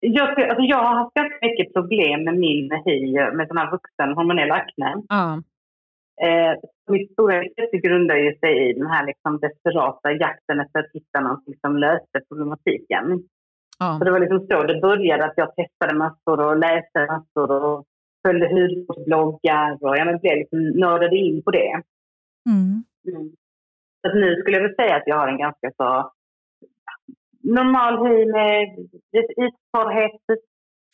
Jag, 0.00 0.28
alltså 0.28 0.62
jag 0.62 0.76
har 0.84 0.94
haft 0.94 1.14
ganska 1.14 1.38
mycket 1.46 1.72
problem 1.72 2.24
med 2.24 2.38
min 2.38 2.70
hy, 2.84 3.12
med 3.36 3.48
sån 3.48 3.56
här 3.56 3.70
vuxen 3.70 4.14
hormonell 4.16 4.50
akne. 4.50 4.94
Ja. 5.08 5.42
Eh, 6.20 6.52
mitt 6.90 7.12
stora 7.12 7.44
intresse 7.44 7.76
grundar 7.78 8.16
ju 8.16 8.38
sig 8.38 8.70
i 8.70 8.72
den 8.72 8.86
här 8.86 9.06
liksom 9.06 9.38
desperata 9.40 10.12
jakten 10.12 10.60
efter 10.60 10.78
att 10.80 10.90
hitta 10.92 11.20
någonting 11.20 11.54
som 11.60 11.76
löste 11.76 12.20
problematiken. 12.28 13.04
ja. 13.78 13.96
Så 13.98 14.04
det 14.04 14.10
var 14.10 14.20
liksom 14.20 14.46
så 14.50 14.62
det 14.62 14.80
började, 14.80 15.24
att 15.24 15.36
jag 15.36 15.56
testade 15.56 15.94
massor 15.94 16.40
och 16.40 16.56
läste 16.56 17.06
massor 17.06 17.50
och 17.64 17.84
följde 18.26 18.48
hudvårdsbloggar 18.48 19.78
och 19.80 19.96
jag 19.96 20.20
blev 20.20 20.36
liksom 20.36 20.60
nördade 20.68 21.16
in 21.16 21.42
på 21.42 21.50
det. 21.50 21.72
Mm. 22.50 22.84
Mm. 23.08 23.32
Så 24.08 24.14
nu 24.14 24.36
skulle 24.36 24.56
jag 24.56 24.62
väl 24.62 24.74
säga 24.74 24.96
att 24.96 25.06
jag 25.06 25.16
har 25.16 25.28
en 25.28 25.38
ganska 25.38 25.70
så 25.76 26.12
normal 27.42 28.06
hy 28.06 28.26
med 28.26 28.78
yttorrhet. 29.44 30.22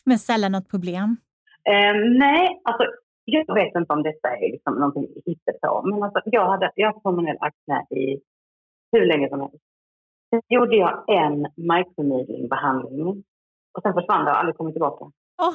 Men 0.04 0.18
sällan 0.18 0.52
något 0.52 0.70
problem. 0.70 1.16
Eh, 1.64 1.94
nej, 2.18 2.60
alltså 2.64 2.84
jag 3.32 3.54
vet 3.54 3.74
inte 3.74 3.92
om 3.92 4.02
detta 4.02 4.28
är 4.36 4.52
liksom 4.52 4.74
någonting 4.74 5.08
hittepå. 5.26 5.82
Men 5.84 6.02
alltså, 6.02 6.20
jag, 6.24 6.46
hade, 6.48 6.72
jag 6.74 6.92
hormonell 6.92 7.36
akne 7.40 7.86
i 7.90 8.20
hur 8.92 9.06
länge 9.06 9.28
som 9.28 9.40
helst. 9.40 9.64
Sen 10.30 10.42
gjorde 10.48 10.76
jag 10.76 11.04
en 11.08 11.46
microneedling-behandling. 11.56 13.24
Och 13.74 13.82
sen 13.82 13.94
försvann 13.94 14.24
det 14.24 14.30
och 14.30 14.38
aldrig 14.38 14.56
kommit 14.56 14.74
tillbaka. 14.74 15.04
Åh, 15.42 15.54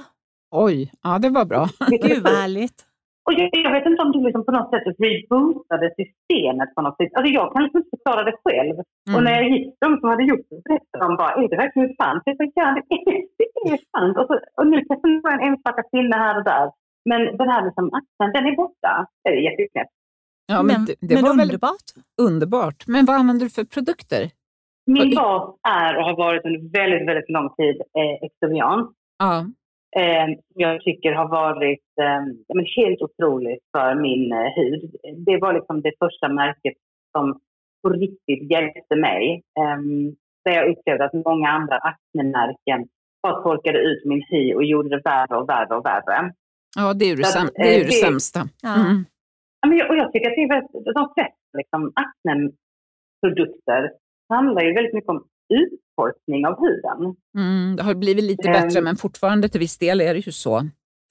Oj, 0.55 0.91
ja 1.03 1.19
det 1.23 1.29
var 1.29 1.45
bra. 1.45 1.63
gud 2.05 2.23
vad 2.23 2.33
härligt. 2.41 2.79
Och 3.25 3.33
jag, 3.39 3.49
jag 3.65 3.71
vet 3.75 3.85
inte 3.89 4.03
om 4.05 4.11
du 4.11 4.19
liksom 4.23 4.45
på 4.45 4.51
något 4.57 4.71
sätt 4.73 4.85
rebootade 5.03 5.87
systemet 5.99 6.69
på 6.75 6.81
något 6.81 6.97
sätt. 6.97 7.11
Alltså 7.15 7.31
jag 7.39 7.47
kan 7.53 7.63
liksom 7.63 7.79
inte 7.79 7.95
förklara 7.95 8.23
det 8.29 8.35
själv. 8.43 8.75
Mm. 9.07 9.15
Och 9.15 9.23
när 9.23 9.33
jag 9.39 9.45
gick 9.53 9.67
de 9.83 9.89
som 9.99 10.09
hade 10.09 10.29
gjort 10.31 10.47
det 10.49 10.59
berättade 10.67 11.03
de 11.05 11.09
bara, 11.21 11.33
är 11.39 11.47
det 11.51 11.63
verkligen 11.63 11.93
sant? 12.01 12.21
Jag 12.25 12.35
sa, 12.37 12.43
ja 12.59 12.67
det 12.75 12.83
är, 12.95 13.21
det 13.37 13.49
är 13.73 13.79
sant. 13.95 14.15
Och, 14.19 14.27
så, 14.29 14.35
och 14.59 14.67
nu 14.71 14.77
kanske 14.87 15.07
det 15.13 15.21
var 15.27 15.33
en 15.35 15.47
enstaka 15.47 15.83
pinne 15.91 16.15
här 16.23 16.35
och 16.39 16.45
där. 16.51 16.65
Men 17.05 17.37
den 17.37 17.49
här 17.49 17.65
liksom 17.65 17.85
axeln, 17.93 18.33
den 18.33 18.45
är 18.45 18.55
borta. 18.55 19.07
Det 19.23 19.29
är 19.29 19.51
jätteknäppt. 19.51 19.91
Ja, 20.45 20.63
men 20.63 20.85
det, 20.85 20.95
det 21.01 21.15
men 21.15 21.23
var 21.23 21.41
underbart. 21.41 21.87
underbart. 22.21 22.87
Men 22.87 23.05
vad 23.05 23.15
använder 23.15 23.45
du 23.45 23.49
för 23.49 23.63
produkter? 23.63 24.31
Min 24.85 25.15
bas 25.15 25.55
är 25.67 25.97
och 25.97 26.03
har 26.03 26.17
varit 26.17 26.45
under 26.45 26.71
väldigt, 26.79 27.07
väldigt 27.07 27.29
lång 27.29 27.49
tid 27.55 27.81
eh, 27.99 28.25
Extovian. 28.27 28.93
Ja, 29.17 29.45
eh, 30.01 30.27
jag 30.55 30.81
tycker 30.81 31.11
har 31.11 31.29
varit 31.29 31.87
eh, 32.01 32.21
men 32.55 32.65
helt 32.77 33.01
otroligt 33.01 33.63
för 33.71 33.95
min 33.95 34.31
eh, 34.31 34.51
hud. 34.55 34.95
Det 35.25 35.37
var 35.37 35.53
liksom 35.53 35.81
det 35.81 35.93
första 35.99 36.27
märket 36.27 36.73
som 37.11 37.39
på 37.83 37.89
riktigt 37.89 38.51
hjälpte 38.51 38.95
mig. 38.95 39.43
Eh, 39.59 39.79
där 40.45 40.51
jag 40.51 40.69
upplevde 40.71 41.05
att 41.05 41.25
många 41.25 41.49
andra 41.49 41.77
aknemärken 41.77 42.87
bara 43.23 43.43
torkade 43.43 43.79
ut 43.79 44.05
min 44.05 44.23
hy 44.29 44.53
och 44.53 44.63
gjorde 44.63 44.89
det 44.89 45.01
värre 45.05 45.37
och 45.37 45.49
värre 45.49 45.75
och 45.75 45.85
värre. 45.85 46.33
Ja, 46.75 46.93
det 46.93 47.05
är 47.05 47.09
ju 47.09 47.15
säm- 47.15 47.45
att, 47.47 47.53
det, 47.55 47.75
är 47.75 47.79
eh, 47.81 47.85
det 47.85 47.91
sämsta. 47.91 48.39
Ja. 48.61 48.75
Mm. 48.75 49.05
Ja, 49.61 49.67
men 49.69 49.77
jag, 49.77 49.89
och 49.89 49.95
jag 49.97 50.11
tycker 50.11 50.29
att 50.29 50.35
det 50.35 50.43
är 50.43 50.49
väldigt, 50.49 50.71
de 50.95 51.13
flesta 51.15 51.57
liksom, 51.57 51.93
akneprodukter 53.23 53.91
handlar 54.29 54.61
ju 54.63 54.73
väldigt 54.73 54.93
mycket 54.93 55.09
om 55.09 55.23
uttorkning 55.53 56.47
av 56.47 56.59
huden. 56.61 57.15
Mm. 57.37 57.75
Det 57.75 57.83
har 57.83 57.93
blivit 57.95 58.23
lite 58.23 58.47
Ehm. 58.49 58.53
bättre, 58.53 58.81
men 58.81 58.95
fortfarande 58.95 59.49
till 59.49 59.59
viss 59.59 59.77
del 59.77 60.01
är 60.01 60.13
det 60.13 60.19
ju 60.25 60.31
så 60.31 60.61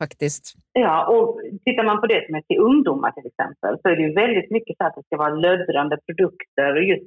faktiskt. 0.02 0.44
Ja, 0.72 1.06
och 1.14 1.40
tittar 1.64 1.84
man 1.84 2.00
på 2.00 2.06
det 2.06 2.26
som 2.26 2.34
är 2.34 2.40
till 2.42 2.58
ungdomar 2.58 3.10
till 3.10 3.26
exempel 3.26 3.72
så 3.82 3.88
är 3.88 3.96
det 3.96 4.02
ju 4.02 4.12
väldigt 4.14 4.50
mycket 4.50 4.76
så 4.76 4.84
att 4.84 4.94
det 4.96 5.02
ska 5.06 5.16
vara 5.16 5.34
löddrande 5.34 5.96
produkter 6.06 6.76
och 6.76 6.82
just 6.84 7.06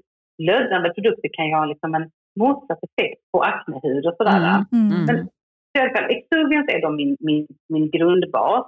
löddrande 0.50 0.90
produkter 0.94 1.30
kan 1.34 1.46
ju 1.48 1.54
ha 1.56 1.66
liksom 1.66 1.96
en 1.96 2.10
motsatt 2.40 2.80
effekt 2.88 3.22
på 3.32 3.42
aknehud 3.44 4.06
och 4.06 4.16
sådär. 4.18 4.38
Mm. 4.72 4.92
Mm. 4.92 5.06
Men 5.06 5.18
i 5.80 5.82
alla 5.82 5.96
fall, 5.96 6.12
Exuvians 6.12 6.68
är 6.70 6.82
då 6.82 6.92
min, 6.92 7.18
min, 7.20 7.48
min 7.70 7.90
grundbas. 7.90 8.66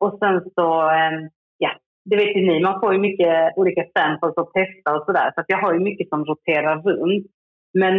Och 0.00 0.18
sen 0.18 0.50
så, 0.54 0.90
ehm, 0.90 1.28
ja, 1.58 1.70
det 2.04 2.16
vet 2.16 2.36
ju 2.36 2.46
ni, 2.46 2.60
man 2.60 2.80
får 2.80 2.92
ju 2.94 3.00
mycket 3.00 3.52
olika 3.56 3.84
samples 3.98 4.36
att 4.36 4.52
testa 4.52 4.96
och 4.96 5.04
sådär. 5.06 5.32
Så 5.34 5.40
att 5.40 5.48
jag 5.48 5.58
har 5.58 5.72
ju 5.74 5.80
mycket 5.80 6.08
som 6.08 6.24
roterar 6.24 6.82
runt. 6.82 7.26
Men 7.74 7.94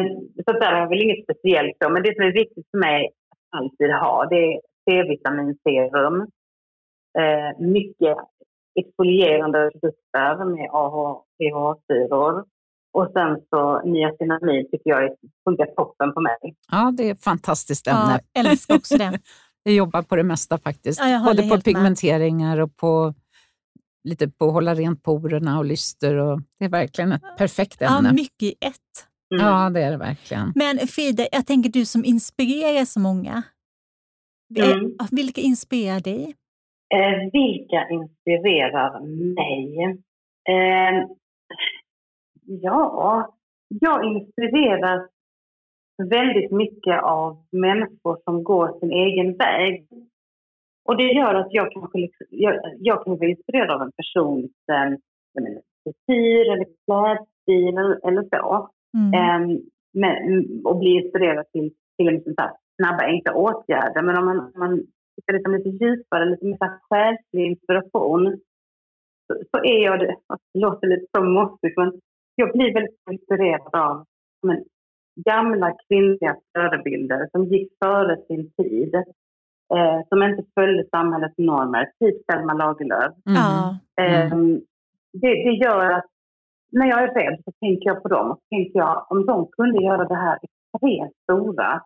så 0.46 0.52
där 0.52 0.72
har 0.72 0.80
jag 0.80 0.90
väl 0.90 1.04
inget 1.04 1.24
speciellt 1.24 1.78
då. 1.80 1.90
Men 1.90 2.04
det 2.04 2.16
som 2.16 2.26
är 2.26 2.32
viktigt 2.32 2.68
för 2.72 2.78
mig 2.78 3.08
att 3.08 3.60
alltid 3.60 3.92
ha, 3.92 4.26
det 4.26 4.36
är 4.36 4.60
C-vitaminserum. 4.86 6.28
Eh, 7.20 7.60
mycket 7.60 8.18
exfolierande 8.80 9.72
produkter 9.72 10.46
med 10.46 10.70
AHA-syror. 10.72 12.46
Och 12.94 13.12
sen 13.14 13.42
så 13.50 13.82
niacinamid 13.86 14.72
tycker 14.72 14.90
jag 14.90 15.10
funkar 15.50 15.66
toppen 15.66 16.14
på 16.14 16.22
mig. 16.22 16.36
Ja, 16.72 16.92
det 16.98 17.08
är 17.10 17.12
ett 17.12 17.24
fantastiskt 17.24 17.88
ämne. 17.88 18.20
Ja, 18.34 18.42
älskar 18.50 18.76
också 18.76 18.98
det. 18.98 19.20
Jag 19.66 19.76
jobbar 19.76 20.02
på 20.02 20.16
det 20.16 20.24
mesta 20.24 20.58
faktiskt. 20.58 21.00
Ja, 21.00 21.10
jag 21.10 21.24
Både 21.24 21.36
på 21.42 21.42
helt 21.48 21.52
med. 21.52 21.64
pigmenteringar 21.64 22.58
och 22.60 22.78
på 22.78 23.14
lite 24.04 24.30
på 24.30 24.46
att 24.48 24.54
hålla 24.54 24.74
rent 24.76 25.04
porerna 25.04 25.58
och 25.58 25.66
lyster. 25.66 26.16
Och 26.16 26.42
det 26.60 26.66
är 26.66 26.70
verkligen 26.70 27.12
ett 27.12 27.22
perfekt 27.38 27.78
Ja, 27.80 27.98
ämne. 27.98 28.14
mycket 28.14 28.44
i 28.44 28.56
ett. 28.62 29.08
Mm. 29.36 29.46
Ja, 29.46 29.70
det 29.70 29.82
är 29.82 29.92
det 29.92 29.98
verkligen. 29.98 30.52
Men 30.56 30.78
Frida, 30.88 31.28
jag 31.32 31.48
tänker 31.48 31.70
du 31.70 31.86
som 31.86 32.06
inspirerar 32.06 32.86
så 32.86 33.00
många. 33.00 33.44
Mm. 34.60 34.92
Vilka 35.12 35.42
inspirerar 35.42 36.00
dig? 36.00 36.36
Eh, 36.96 37.30
vilka 37.34 37.90
inspirerar 37.90 39.00
mig? 39.36 39.84
Eh, 40.50 41.08
ja, 42.46 43.34
jag 43.68 44.06
inspireras 44.06 45.10
väldigt 46.04 46.52
mycket 46.52 47.04
av 47.04 47.44
människor 47.52 48.18
som 48.24 48.44
går 48.44 48.80
sin 48.80 48.92
egen 48.92 49.38
väg. 49.38 49.88
Och 50.86 50.98
det 50.98 51.14
gör 51.14 51.36
att 51.36 51.48
jag 51.50 51.72
kanske 51.72 51.98
liksom, 51.98 52.28
jag, 52.30 52.60
jag 52.80 53.04
kan 53.04 53.18
bli 53.18 53.30
inspirerad 53.30 53.72
av 53.72 53.82
en 53.82 53.92
persons 53.92 54.52
menar, 55.34 55.62
frisyr 55.84 56.52
eller 56.52 56.66
klädstil 56.86 57.78
eller, 58.08 58.24
så. 58.30 58.70
Mm. 58.98 59.14
Ehm, 59.14 59.62
men, 59.94 60.22
och 60.66 60.80
bli 60.80 60.90
inspirerad 60.90 61.46
till, 61.52 61.74
till 61.98 62.24
sån 62.24 62.34
här 62.38 62.52
snabba, 62.76 63.04
enkla 63.04 63.34
åtgärder. 63.34 64.02
Men 64.02 64.18
om 64.18 64.26
man, 64.26 64.40
om 64.40 64.52
man 64.56 64.78
tittar 65.16 65.34
liksom 65.34 65.54
lite 65.54 65.70
djupare, 65.70 66.26
lite 66.26 66.46
mer 66.46 66.58
så 66.58 66.70
själslig 66.90 67.46
inspiration 67.46 68.40
så, 69.28 69.34
så 69.52 69.64
är 69.64 69.84
jag 69.84 70.00
det, 70.00 70.16
det 70.54 70.60
låter 70.60 70.88
lite 70.88 71.06
så 71.18 71.24
mossigt, 71.24 71.78
men 71.78 72.00
jag 72.36 72.52
blir 72.52 72.74
väldigt 72.74 73.00
inspirerad 73.12 73.76
av 73.76 74.06
men, 74.44 74.64
gamla 75.16 75.76
kvinnliga 75.88 76.36
förebilder 76.54 77.28
som 77.32 77.46
gick 77.46 77.72
före 77.84 78.18
sin 78.28 78.52
tid. 78.52 78.96
Eh, 79.74 80.02
som 80.10 80.24
inte 80.24 80.44
följde 80.56 80.90
samhällets 80.90 81.38
normer, 81.38 81.92
typ 82.00 82.16
Selma 82.32 82.54
Lagerlöf. 82.54 83.14
Mm. 83.26 83.76
Ehm, 84.02 84.62
det, 85.14 85.28
det 85.28 85.54
gör 85.66 85.92
att 85.92 86.06
när 86.72 86.88
jag 86.88 87.04
är 87.04 87.14
rädd 87.14 87.42
så 87.46 87.52
tänker 87.52 87.90
jag 87.90 88.04
på 88.04 88.10
dem 88.10 88.32
och 88.32 88.40
tänker 88.50 88.80
jag 88.80 89.06
om 89.10 89.26
de 89.26 89.48
kunde 89.48 89.84
göra 89.84 90.06
det 90.06 90.16
här 90.16 90.40
extremt 90.42 91.14
stora 91.24 91.82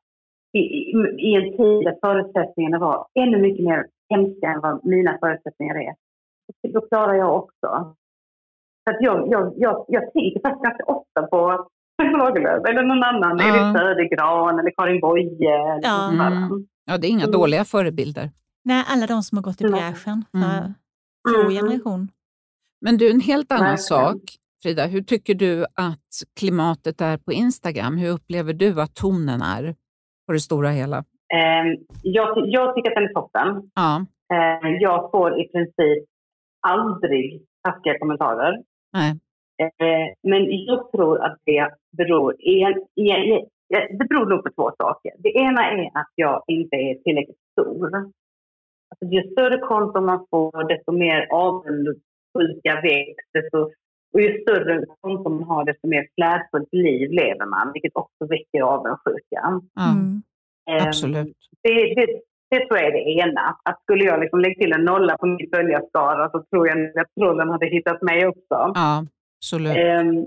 i, 0.53 0.59
i, 0.59 0.91
i 1.17 1.35
en 1.35 1.57
tid 1.57 1.85
där 1.85 1.97
förutsättningarna 2.01 2.79
var 2.79 3.07
ännu 3.19 3.37
mycket 3.37 3.65
mer 3.65 3.85
hemska 4.09 4.47
än 4.47 4.61
vad 4.61 4.85
mina 4.85 5.17
förutsättningar 5.19 5.75
är. 5.75 5.93
Då 6.73 6.81
klarar 6.81 7.13
jag 7.13 7.35
också. 7.35 7.95
Så 8.88 8.91
att 8.95 9.01
jag, 9.01 9.27
jag, 9.31 9.53
jag, 9.57 9.85
jag 9.88 10.13
tänker 10.13 10.41
faktiskt 10.41 10.63
ganska 10.63 10.83
ofta 10.83 11.21
på 11.31 11.67
Lagerlöf 12.17 12.65
eller 12.69 12.83
någon 12.83 13.03
annan, 13.03 13.38
Ja. 13.39 13.47
Edith 13.47 13.71
Södergran 13.77 14.59
eller 14.59 14.71
Karin 14.77 15.01
Boye. 15.01 15.23
Eller 15.23 15.79
Ja. 15.83 16.09
Mm. 16.11 16.67
Ja, 16.85 16.97
det 16.97 17.07
är 17.07 17.09
inga 17.09 17.23
Mm. 17.23 17.31
dåliga 17.39 17.65
förebilder. 17.65 18.29
Nej, 18.63 18.83
alla 18.88 19.05
de 19.05 19.21
som 19.23 19.38
har 19.38 19.43
gått 19.43 19.61
i 19.61 19.63
Mm. 19.63 19.79
bräschen 19.79 20.25
för 20.31 20.38
Mm. 20.38 20.73
vår 21.35 21.39
Mm. 21.51 21.51
generation. 21.55 22.07
Men 22.81 22.97
du, 22.97 23.11
en 23.11 23.19
helt 23.21 23.51
annan 23.51 23.63
Verkligen. 23.63 23.77
sak. 23.77 24.21
Frida, 24.63 24.85
hur 24.85 25.01
tycker 25.01 25.33
du 25.35 25.63
att 25.63 26.09
klimatet 26.39 27.01
är 27.01 27.17
på 27.17 27.31
Instagram? 27.33 27.97
Hur 27.97 28.09
upplever 28.09 28.53
du 28.53 28.81
att 28.81 28.95
tonen 28.95 29.41
är 29.41 29.75
på 30.27 30.33
det 30.33 30.39
stora 30.39 30.69
hela? 30.69 30.97
Ehm, 31.33 31.67
jag, 32.03 32.27
jag 32.45 32.75
tycker 32.75 32.91
att 32.91 32.95
den 32.95 33.03
är 33.03 33.13
toppen. 33.13 33.71
Ja, 33.75 34.05
Eh, 34.33 34.69
jag 34.79 35.11
får 35.11 35.39
i 35.41 35.47
princip 35.51 36.03
aldrig 36.67 37.41
taskiga 37.63 37.99
kommentarer. 37.99 38.53
Nej. 38.97 39.11
Eh, 39.63 40.07
men 40.23 40.41
jag 40.65 40.91
tror 40.91 41.25
att 41.25 41.37
det 41.45 41.69
beror, 41.97 42.35
en, 42.39 42.73
en, 42.95 43.31
en, 43.31 43.97
det 43.97 44.05
beror 44.09 44.25
nog 44.25 44.43
på 44.43 44.49
två 44.49 44.71
saker. 44.77 45.11
Det 45.17 45.29
ena 45.29 45.61
är 45.71 45.85
att 45.85 46.11
jag 46.15 46.43
inte 46.47 46.75
är 46.75 46.95
tillräckligt 47.03 47.43
stor. 47.51 47.95
Alltså, 48.89 49.05
ju 49.15 49.31
större 49.31 49.57
konton 49.57 50.05
man 50.05 50.25
får, 50.29 50.67
desto 50.67 50.91
mer 50.91 51.27
avundsjuka 51.31 52.81
väcks. 52.83 53.23
Desto, 53.33 53.57
och 54.13 54.21
ju 54.21 54.41
större 54.41 54.85
konton 55.01 55.33
man 55.33 55.43
har, 55.43 55.65
desto 55.65 55.87
mer 55.87 56.07
flärdfullt 56.15 56.73
liv 56.73 57.11
lever 57.11 57.45
man, 57.45 57.71
vilket 57.73 57.95
också 57.95 58.25
väcker 58.29 58.61
avundsjuka. 58.61 59.21
Ja, 59.29 59.61
Mm. 59.79 60.21
Eh, 60.69 60.87
Absolut. 60.87 61.37
det, 61.63 61.95
det, 61.95 62.21
det 62.49 62.67
tror 62.67 62.79
jag 62.79 62.87
är 62.87 62.91
det 62.91 63.09
ena. 63.21 63.57
Att 63.63 63.81
skulle 63.81 64.03
jag 64.05 64.19
liksom 64.19 64.39
lägga 64.39 64.55
till 64.55 64.73
en 64.73 64.85
nolla 64.85 65.17
på 65.17 65.25
min 65.25 65.49
följarskara 65.53 66.29
så 66.29 66.43
tror 66.43 66.67
jag 66.67 66.97
att 66.99 67.15
trollen 67.19 67.49
hade 67.49 67.65
hittat 67.65 68.01
mig 68.01 68.27
också. 68.27 68.71
Ja, 68.75 69.05
absolut. 69.39 69.77
Ehm, 69.77 70.25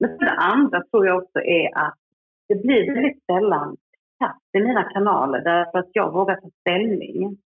men 0.00 0.18
det 0.18 0.30
andra 0.30 0.82
tror 0.90 1.06
jag 1.06 1.22
också 1.22 1.38
är 1.38 1.78
att 1.78 1.94
det 2.48 2.54
blir 2.54 2.94
väldigt 2.94 3.24
sällan 3.26 3.76
kast 4.18 4.54
i 4.58 4.60
mina 4.60 4.82
kanaler 4.82 5.40
därför 5.40 5.78
att 5.78 5.90
jag 5.92 6.12
vågar 6.12 6.36
ta 6.36 6.50
ställning. 6.60 7.38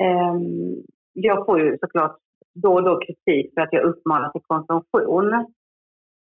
Ehm, 0.00 0.76
jag 1.12 1.46
får 1.46 1.60
ju 1.60 1.78
såklart 1.80 2.16
då 2.54 2.74
och 2.74 2.82
då 2.82 3.00
kritik 3.00 3.54
för 3.54 3.60
att 3.60 3.72
jag 3.72 3.84
uppmanar 3.84 4.30
till 4.30 4.42
konsumtion. 4.46 5.32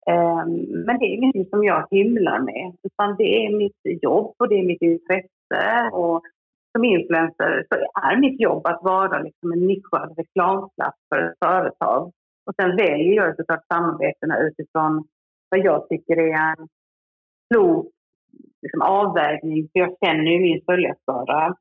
Ehm, 0.06 0.50
men 0.86 0.98
det 0.98 1.04
är 1.04 1.16
ingenting 1.16 1.46
som 1.46 1.64
jag 1.64 1.86
hymlar 1.90 2.40
med 2.40 2.76
utan 2.82 3.16
det 3.16 3.46
är 3.46 3.56
mitt 3.56 4.02
jobb 4.02 4.34
och 4.38 4.48
det 4.48 4.54
är 4.54 4.66
mitt 4.66 4.82
intresse. 4.82 5.90
Och 5.92 6.22
som 6.72 6.84
influencer 6.84 7.66
så 7.68 7.74
är 8.00 8.16
mitt 8.16 8.40
jobb 8.40 8.66
att 8.66 8.82
vara 8.82 9.22
liksom 9.22 9.52
en 9.52 9.66
nischad 9.66 10.14
reklamplats 10.16 10.98
för 11.08 11.18
ett 11.18 11.38
företag. 11.44 12.12
Och 12.46 12.54
sen 12.60 12.76
väljer 12.76 13.14
jag 13.14 13.36
såklart 13.36 13.66
samarbetena 13.72 14.38
utifrån 14.38 15.04
vad 15.48 15.60
jag 15.60 15.88
tycker 15.88 16.16
är 16.16 16.32
en 16.32 16.68
klok 17.50 17.86
liksom, 18.62 18.82
avvägning. 18.82 19.68
För 19.72 19.80
jag 19.80 19.96
känner 20.04 20.30
ju 20.30 20.40
min 20.40 20.62
följarskara. 20.66 21.56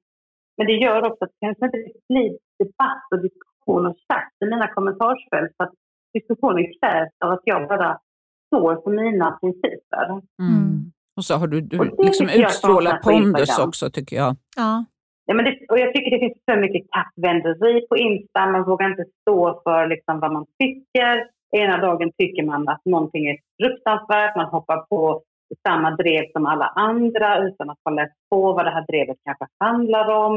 Men 0.58 0.68
det 0.68 0.74
gör 0.74 1.12
också 1.12 1.24
att 1.24 1.30
det 1.30 1.46
kanske 1.46 1.66
inte 1.66 2.00
blir 2.10 2.38
debatt 2.60 3.08
och 3.12 3.22
diskussion 3.22 3.86
och 3.86 3.98
chatt 4.08 4.34
i 4.46 4.46
mina 4.46 4.68
kommentarsfält. 4.74 5.52
För 5.58 5.64
att 5.64 5.74
diskussionen 6.14 6.66
krävs 6.80 7.14
av 7.26 7.32
att 7.32 7.42
jag 7.44 7.68
bara 7.68 8.00
står 8.48 8.82
för 8.84 8.92
mina 8.92 9.32
principer. 9.32 10.12
Mm. 10.42 10.92
Och 11.18 11.26
så 11.26 11.36
har 11.36 11.48
du, 11.48 11.62
du 11.62 11.78
liksom 11.98 12.28
på 12.64 12.98
pondus 13.04 13.60
också 13.60 13.90
tycker 13.90 14.16
jag. 14.16 14.36
Ja. 14.58 14.86
Ja, 15.30 15.36
men 15.36 15.46
det, 15.46 15.54
och 15.70 15.80
jag 15.80 15.94
tycker 15.94 16.12
det 16.12 16.20
finns 16.20 16.44
för 16.52 16.62
mycket 16.62 16.88
kattvänderi 16.92 17.88
på 17.90 17.98
Insta. 17.98 18.46
Man 18.52 18.64
vågar 18.70 18.90
inte 18.92 19.06
stå 19.22 19.62
för 19.64 19.88
liksom 19.88 20.20
vad 20.20 20.34
man 20.34 20.46
tycker. 20.60 21.16
Ena 21.58 21.78
dagen 21.78 22.12
tycker 22.18 22.44
man 22.46 22.68
att 22.70 22.82
någonting 22.86 23.28
är 23.28 23.38
fruktansvärt. 23.62 24.36
Man 24.36 24.46
hoppar 24.56 24.78
på 24.90 25.24
samma 25.68 25.92
drev 25.92 26.24
som 26.34 26.46
alla 26.46 26.66
andra 26.66 27.48
utan 27.48 27.70
att 27.70 27.78
ha 27.84 27.92
läst 27.92 28.14
på 28.30 28.54
vad 28.54 28.66
det 28.66 28.72
här 28.72 28.86
drevet 28.88 29.18
kanske 29.26 29.46
handlar 29.60 30.08
om. 30.26 30.34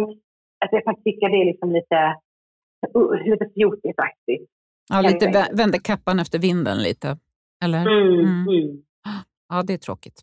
Alltså 0.61 0.76
jag 0.76 0.84
kan 0.84 1.03
tycka 1.03 1.28
det 1.28 1.36
är 1.43 1.45
liksom 1.45 1.72
lite, 1.72 2.14
uh, 2.97 3.30
lite 3.30 3.49
fjortisaktigt. 3.55 4.51
Ja, 4.90 4.95
Kan 5.03 5.05
lite 5.12 5.24
jag 5.24 5.32
vä- 5.34 5.57
vände 5.57 5.78
kappan 5.78 6.18
efter 6.20 6.38
vinden 6.38 6.78
lite. 6.82 7.18
Eller? 7.64 7.80
Mm, 7.80 8.18
Mm. 8.20 8.49
mm. 8.49 8.82
Ja, 9.49 9.62
det 9.62 9.72
är 9.72 9.78
tråkigt. 9.78 10.20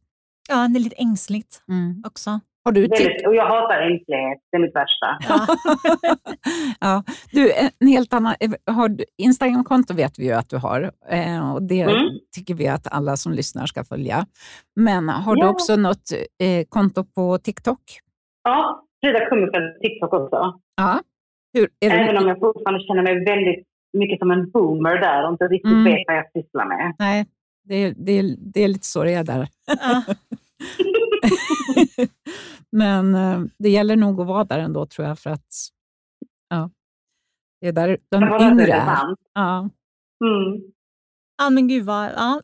ja, 0.49 0.55
det 0.67 0.77
är 0.79 0.83
lite 0.83 0.95
ängsligt 0.95 1.63
Mm. 1.67 2.03
också. 2.07 2.39
Har 2.65 2.71
du 2.71 2.87
titt- 2.87 2.91
Väldigt, 2.99 3.27
och 3.27 3.35
jag 3.35 3.45
hatar 3.47 3.81
ängslighet, 3.81 4.39
det 4.51 4.57
är 4.57 4.61
mitt 4.61 4.75
värsta. 4.75 5.17
Ja. 5.29 5.47
ja, 6.79 7.03
du, 7.31 7.51
en 7.79 7.87
helt 7.87 8.13
annan, 8.13 8.35
eh, 8.39 8.73
har 8.75 8.89
du, 8.89 9.03
Instagramkonto 9.17 9.93
vet 9.93 10.19
vi 10.19 10.23
ju 10.25 10.31
att 10.31 10.49
du 10.49 10.57
har 10.57 10.91
eh, 11.09 11.53
och 11.53 11.63
det 11.63 11.81
Mm. 11.81 12.09
tycker 12.35 12.53
vi 12.53 12.67
att 12.67 12.87
alla 12.93 13.17
som 13.17 13.31
lyssnar 13.33 13.65
ska 13.65 13.83
följa. 13.83 14.25
Men 14.75 15.09
har 15.09 15.35
du 15.35 15.41
Ja. 15.41 15.49
också 15.49 15.75
något 15.75 16.11
eh, 16.43 16.65
konto 16.69 17.03
på 17.03 17.37
TikTok? 17.37 17.79
Ja, 18.43 18.83
Frida 19.01 19.19
på 19.25 19.35
TikTok 19.81 20.13
också. 20.13 20.59
Ja. 20.77 20.99
Hur, 21.53 21.69
är 21.79 21.89
Även 21.91 22.15
det, 22.15 22.21
om 22.21 22.27
jag 22.27 22.39
fortfarande 22.39 22.83
känner 22.85 23.01
mig 23.03 23.25
väldigt 23.25 23.65
mycket 23.97 24.19
som 24.19 24.31
en 24.31 24.51
boomer 24.51 24.97
där 24.97 25.25
och 25.25 25.31
inte 25.31 25.43
riktigt 25.47 25.71
Mm. 25.71 25.83
vet 25.83 26.03
vad 26.07 26.17
jag 26.17 26.31
sysslar 26.31 26.65
med. 26.65 26.95
Nej, 26.99 27.25
det, 27.63 27.75
är- 27.75 27.93
det, 27.97 28.11
är- 28.11 28.35
det 28.53 28.63
är 28.63 28.67
lite 28.67 28.85
så 28.85 29.03
det 29.03 29.13
är 29.13 29.23
där. 29.23 29.47
Ja. 29.67 30.03
Men 32.79 33.15
eh, 33.15 33.39
det 33.59 33.69
gäller 33.69 33.95
nog 33.95 34.21
att 34.21 34.27
vara 34.27 34.43
där 34.43 34.59
ändå 34.59 34.85
tror 34.85 35.07
jag 35.07 35.19
för 35.19 35.29
att 35.29 35.47
ja, 36.49 36.69
det 37.61 37.67
är 37.67 37.71
där 37.71 37.97
de 38.09 38.17
yngre 38.23 38.63
är. 38.63 38.67
relevant. 38.67 39.19
Ja, 39.33 39.69
Mm. 40.25 40.61
ja, 41.37 41.49
men 41.49 41.67
gud 41.67 41.85
vad, 41.85 42.05
ja, 42.15 42.41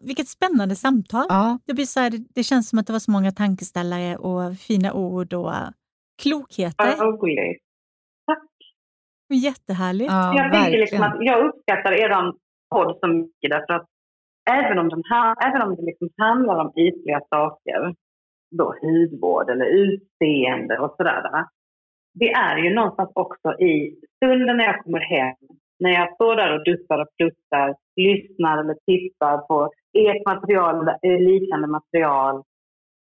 vilket 0.00 0.28
spännande 0.28 0.76
samtal. 0.76 1.26
ja, 1.28 1.58
Det, 1.66 1.74
blir 1.74 1.84
så 1.84 2.00
här, 2.00 2.12
det, 2.34 2.42
känns 2.42 2.68
som 2.68 2.78
att 2.78 2.86
det 2.86 2.92
var 2.92 3.00
så 3.00 3.10
många 3.10 3.30
tankeställare 3.32 4.16
och 4.16 4.56
fina 4.56 4.92
ord 4.92 5.32
och 5.32 5.52
klokheter. 6.22 6.96
Vad 6.98 7.22
roligt. 7.22 7.62
Jättehärligt. 9.34 10.10
ja 10.12 10.34
jag 10.36 10.52
tänker 10.52 10.78
liksom 10.78 11.02
att 11.02 11.16
jag 11.20 11.46
uppskattar 11.46 11.92
er 11.92 12.32
podd 12.70 12.98
så 13.00 13.06
mycket 13.06 13.50
därför 13.50 13.72
att 13.72 13.86
även 14.50 14.78
om, 14.78 14.88
den 14.88 15.02
här, 15.10 15.36
även 15.48 15.62
om 15.62 15.76
det 15.76 15.82
liksom 15.82 16.08
handlar 16.16 16.56
om 16.64 16.72
ytliga 16.78 17.20
saker, 17.30 17.94
då 18.58 18.74
hudvård 18.82 19.50
eller 19.50 19.66
utseende 19.66 20.78
och 20.78 20.94
sådär. 20.96 21.44
Det 22.14 22.30
är 22.32 22.56
ju 22.56 22.74
någonstans 22.74 23.10
också 23.14 23.60
i 23.60 23.96
stunden 24.16 24.56
när 24.56 24.64
jag 24.64 24.84
kommer 24.84 25.00
hem, 25.00 25.36
när 25.78 25.90
jag 25.90 26.14
står 26.14 26.36
där 26.36 26.58
och 26.58 26.64
duttar 26.64 26.98
och 26.98 27.08
pluttar, 27.16 27.74
lyssnar 27.96 28.58
eller 28.58 28.76
tittar 28.86 29.38
på 29.38 29.70
ert 29.98 30.26
material 30.26 30.74
eller 30.80 30.98
eh, 31.02 31.20
liknande 31.20 31.68
material 31.68 32.42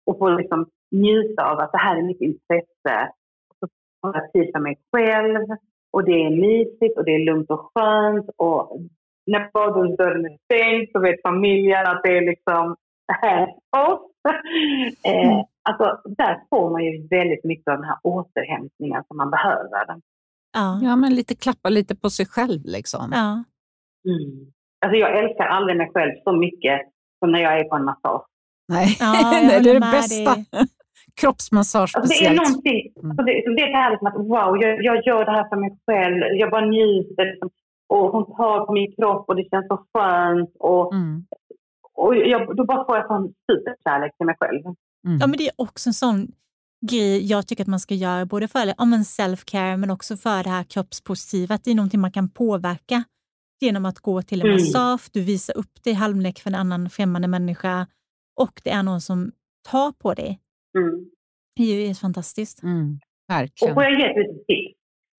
och 0.06 0.18
får 0.18 0.38
liksom 0.38 0.70
njuta 0.91 1.52
av 1.52 1.60
att 1.60 1.72
det 1.72 1.78
här 1.78 1.97
är 1.97 2.02
mitt 2.02 2.22
intresse. 2.22 3.12
Så 3.60 3.68
får 4.02 4.16
jag 4.16 4.32
tid 4.32 4.49
för 4.54 4.60
mig 4.60 4.76
själv 4.91 5.47
och 5.91 6.04
det 6.06 6.24
är 6.26 6.30
mysigt 6.30 6.97
och 6.97 7.06
det 7.06 7.16
är 7.16 7.26
lugnt 7.26 7.52
och 7.52 7.72
skönt 7.74 8.30
och 8.38 8.80
när 9.26 9.49
badrumsdörren 9.54 10.26
är 10.26 10.38
stängd 10.45 10.89
så 10.91 10.99
vet 10.99 11.22
familjen 11.22 11.88
att 11.88 12.04
det 12.04 12.18
är 12.18 12.26
liksom 12.26 12.76
hands-off. 13.22 13.99
eh, 15.05 15.39
alltså, 15.70 16.01
där 16.18 16.39
får 16.49 16.70
man 16.72 16.84
ju 16.86 17.07
väldigt 17.07 17.43
mycket 17.43 17.68
av 17.68 17.76
den 17.78 17.84
här 17.89 17.97
återhämtningen 18.03 19.03
som 19.07 19.18
man 19.18 19.30
behöver. 19.32 19.86
Ja. 20.53 20.80
Ja, 20.84 20.95
men 20.95 21.16
lite 21.16 21.36
klappa 21.36 21.70
lite 21.70 21.95
på 21.95 22.09
sig 22.09 22.26
själv 22.26 22.62
liksom. 22.64 23.09
Ja. 23.14 23.43
Mm. 24.12 24.51
Alltså, 24.86 24.97
jag 24.97 25.20
älskar 25.20 25.45
aldrig 25.45 25.78
mig 25.78 25.89
själv 25.93 26.12
så 26.24 26.32
mycket 26.32 26.82
som 27.20 27.32
när 27.32 27.39
jag 27.39 27.59
är 27.59 27.64
på 27.64 27.76
en 27.76 27.86
massage. 27.86 28.26
Nej, 28.68 28.97
Ja, 28.99 29.14
Nej, 29.32 29.59
det 29.64 29.70
är 29.70 29.74
det 29.74 29.80
bästa. 29.80 30.36
Kroppsmassage 31.22 31.91
Alltså, 31.95 31.99
det 32.09 32.14
är 32.14 32.18
speciellt. 32.18 32.38
någonting, 32.49 32.82
Mm. 32.97 33.09
alltså, 33.12 33.24
det, 33.26 33.32
det 33.55 33.62
är 33.62 33.72
det 33.72 33.78
här 33.78 33.91
liksom 33.91 34.07
att 34.07 34.16
wow, 34.16 34.62
jag, 34.64 34.84
jag 34.84 35.05
gör 35.07 35.26
det 35.26 35.32
här 35.32 35.49
för 35.49 35.55
mig 35.55 35.72
själv. 35.88 36.18
Jag 36.39 36.51
bara 36.51 36.66
njuter. 36.66 37.26
Liksom. 37.26 37.49
Och 37.89 38.12
hon 38.12 38.26
tar 38.26 38.66
på 38.66 38.74
min 38.74 38.95
kropp 38.95 39.30
och 39.30 39.36
det 39.36 39.49
känns 39.49 39.68
så 39.68 39.86
skönt. 39.93 40.51
Och, 40.59 40.93
Mm. 40.93 41.26
Och 42.02 42.16
jag, 42.16 42.56
då 42.58 42.66
bara 42.66 42.86
får 42.86 42.97
jag 42.97 43.08
sån 43.08 43.34
superkärlek 43.52 44.18
till 44.18 44.26
mig 44.26 44.36
själv. 44.39 44.62
Mm. 45.08 45.20
ja, 45.20 45.28
men 45.28 45.38
det 45.38 45.43
är 45.47 45.52
också 45.56 45.89
en 45.89 45.93
sån 45.93 46.32
grej 46.89 47.26
jag 47.26 47.47
tycker 47.47 47.64
att 47.64 47.68
man 47.68 47.80
ska 47.80 47.95
göra, 47.95 48.26
både 48.26 48.47
för 48.47 48.74
ja, 48.78 48.86
men 48.86 48.99
self-care 49.04 49.78
men 49.78 49.91
också 49.91 50.18
för 50.18 50.43
det 50.43 50.49
här 50.49 50.64
kroppspositiva. 50.64 51.56
Att 51.56 51.64
det 51.64 51.72
är 51.72 51.76
någonting 51.76 51.99
man 51.99 52.12
kan 52.12 52.30
påverka 52.30 53.04
genom 53.62 53.86
att 53.86 53.99
gå 53.99 54.22
till 54.22 54.41
en 54.41 54.47
Mm. 54.47 54.58
massage, 54.62 55.10
du 55.14 55.22
visar 55.22 55.58
upp 55.58 55.84
dig 55.84 55.93
halvnäck 55.93 56.39
för 56.39 56.49
en 56.49 56.56
annan 56.56 56.89
främmande 56.89 57.28
människa 57.28 57.88
och 58.39 58.62
det 58.64 58.70
är 58.70 58.84
någon 58.84 59.02
som 59.02 59.32
tar 59.70 59.91
på 59.91 60.14
dig. 60.14 60.39
Mm. 60.78 61.06
Det 61.56 61.64
är 61.64 61.88
ju 61.88 61.93
fantastiskt. 61.95 62.64
Mm. 62.64 62.99
Och 63.30 63.34
Verkligen. 63.36 63.74
får 63.74 63.84
jag 63.84 63.99
ge 63.99 64.06
ett 64.06 64.18
litet 64.18 64.47
tips? 64.47 64.61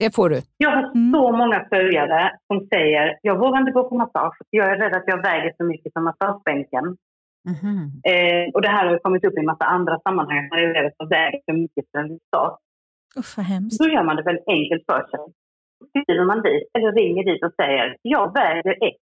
Det 0.02 0.14
får 0.14 0.28
du. 0.32 0.38
Jag 0.64 0.70
har 0.70 0.82
Mm. 0.82 1.12
så 1.12 1.32
många 1.40 1.58
följare 1.72 2.20
som 2.46 2.58
säger 2.72 3.18
jag 3.22 3.38
vågar 3.38 3.58
inte 3.60 3.72
gå 3.78 3.82
på 3.88 3.94
massage. 4.02 4.36
Jag 4.50 4.66
är 4.72 4.76
rädd 4.82 4.94
att 4.98 5.04
jag 5.12 5.22
väger 5.22 5.52
för 5.56 5.64
mycket 5.64 5.92
för 5.92 6.00
massagebänken. 6.08 6.84
Mhm. 7.52 7.76
Eh, 8.12 8.44
och 8.54 8.62
det 8.62 8.68
här 8.76 8.86
har 8.86 8.98
kommit 8.98 9.24
upp 9.24 9.36
i 9.36 9.40
en 9.40 9.46
massa 9.52 9.64
andra 9.64 9.98
sammanhang. 10.04 10.48
Jag 10.50 10.62
är 10.62 10.74
rädd 10.74 10.92
att 10.98 11.10
väger 11.10 11.40
för 11.46 11.52
mycket 11.52 11.84
för 11.90 11.98
en 11.98 12.18
sak. 12.36 12.58
Usch 13.18 13.32
vad 13.36 13.46
hemskt. 13.46 13.78
Då 13.80 13.88
gör 13.94 14.02
man 14.08 14.16
det 14.16 14.22
väldigt 14.22 14.48
enkelt 14.58 14.82
för 14.90 15.00
sig. 15.12 15.24
Skriver 15.90 16.24
man 16.24 16.42
dit, 16.42 16.64
eller 16.74 16.92
ringer 16.92 17.24
dit 17.24 17.42
och 17.44 17.52
säger 17.60 17.96
jag 18.02 18.34
väger 18.34 18.76
X. 18.90 18.98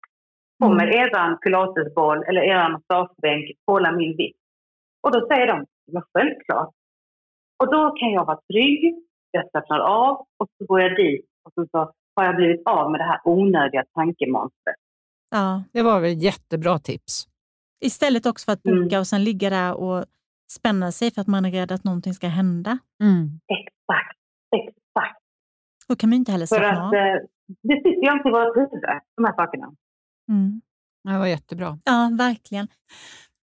Kommer 0.62 0.84
Mm. 0.86 0.98
eran 1.00 1.38
pilatesboll 1.38 2.22
eller 2.28 2.42
eran 2.42 2.72
massagebänk 2.72 3.44
hålla 3.66 3.92
min 3.92 4.16
vikt? 4.16 4.38
Och 5.02 5.12
då 5.12 5.26
säger 5.28 5.46
de, 5.46 5.66
ja 5.92 6.02
självklart. 6.14 6.70
Och 7.60 7.68
då 7.74 7.90
kan 7.90 8.10
jag 8.10 8.24
vara 8.24 8.40
trygg, 8.52 8.82
jag 9.30 9.50
slappnar 9.50 9.78
av 9.78 10.16
och 10.36 10.48
så 10.58 10.64
går 10.66 10.80
jag 10.80 10.96
dit 10.96 11.26
och 11.44 11.52
så, 11.54 11.66
så 11.70 11.92
har 12.16 12.24
jag 12.24 12.36
blivit 12.36 12.62
av 12.66 12.90
med 12.90 13.00
det 13.00 13.04
här 13.04 13.20
onödiga 13.24 13.84
tankemonstret. 13.94 14.76
Ja. 15.30 15.62
Det 15.72 15.82
var 15.82 16.00
väl 16.00 16.12
ett 16.12 16.22
jättebra 16.22 16.78
tips. 16.78 17.26
Istället 17.84 18.26
också 18.26 18.44
för 18.44 18.52
att 18.52 18.62
boka 18.62 18.76
Mm. 18.86 19.00
och 19.00 19.06
sen 19.06 19.24
ligga 19.24 19.50
där 19.50 19.74
och 19.74 20.04
spänna 20.52 20.92
sig 20.92 21.10
för 21.10 21.20
att 21.20 21.26
man 21.26 21.44
är 21.44 21.50
rädd 21.50 21.72
att 21.72 21.84
någonting 21.84 22.14
ska 22.14 22.26
hända. 22.28 22.78
Mm. 23.02 23.40
Exakt, 23.48 24.18
exakt. 24.56 25.20
Då 25.88 25.96
kan 25.96 26.10
man 26.10 26.14
ju 26.14 26.18
inte 26.18 26.32
heller 26.32 26.46
För 26.46 26.56
slappna 26.56 26.80
att 26.84 26.86
av. 26.86 26.94
eh, 26.94 27.16
det 27.62 27.74
sitter 27.76 28.06
ju 28.06 28.12
inte 28.12 28.28
i 28.28 28.32
vårt 28.32 28.56
huvud, 28.56 28.82
de 29.16 29.24
här 29.24 29.34
sakerna. 29.34 29.66
Mm. 30.28 30.60
Det 31.04 31.18
var 31.18 31.26
jättebra. 31.26 31.78
Ja, 31.84 32.10
verkligen. 32.18 32.68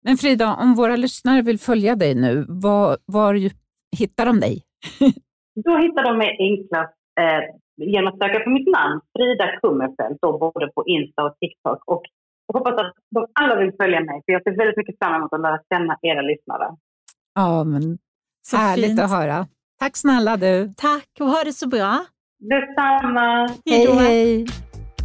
Men 0.03 0.17
Frida, 0.17 0.55
om 0.55 0.75
våra 0.75 0.95
lyssnare 0.95 1.41
vill 1.41 1.59
följa 1.59 1.95
dig 1.95 2.15
nu, 2.15 2.45
var, 2.49 2.97
var 3.05 3.33
ju- 3.33 3.49
hittar 3.97 4.25
de 4.25 4.39
dig? 4.39 4.63
Då 5.55 5.77
hittar 5.77 6.03
de 6.03 6.17
mig 6.17 6.37
enklast 6.39 6.93
eh, 7.21 7.41
genom 7.77 8.13
att 8.13 8.19
söka 8.19 8.39
på 8.39 8.49
mitt 8.49 8.67
namn, 8.77 9.01
Frida 9.17 9.47
Kummerfeldt, 9.61 10.21
då, 10.21 10.37
både 10.37 10.67
på 10.75 10.83
Insta 10.87 11.23
och 11.23 11.35
TikTok. 11.39 11.79
Och 11.85 12.03
jag 12.47 12.59
hoppas 12.59 12.73
att 12.81 12.93
de 13.15 13.27
alla 13.39 13.55
vill 13.55 13.73
följa 13.81 13.99
mig, 13.99 14.21
för 14.25 14.31
jag 14.33 14.43
ser 14.43 14.57
väldigt 14.57 14.77
mycket 14.77 14.95
fram 14.99 15.15
emot 15.15 15.33
att 15.33 15.41
lära 15.41 15.59
känna 15.73 15.97
era 16.01 16.21
lyssnare. 16.21 16.67
Ja, 17.35 17.63
men 17.63 17.97
Så 18.47 18.57
härligt 18.57 18.85
fint. 18.85 18.99
att 18.99 19.09
höra. 19.09 19.47
Tack 19.79 19.97
snälla 19.97 20.37
du. 20.37 20.73
Tack 20.77 21.09
och 21.19 21.25
ha 21.27 21.43
det 21.43 21.53
så 21.53 21.67
bra. 21.69 22.05
Detsamma! 22.39 23.49
Hej 23.69 23.85
då. 23.85 23.93
hej. 23.93 24.45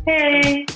Hej! 0.06 0.66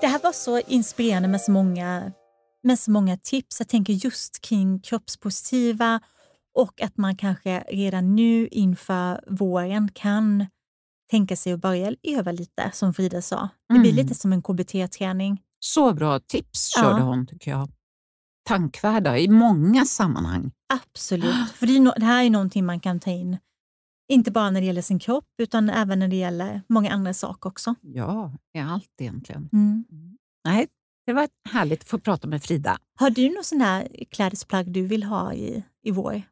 Det 0.00 0.06
här 0.06 0.20
var 0.22 0.32
så 0.32 0.60
inspirerande 0.60 1.28
med 1.28 1.40
så 1.40 1.52
många, 1.52 2.12
med 2.62 2.78
så 2.78 2.90
många 2.90 3.16
tips. 3.16 3.60
Jag 3.60 3.68
tänker 3.68 3.92
just 3.92 4.40
kring 4.40 4.80
kroppspositiva 4.80 6.00
och 6.54 6.80
att 6.82 6.96
man 6.96 7.16
kanske 7.16 7.60
redan 7.60 8.14
nu 8.16 8.48
inför 8.48 9.24
våren 9.26 9.88
kan 9.94 10.46
tänka 11.10 11.36
sig 11.36 11.52
att 11.52 11.60
börja 11.60 11.94
öva 12.02 12.32
lite, 12.32 12.70
som 12.74 12.94
Frida 12.94 13.22
sa. 13.22 13.48
Det 13.68 13.78
blir 13.78 13.92
Mm. 13.92 14.04
lite 14.04 14.14
som 14.14 14.32
en 14.32 14.42
KBT-träning. 14.42 15.42
Så 15.60 15.92
bra 15.94 16.20
tips 16.20 16.72
Ja. 16.76 16.82
körde 16.82 17.02
hon 17.02 17.26
tycker 17.26 17.50
jag. 17.50 17.70
Tankvärda 18.48 19.18
i 19.18 19.28
många 19.28 19.84
sammanhang. 19.84 20.50
Absolut. 20.72 21.50
För 21.54 21.66
det, 21.66 21.76
är 21.76 21.80
no- 21.80 21.98
det 21.98 22.04
här 22.04 22.24
är 22.24 22.30
någonting 22.30 22.66
man 22.66 22.80
kan 22.80 23.00
ta 23.00 23.10
in, 23.10 23.36
inte 24.12 24.30
bara 24.30 24.50
när 24.50 24.60
det 24.60 24.66
gäller 24.66 24.82
sin 24.82 24.98
kropp, 24.98 25.24
utan 25.38 25.70
även 25.70 25.98
när 25.98 26.08
det 26.08 26.16
gäller 26.16 26.62
många 26.68 26.90
andra 26.92 27.14
saker 27.14 27.48
också. 27.48 27.74
Ja, 27.82 28.32
i 28.54 28.58
allt 28.58 28.90
egentligen. 29.00 29.48
Mm. 29.52 29.84
Nej, 30.44 30.66
det 31.08 31.14
var 31.14 31.28
härligt 31.50 31.82
att 31.82 31.88
få 31.88 31.98
prata 31.98 32.28
med 32.28 32.42
Frida. 32.42 32.78
Har 32.98 33.10
du 33.10 33.28
någon 33.34 33.44
sån 33.44 33.60
här 33.60 33.88
klädesplagg 34.10 34.72
du 34.72 34.86
vill 34.86 35.02
ha 35.02 35.34
i, 35.34 35.62
i 35.82 35.90
vår? 35.90 36.22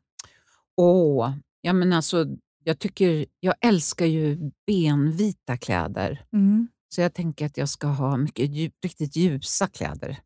Åh, 0.76 1.32
ja 1.60 1.72
men 1.72 1.92
alltså, 1.92 2.26
jag, 2.64 2.78
tycker, 2.78 3.26
jag 3.40 3.54
älskar 3.60 4.06
ju 4.06 4.50
benvita 4.66 5.56
kläder. 5.56 6.24
Mm. 6.32 6.68
Så 6.94 7.00
jag 7.00 7.14
tänker 7.14 7.46
att 7.46 7.56
jag 7.56 7.68
ska 7.68 7.86
ha 7.86 8.16
mycket 8.16 8.50
dju- 8.50 8.72
riktigt 8.84 9.16
ljusa 9.16 9.66
kläder. 9.68 10.18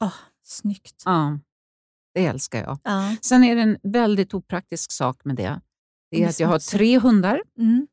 Oh, 0.00 0.14
snyggt. 0.42 1.02
Ja, 1.04 1.38
det 2.14 2.26
älskar 2.26 2.62
jag. 2.62 2.78
Ja. 2.84 3.16
Sen 3.22 3.44
är 3.44 3.56
det 3.56 3.62
en 3.62 3.78
väldigt 3.82 4.34
opraktisk 4.34 4.92
sak 4.92 5.24
med 5.24 5.36
det. 5.36 5.60
Det 6.10 6.16
är 6.16 6.20
Det 6.20 6.24
är 6.24 6.28
att 6.28 6.40
jag 6.40 6.48
har 6.48 6.58
tre 6.58 6.98
hundar 6.98 7.42
Mm. 7.58 7.86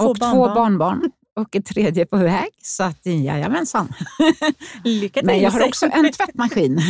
och 0.00 0.16
två 0.16 0.54
barnbarn 0.54 1.10
och 1.36 1.56
ett 1.56 1.66
tredje 1.66 2.06
på 2.06 2.16
väg. 2.16 2.48
Så 2.62 2.82
att 2.82 3.06
jajamensan. 3.06 3.92
Lycka 4.84 5.20
till. 5.20 5.26
Men 5.26 5.40
jag 5.40 5.50
har 5.50 5.66
också 5.68 5.86
en 5.92 6.12
tvättmaskin. 6.12 6.80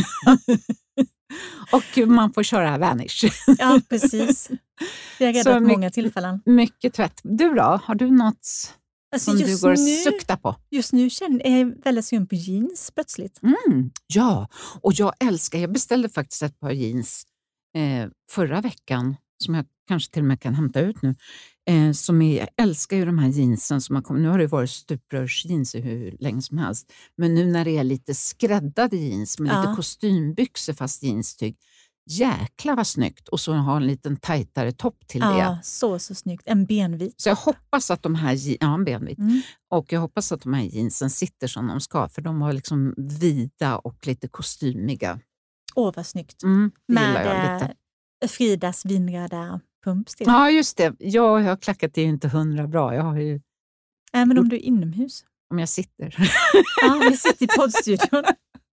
och 1.72 2.09
man 2.09 2.32
får 2.32 2.42
köra 2.42 2.78
Vanish. 2.78 3.24
Ja, 3.59 3.80
precis. 3.88 4.51
Det 5.18 5.26
har 5.26 5.32
räddat 5.32 5.62
många 5.62 5.90
tillfällen. 5.90 6.42
Mycket 6.47 6.94
tvätt. 6.94 7.20
Du 7.22 7.55
då? 7.55 7.80
Har 7.84 7.94
du 7.94 8.11
något? 8.11 8.49
Alltså, 9.12 9.30
som 9.30 9.40
du 9.40 9.61
går 9.61 9.72
och 9.72 9.78
nu- 9.78 9.97
suktar 9.97 10.36
på. 10.36 10.57
Just 10.70 10.92
nu 10.92 11.11
känner 11.11 11.47
är 11.47 11.59
jag 11.59 11.84
väldigt 11.84 12.05
sugen 12.05 12.26
på 12.26 12.34
jeans 12.34 12.90
plötsligt. 12.94 13.40
Mm, 13.42 13.90
ja, 14.07 14.49
och 14.80 14.92
jag 14.92 15.12
älskar, 15.20 15.59
jag 15.59 15.72
beställde 15.72 16.09
faktiskt 16.09 16.42
ett 16.42 16.61
par 16.61 16.70
jeans 16.70 17.26
eh, 17.76 18.09
förra 18.30 18.61
veckan 18.61 19.16
som 19.44 19.55
jag 19.55 19.64
kanske 19.89 20.12
till 20.12 20.22
och 20.22 20.26
med 20.28 20.41
kan 20.41 20.55
hämta 20.55 20.80
ut 20.80 21.03
nu. 21.03 21.14
Eh, 21.70 21.93
som 21.93 22.22
är, 22.22 22.39
jag 22.39 22.49
älskar 22.57 22.97
ju 22.97 23.05
de 23.05 23.18
här 23.18 23.28
jeansen 23.28 23.80
som 23.80 23.97
har 23.97 24.03
kommit. 24.03 24.22
Nu 24.22 24.28
har 24.28 24.39
det 24.39 24.47
varit 24.47 24.70
stuprörsjeans 24.70 25.74
i 25.74 25.80
hur 25.80 26.16
länge 26.20 26.43
som 26.43 26.59
helst. 26.59 26.93
Men 27.16 27.34
nu 27.34 27.47
när 27.47 27.64
det 27.64 27.78
är 27.78 27.84
lite 27.84 28.14
skräddade 28.14 28.97
jeans 28.97 29.39
med 29.39 29.53
Ja. 29.53 29.61
lite 29.62 29.76
kostymbyxor 29.76 30.72
fast 30.72 31.03
jeanstyg. 31.03 31.57
Jäklar 32.11 32.76
vad 32.76 32.87
snyggt! 32.87 33.28
Och 33.28 33.41
så 33.41 33.53
ha 33.53 33.76
en 33.76 33.87
liten 33.87 34.16
tajtare 34.16 34.72
topp 34.72 35.07
till 35.07 35.20
det. 35.20 35.39
Ja, 35.39 35.59
så, 35.62 35.99
så 35.99 36.14
snyggt. 36.14 36.43
En 36.47 36.64
benvit. 36.64 37.20
Så 37.20 37.28
jag 37.28 37.37
hoppas 37.37 37.91
att 37.91 38.03
de 38.03 38.14
här, 38.14 38.39
ja, 38.61 38.74
en 38.74 38.84
benvit. 38.84 39.18
Mm. 39.18 39.41
Och 39.70 39.93
jag 39.93 40.01
hoppas 40.01 40.32
att 40.32 40.43
de 40.43 40.55
här 40.55 40.62
jeansen 40.62 41.11
sitter 41.11 41.47
som 41.47 41.66
de 41.66 41.80
ska 41.80 42.09
för 42.09 42.22
de 42.22 42.41
var 42.41 42.53
liksom 42.53 42.95
vida 42.97 43.78
och 43.78 44.07
lite 44.07 44.28
kostymiga. 44.28 45.20
Åh, 45.74 45.93
vad 45.97 46.07
snyggt. 46.07 46.43
Mm, 46.43 46.70
det 46.89 46.95
Med 46.95 47.62
eh, 48.22 48.28
Fridas 48.28 48.84
vinröda 48.87 49.61
pumps 49.91 50.14
till. 50.14 50.26
Ja, 50.26 50.51
just 50.51 50.76
det. 50.76 50.95
Jag 50.99 51.39
har 51.39 51.57
klackat 51.57 51.99
är 51.99 52.03
ju 52.03 52.09
inte 52.09 52.28
hundra 52.28 52.66
bra. 52.66 52.95
Jag 52.95 53.03
har 53.03 53.16
ju, 53.18 53.34
Äh, 54.14 54.26
men 54.26 54.39
om 54.39 54.49
du 54.49 54.57
är 54.57 54.61
inomhus. 54.61 55.24
om 55.51 55.59
jag 55.59 55.68
sitter. 55.68 56.14
Ja, 56.82 57.01
vi 57.11 57.16
sitter 57.16 57.45
i 57.45 57.49
poddstudion. 57.59 58.24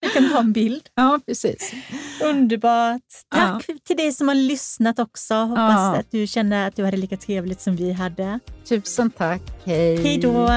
Vi 0.02 0.10
kan 0.10 0.30
ta 0.30 0.40
en 0.40 0.54
bild. 0.54 0.90
ja, 0.96 1.20
precis. 1.26 1.74
Underbart. 2.24 3.02
Tack 3.36 3.66
till 3.84 3.98
dig 3.98 4.12
som 4.12 4.28
har 4.28 4.36
lyssnat 4.36 5.00
också. 5.00 5.34
Hoppas 5.34 5.72
Ja. 5.74 5.96
att 5.98 6.12
du 6.12 6.28
känner 6.28 6.68
att 6.68 6.76
du 6.76 6.86
hade 6.86 6.98
lika 6.98 7.18
trevligt 7.18 7.62
som 7.62 7.76
vi 7.76 7.92
hade. 7.92 8.40
Tusen 8.70 9.12
tack. 9.12 9.42
Hej. 9.66 9.96
Hej 10.04 10.18
då! 10.18 10.48